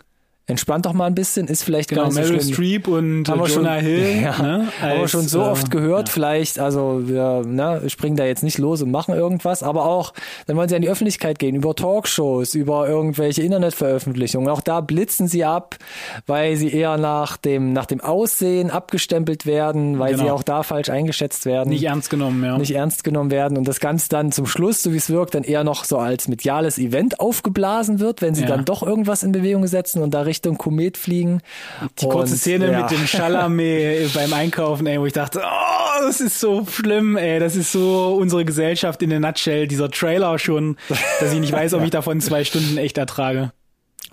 entspannt 0.52 0.86
doch 0.86 0.94
mal 0.94 1.06
ein 1.08 1.16
bisschen, 1.16 1.48
ist 1.48 1.64
vielleicht 1.64 1.90
genau, 1.90 2.04
gar 2.04 2.08
nicht 2.10 2.18
Meryl 2.18 2.40
so 2.40 2.54
schlimm. 2.54 2.54
Streep 2.54 2.88
und 2.88 3.28
Haben 3.30 3.40
wir 3.42 3.48
Jonah 3.48 3.76
schon- 3.78 3.86
Hill. 3.86 4.02
Ja, 4.22 4.42
ne, 4.42 4.68
haben 4.82 4.92
wir 4.94 5.02
als, 5.02 5.12
schon 5.12 5.28
so 5.28 5.40
äh, 5.42 5.46
oft 5.46 5.72
gehört, 5.72 6.10
ja. 6.10 6.14
vielleicht, 6.14 6.60
also 6.60 7.02
wir 7.06 7.44
ne, 7.46 7.82
springen 7.90 8.16
da 8.18 8.26
jetzt 8.26 8.44
nicht 8.44 8.58
los 8.60 8.82
und 8.82 8.92
machen 8.92 9.16
irgendwas, 9.16 9.64
aber 9.64 9.86
auch, 9.86 10.14
dann 10.48 10.56
wollen 10.58 10.70
sie 10.70 10.76
an 10.76 10.82
die 10.82 10.90
Öffentlichkeit 10.90 11.40
gehen, 11.40 11.56
über 11.56 11.76
Talkshows, 11.76 12.54
über 12.56 12.88
irgendwelche 12.88 13.42
Internetveröffentlichungen. 13.42 14.50
Auch 14.50 14.62
da 14.62 14.82
blitzen 14.82 15.28
sie 15.28 15.44
ab, 15.46 15.78
weil 16.28 16.56
sie 16.58 16.72
eher 16.74 16.98
nach 16.98 17.38
dem, 17.38 17.74
nach 17.74 17.86
dem 17.86 18.02
Aussehen 18.02 18.70
abgestempelt 18.70 19.46
werden, 19.46 19.98
weil 20.00 20.16
sie 20.16 20.22
Genau. 20.24 20.36
auch 20.36 20.44
da 20.44 20.62
falsch 20.64 20.90
eingeschätzt 20.90 21.46
werden 21.46 21.70
Nicht 21.70 21.84
ernst 21.84 22.10
genommen, 22.10 22.44
ja. 22.44 22.58
nicht 22.58 22.72
ernst 22.76 23.04
genommen 23.04 23.32
werden 23.32 23.58
und 23.58 23.68
das 23.68 23.80
Ganze 23.80 24.10
dann 24.10 24.32
zum 24.32 24.46
Schluss, 24.46 24.84
so 24.84 24.94
wie 24.94 24.98
es 24.98 25.10
wirkt, 25.10 25.34
dann 25.36 25.44
eher 25.44 25.64
noch 25.64 25.84
so 25.86 25.98
als 25.98 26.28
mediales 26.28 26.78
Event 26.78 27.20
aufgeblasen 27.20 28.00
wird, 28.00 28.22
wenn 28.22 28.36
sie 28.36 28.42
Ja. 28.44 28.48
dann 28.50 28.66
doch 28.66 28.84
irgendwas 28.84 29.24
in 29.24 29.32
Bewegung 29.32 29.66
setzen 29.68 30.02
und 30.04 30.14
da 30.14 30.22
Richtung 30.42 30.58
Komet 30.58 30.98
fliegen. 30.98 31.42
Die 32.00 32.08
kurze 32.08 32.34
Und, 32.34 32.40
Szene 32.40 32.72
ja. 32.72 32.82
mit 32.82 32.92
dem 32.92 33.06
Chalamet 33.06 34.14
beim 34.16 34.34
Einkaufen, 34.34 34.88
ey, 34.88 35.00
wo 35.00 35.06
ich 35.06 35.14
dachte, 35.14 35.42
oh, 35.44 36.06
das 36.06 36.20
ist 36.20 36.40
so 36.40 36.66
schlimm, 36.66 37.16
ey, 37.16 37.40
das 37.40 37.56
ist 37.56 37.72
so 37.72 38.18
unsere 38.20 38.44
Gesellschaft 38.44 39.04
in 39.04 39.12
der 39.12 39.20
Nutshell, 39.20 39.68
dieser 39.68 39.92
Trailer 39.92 40.40
schon, 40.40 40.78
dass 41.20 41.32
ich 41.32 41.40
nicht 41.40 41.54
weiß, 41.54 41.76
ob 41.76 41.84
ich 41.84 41.92
davon 41.92 42.20
zwei 42.22 42.44
Stunden 42.44 42.78
echt 42.78 42.98
ertrage. 42.98 43.52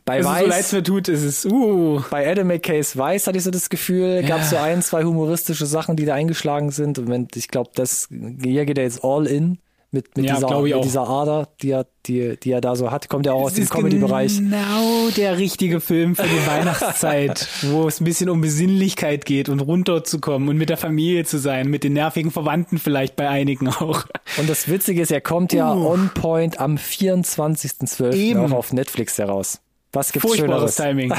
Bei 0.04 0.18
Es 0.18 0.26
ist 0.26 0.32
so 0.32 0.32
leid 0.32 0.44
es 0.44 0.50
Weiß, 0.50 0.72
mir 0.72 0.82
tut, 0.82 1.08
es 1.08 1.22
ist, 1.22 1.46
uh, 1.46 2.02
bei 2.10 2.30
Adam 2.30 2.46
McKays 2.46 2.96
Weiß 2.96 3.26
hatte 3.26 3.38
ich 3.38 3.44
so 3.44 3.50
das 3.50 3.70
Gefühl, 3.70 4.22
gab 4.22 4.40
es 4.42 4.50
so 4.50 4.56
ein, 4.56 4.82
zwei 4.82 5.04
humoristische 5.04 5.66
Sachen, 5.66 5.96
die 5.96 6.04
da 6.04 6.14
eingeschlagen 6.14 6.70
sind 6.70 6.98
und 6.98 7.08
wenn, 7.08 7.28
ich 7.34 7.48
glaube, 7.48 7.70
das, 7.74 8.08
hier 8.10 8.66
geht 8.66 8.76
er 8.78 8.84
jetzt 8.84 9.02
all 9.02 9.26
in 9.26 9.58
mit, 9.90 10.16
mit, 10.16 10.26
Ja, 10.26 10.34
dieser, 10.34 10.60
mit 10.60 10.84
dieser 10.84 11.08
Ader, 11.08 11.48
die 11.62 11.70
er, 11.70 11.86
die, 12.06 12.36
die 12.38 12.50
er 12.52 12.60
da 12.60 12.76
so 12.76 12.90
hat, 12.90 13.08
kommt 13.08 13.24
ja 13.26 13.32
auch 13.32 13.44
aus 13.44 13.54
dem 13.54 13.68
Comedy-Bereich. 13.68 14.36
genau 14.38 15.08
der 15.16 15.38
richtige 15.38 15.80
Film 15.80 16.14
für 16.14 16.26
die 16.26 16.46
Weihnachtszeit, 16.46 17.48
wo 17.62 17.88
es 17.88 18.00
ein 18.00 18.04
bisschen 18.04 18.28
um 18.28 18.40
Besinnlichkeit 18.40 19.24
geht 19.24 19.48
und 19.48 19.60
runterzukommen 19.60 20.48
und 20.48 20.58
mit 20.58 20.68
der 20.68 20.76
Familie 20.76 21.24
zu 21.24 21.38
sein, 21.38 21.68
mit 21.68 21.84
den 21.84 21.94
nervigen 21.94 22.30
Verwandten 22.30 22.78
vielleicht 22.78 23.16
bei 23.16 23.28
einigen 23.28 23.68
auch. 23.68 24.04
Und 24.36 24.48
das 24.48 24.68
Witzige 24.68 25.00
ist, 25.02 25.10
er 25.10 25.22
kommt 25.22 25.52
ja 25.52 25.74
Uh. 25.74 25.88
on 25.88 26.10
point 26.12 26.60
am 26.60 26.76
24.12. 26.76 28.12
Eben. 28.14 28.40
auch 28.40 28.52
auf 28.52 28.72
Netflix 28.72 29.18
heraus. 29.18 29.60
Was 29.98 30.12
gibt's 30.12 30.28
Furchtbares 30.28 30.76
Schöneres? 30.76 31.10
Timing. 31.10 31.12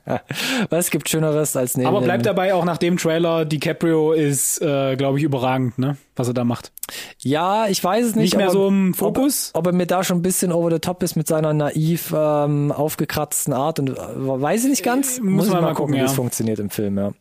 Was 0.70 0.88
gibt 0.88 1.10
Schöneres 1.10 1.54
als 1.56 1.76
neben 1.76 1.88
Aber 1.88 2.00
bleibt 2.00 2.24
dabei 2.24 2.54
auch 2.54 2.64
nach 2.64 2.78
dem 2.78 2.96
Trailer, 2.96 3.44
DiCaprio 3.44 4.12
ist, 4.12 4.62
äh, 4.62 4.96
glaube 4.96 5.18
ich, 5.18 5.24
überragend, 5.24 5.78
ne? 5.78 5.98
Was 6.16 6.26
er 6.26 6.32
da 6.32 6.44
macht. 6.44 6.72
Ja, 7.18 7.66
ich 7.66 7.84
weiß 7.84 8.06
es 8.06 8.14
nicht. 8.14 8.32
Nicht 8.32 8.36
mehr 8.38 8.50
so 8.50 8.68
im 8.68 8.94
Fokus? 8.94 9.50
Ob, 9.52 9.66
ob 9.66 9.66
er 9.66 9.76
mir 9.76 9.84
da 9.84 10.02
schon 10.04 10.20
ein 10.20 10.22
bisschen 10.22 10.52
over 10.52 10.70
the 10.70 10.78
top 10.78 11.02
ist 11.02 11.16
mit 11.16 11.28
seiner 11.28 11.52
naiv 11.52 12.14
ähm, 12.16 12.72
aufgekratzten 12.72 13.52
Art 13.52 13.78
und 13.78 13.90
äh, 13.90 13.94
weiß 13.98 14.64
ich 14.64 14.70
nicht 14.70 14.82
ganz. 14.82 15.18
Äh, 15.18 15.22
muss 15.24 15.48
ich 15.48 15.52
man 15.52 15.60
mal 15.60 15.74
gucken, 15.74 15.92
gucken, 15.92 15.94
wie 15.96 16.04
es 16.06 16.12
ja. 16.12 16.16
funktioniert 16.16 16.60
im 16.60 16.70
Film, 16.70 16.96
ja. 16.96 17.12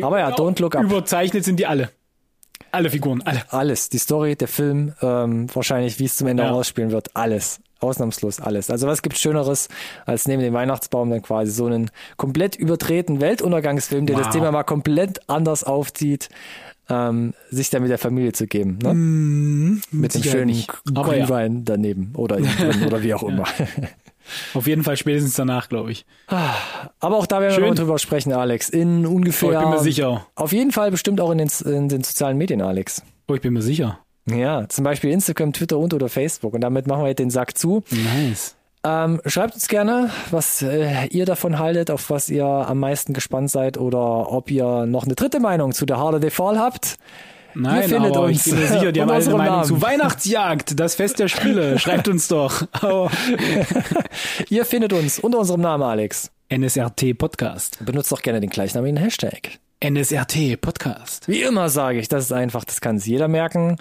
Aber 0.00 0.20
ja, 0.20 0.30
don't 0.30 0.58
look 0.62 0.74
up. 0.74 0.84
Überzeichnet 0.84 1.44
sind 1.44 1.58
die 1.58 1.66
alle. 1.66 1.90
Alle 2.72 2.90
Figuren, 2.90 3.22
alle. 3.22 3.42
Alles, 3.50 3.88
die 3.90 3.98
Story, 3.98 4.34
der 4.34 4.48
Film, 4.48 4.94
ähm, 5.02 5.46
wahrscheinlich, 5.54 5.98
wie 5.98 6.06
es 6.06 6.16
zum 6.16 6.26
Ende 6.26 6.42
Ja. 6.44 6.50
ausspielen 6.52 6.90
wird, 6.90 7.10
alles. 7.14 7.60
Ausnahmslos 7.80 8.40
alles. 8.40 8.70
Also 8.70 8.86
was 8.86 9.02
gibt 9.02 9.18
Schöneres, 9.18 9.68
als 10.06 10.26
neben 10.28 10.40
dem 10.42 10.54
Weihnachtsbaum 10.54 11.10
dann 11.10 11.20
quasi 11.20 11.50
so 11.52 11.66
einen 11.66 11.90
komplett 12.16 12.54
überdrehten 12.56 13.20
Weltuntergangsfilm, 13.20 14.06
der 14.06 14.16
das 14.16 14.26
Wow. 14.26 14.32
Thema 14.34 14.52
mal 14.52 14.62
komplett 14.62 15.20
anders 15.28 15.64
aufzieht, 15.64 16.28
ähm, 16.88 17.34
sich 17.50 17.70
dann 17.70 17.82
mit 17.82 17.90
der 17.90 17.98
Familie 17.98 18.32
zu 18.32 18.46
geben. 18.46 18.78
Ne? 18.82 18.94
mit 19.90 20.14
dem 20.14 20.22
schönen. 20.22 20.64
Aber 20.94 21.16
ja. 21.16 21.48
Daneben 21.48 22.12
oder 22.16 22.38
oder 22.86 23.02
wie 23.02 23.14
auch 23.14 23.22
immer. 23.28 23.44
Auf 24.54 24.66
jeden 24.66 24.82
Fall 24.82 24.96
spätestens 24.96 25.34
danach, 25.34 25.68
glaube 25.68 25.92
ich. 25.92 26.04
Aber 27.00 27.16
auch 27.16 27.26
da 27.26 27.40
werden 27.40 27.52
wir 27.52 27.60
Schön. 27.60 27.68
noch 27.68 27.74
drüber 27.74 27.98
sprechen, 27.98 28.32
Alex. 28.32 28.68
In 28.68 29.06
ungefähr. 29.06 29.48
Oh, 29.48 29.52
ich 29.52 29.58
bin 29.58 29.70
mir 29.70 29.78
sicher. 29.80 30.26
Auf 30.34 30.52
jeden 30.52 30.72
Fall 30.72 30.90
bestimmt 30.90 31.20
auch 31.20 31.30
in 31.30 31.38
den, 31.38 31.50
in 31.64 31.88
den 31.88 32.02
sozialen 32.04 32.38
Medien, 32.38 32.62
Alex. 32.62 33.02
Oh, 33.28 33.34
ich 33.34 33.40
bin 33.40 33.52
mir 33.52 33.62
sicher. 33.62 33.98
Ja, 34.28 34.68
zum 34.68 34.84
Beispiel 34.84 35.10
Instagram, 35.10 35.52
Twitter 35.52 35.78
und 35.78 35.94
oder 35.94 36.08
Facebook. 36.08 36.54
Und 36.54 36.60
damit 36.60 36.86
machen 36.86 37.02
wir 37.02 37.08
jetzt 37.08 37.18
den 37.18 37.30
Sack 37.30 37.58
zu. 37.58 37.82
Nice. 37.90 38.56
Ähm, 38.84 39.20
schreibt 39.26 39.54
uns 39.54 39.68
gerne, 39.68 40.10
was 40.30 40.62
äh, 40.62 41.06
ihr 41.06 41.24
davon 41.24 41.58
haltet, 41.58 41.90
auf 41.90 42.10
was 42.10 42.28
ihr 42.28 42.44
am 42.44 42.80
meisten 42.80 43.12
gespannt 43.12 43.50
seid 43.50 43.78
oder 43.78 44.32
ob 44.32 44.50
ihr 44.50 44.86
noch 44.86 45.04
eine 45.04 45.14
dritte 45.14 45.38
Meinung 45.38 45.72
zu 45.72 45.86
der 45.86 45.98
Harder 45.98 46.30
Fall 46.30 46.58
habt. 46.58 46.96
Nein, 47.54 47.88
findet 47.88 48.12
aber 48.12 48.26
uns 48.26 48.46
ich 48.46 48.52
bin 48.52 48.60
mir 48.60 48.66
sicher, 48.68 48.92
die 48.92 49.00
haben 49.02 49.10
alle 49.10 49.24
eine 49.24 49.34
Meinung 49.34 49.54
Namen. 49.56 49.68
zu 49.68 49.82
Weihnachtsjagd, 49.82 50.78
das 50.78 50.94
Fest 50.94 51.18
der 51.18 51.28
Spiele. 51.28 51.78
Schreibt 51.78 52.08
uns 52.08 52.28
doch. 52.28 52.62
Oh. 52.82 53.08
Ihr 54.48 54.64
findet 54.64 54.92
uns 54.92 55.18
unter 55.18 55.38
unserem 55.38 55.60
Namen, 55.60 55.82
Alex. 55.82 56.30
NSRT 56.50 57.16
Podcast. 57.16 57.78
Benutzt 57.84 58.12
doch 58.12 58.22
gerne 58.22 58.40
den 58.40 58.50
gleichnamigen 58.50 58.96
Hashtag. 58.98 59.58
NSRT 59.82 60.60
Podcast. 60.60 61.26
Wie 61.28 61.42
immer 61.42 61.68
sage 61.68 61.98
ich, 61.98 62.08
das 62.08 62.24
ist 62.24 62.32
einfach, 62.32 62.64
das 62.64 62.80
kann 62.80 62.98
sich 62.98 63.08
jeder 63.08 63.26
merken. 63.28 63.78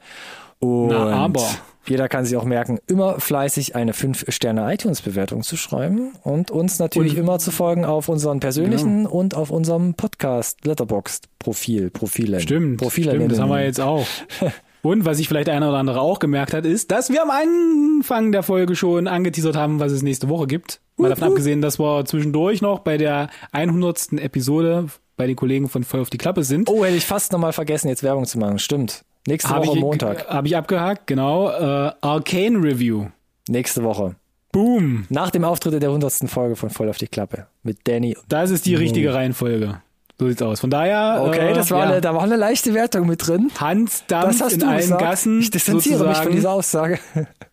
Und 0.62 0.88
Na, 0.90 1.10
aber. 1.10 1.44
jeder 1.86 2.08
kann 2.08 2.24
sich 2.24 2.38
auch 2.38 2.46
merken, 2.46 2.80
immer 2.88 3.20
fleißig 3.20 3.76
eine 3.76 3.94
5-Sterne-iTunes-Bewertung 3.94 5.44
zu 5.44 5.58
schreiben 5.58 6.14
und 6.24 6.52
uns 6.52 6.80
natürlich 6.80 7.14
Und- 7.14 7.20
immer 7.20 7.40
zu 7.40 7.52
folgen 7.52 7.84
auf 7.84 8.08
unseren 8.10 8.40
persönlichen 8.40 9.06
und 9.06 9.36
auf 9.36 9.50
unserem 9.52 9.96
Podcast 9.96 10.64
Letterboxd-Profil, 10.66 11.90
Profilen. 11.90 12.40
Stimmt, 12.40 12.78
Profile 12.82 13.12
stimmt 13.12 13.32
das 13.32 13.40
haben 13.40 13.50
wir 13.50 13.64
jetzt 13.64 13.82
auch. 13.82 14.06
Und 14.84 15.06
was 15.06 15.18
sich 15.18 15.28
vielleicht 15.28 15.48
einer 15.48 15.70
oder 15.70 15.78
andere 15.78 16.02
auch 16.02 16.18
gemerkt 16.18 16.56
hat, 16.56 16.66
ist, 16.66 16.90
dass 16.90 17.12
wir 17.12 17.22
am 17.22 17.30
Anfang 17.30 18.32
der 18.32 18.42
Folge 18.42 18.76
schon 18.76 19.08
angeteasert 19.08 19.56
haben, 19.56 19.80
was 19.80 19.92
es 19.92 20.02
nächste 20.02 20.28
Woche 20.28 20.48
gibt. 20.48 20.82
Mal 20.98 21.10
davon 21.10 21.28
abgesehen, 21.28 21.62
dass 21.62 21.78
wir 21.80 22.04
zwischendurch 22.06 22.64
noch 22.64 22.80
bei 22.80 22.98
der 22.98 23.30
100. 23.52 24.14
Episode 24.14 24.88
bei 25.18 25.28
den 25.28 25.36
Kollegen 25.36 25.70
von 25.70 25.84
Voll 25.84 26.00
auf 26.02 26.10
die 26.10 26.18
Klappe 26.18 26.44
sind. 26.44 26.68
Oh, 26.68 26.84
hätte 26.84 26.96
ich 26.98 27.06
fast 27.06 27.32
nochmal 27.32 27.54
vergessen, 27.54 27.90
jetzt 27.90 28.02
Werbung 28.02 28.26
zu 28.26 28.40
machen. 28.40 28.58
Stimmt. 28.58 29.04
Nächste 29.28 29.50
Habe 29.50 29.68
Woche 29.68 29.78
ich, 29.78 29.82
Montag. 29.82 30.28
Habe 30.28 30.48
ich 30.48 30.58
abgehakt, 30.58 31.08
genau. 31.08 31.50
Äh, 31.50 31.92
Arcane 32.02 32.58
Review. 32.58 33.08
Nächste 33.48 33.84
Woche. 33.84 34.16
Boom. 34.52 35.06
Nach 35.10 35.30
dem 35.30 35.44
Auftritt 35.44 35.82
der 35.82 35.90
100. 35.90 36.30
Folge 36.30 36.56
von 36.56 36.70
Voll 36.70 36.90
auf 36.90 36.98
die 36.98 37.08
Klappe. 37.08 37.48
Mit 37.64 37.80
Danny. 37.88 38.18
Das 38.28 38.50
ist 38.52 38.66
die 38.66 38.76
richtige 38.76 39.14
Reihenfolge. 39.14 39.82
So 40.20 40.28
sieht's 40.28 40.42
aus. 40.42 40.60
Von 40.60 40.70
daher. 40.70 41.24
Okay, 41.26 41.52
äh, 41.52 41.54
das 41.54 41.72
war 41.72 41.80
ja. 41.86 41.92
eine, 41.92 42.02
da 42.02 42.14
war 42.14 42.24
eine 42.24 42.36
leichte 42.36 42.74
Wertung 42.74 43.08
mit 43.08 43.26
drin. 43.26 43.50
Hans 43.60 44.04
Das 44.08 44.22
Dampf 44.22 44.42
hast 44.42 44.54
in 44.54 44.60
du 44.60 44.68
allen 44.68 44.78
gesagt. 44.78 45.02
Gassen. 45.02 45.40
Ich 45.40 45.52
distanziere 45.52 46.08
mich 46.08 46.18
von 46.18 46.32
dieser 46.32 46.52
Aussage. 46.52 47.00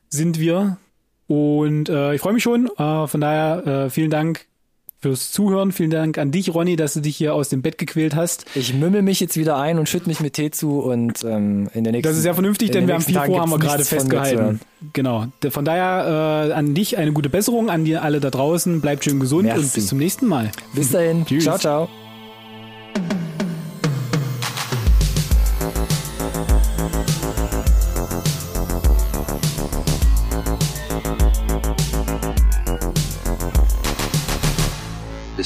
sind 0.08 0.38
wir. 0.38 0.78
Und 1.28 1.88
äh, 1.88 2.14
ich 2.14 2.20
freue 2.20 2.32
mich 2.32 2.42
schon. 2.42 2.66
Äh, 2.76 3.06
von 3.06 3.20
daher 3.20 3.66
äh, 3.66 3.90
vielen 3.90 4.10
Dank 4.10 4.46
fürs 5.00 5.30
Zuhören. 5.30 5.72
Vielen 5.72 5.90
Dank 5.90 6.18
an 6.18 6.30
dich, 6.30 6.52
Ronny, 6.54 6.76
dass 6.76 6.94
du 6.94 7.00
dich 7.00 7.16
hier 7.16 7.34
aus 7.34 7.48
dem 7.48 7.62
Bett 7.62 7.78
gequält 7.78 8.14
hast. 8.14 8.46
Ich 8.54 8.74
mümmel 8.74 9.02
mich 9.02 9.20
jetzt 9.20 9.36
wieder 9.36 9.56
ein 9.56 9.78
und 9.78 9.88
schütte 9.88 10.08
mich 10.08 10.20
mit 10.20 10.34
Tee 10.34 10.50
zu 10.50 10.80
und 10.80 11.22
ähm, 11.24 11.68
in 11.74 11.84
der 11.84 11.92
nächsten 11.92 12.08
Das 12.08 12.18
ist 12.18 12.24
ja 12.24 12.34
vernünftig, 12.34 12.70
denn 12.70 12.82
den 12.82 12.88
wir 12.88 12.94
haben 12.94 13.02
viel 13.02 13.14
Tagen 13.14 13.32
vor, 13.32 13.42
haben 13.42 13.50
wir 13.50 13.58
gerade 13.58 13.84
festgehalten. 13.84 14.60
Genau. 14.92 15.26
Von 15.50 15.64
daher 15.64 16.48
äh, 16.48 16.52
an 16.52 16.74
dich 16.74 16.98
eine 16.98 17.12
gute 17.12 17.28
Besserung, 17.28 17.70
an 17.70 17.84
die 17.84 17.96
alle 17.96 18.20
da 18.20 18.30
draußen. 18.30 18.80
Bleibt 18.80 19.04
schön 19.04 19.20
gesund 19.20 19.44
Merci. 19.44 19.60
und 19.60 19.72
bis 19.74 19.86
zum 19.86 19.98
nächsten 19.98 20.26
Mal. 20.26 20.50
Bis 20.74 20.90
dahin. 20.90 21.24
Tschüss. 21.26 21.44
Ciao, 21.44 21.58
ciao. 21.58 21.88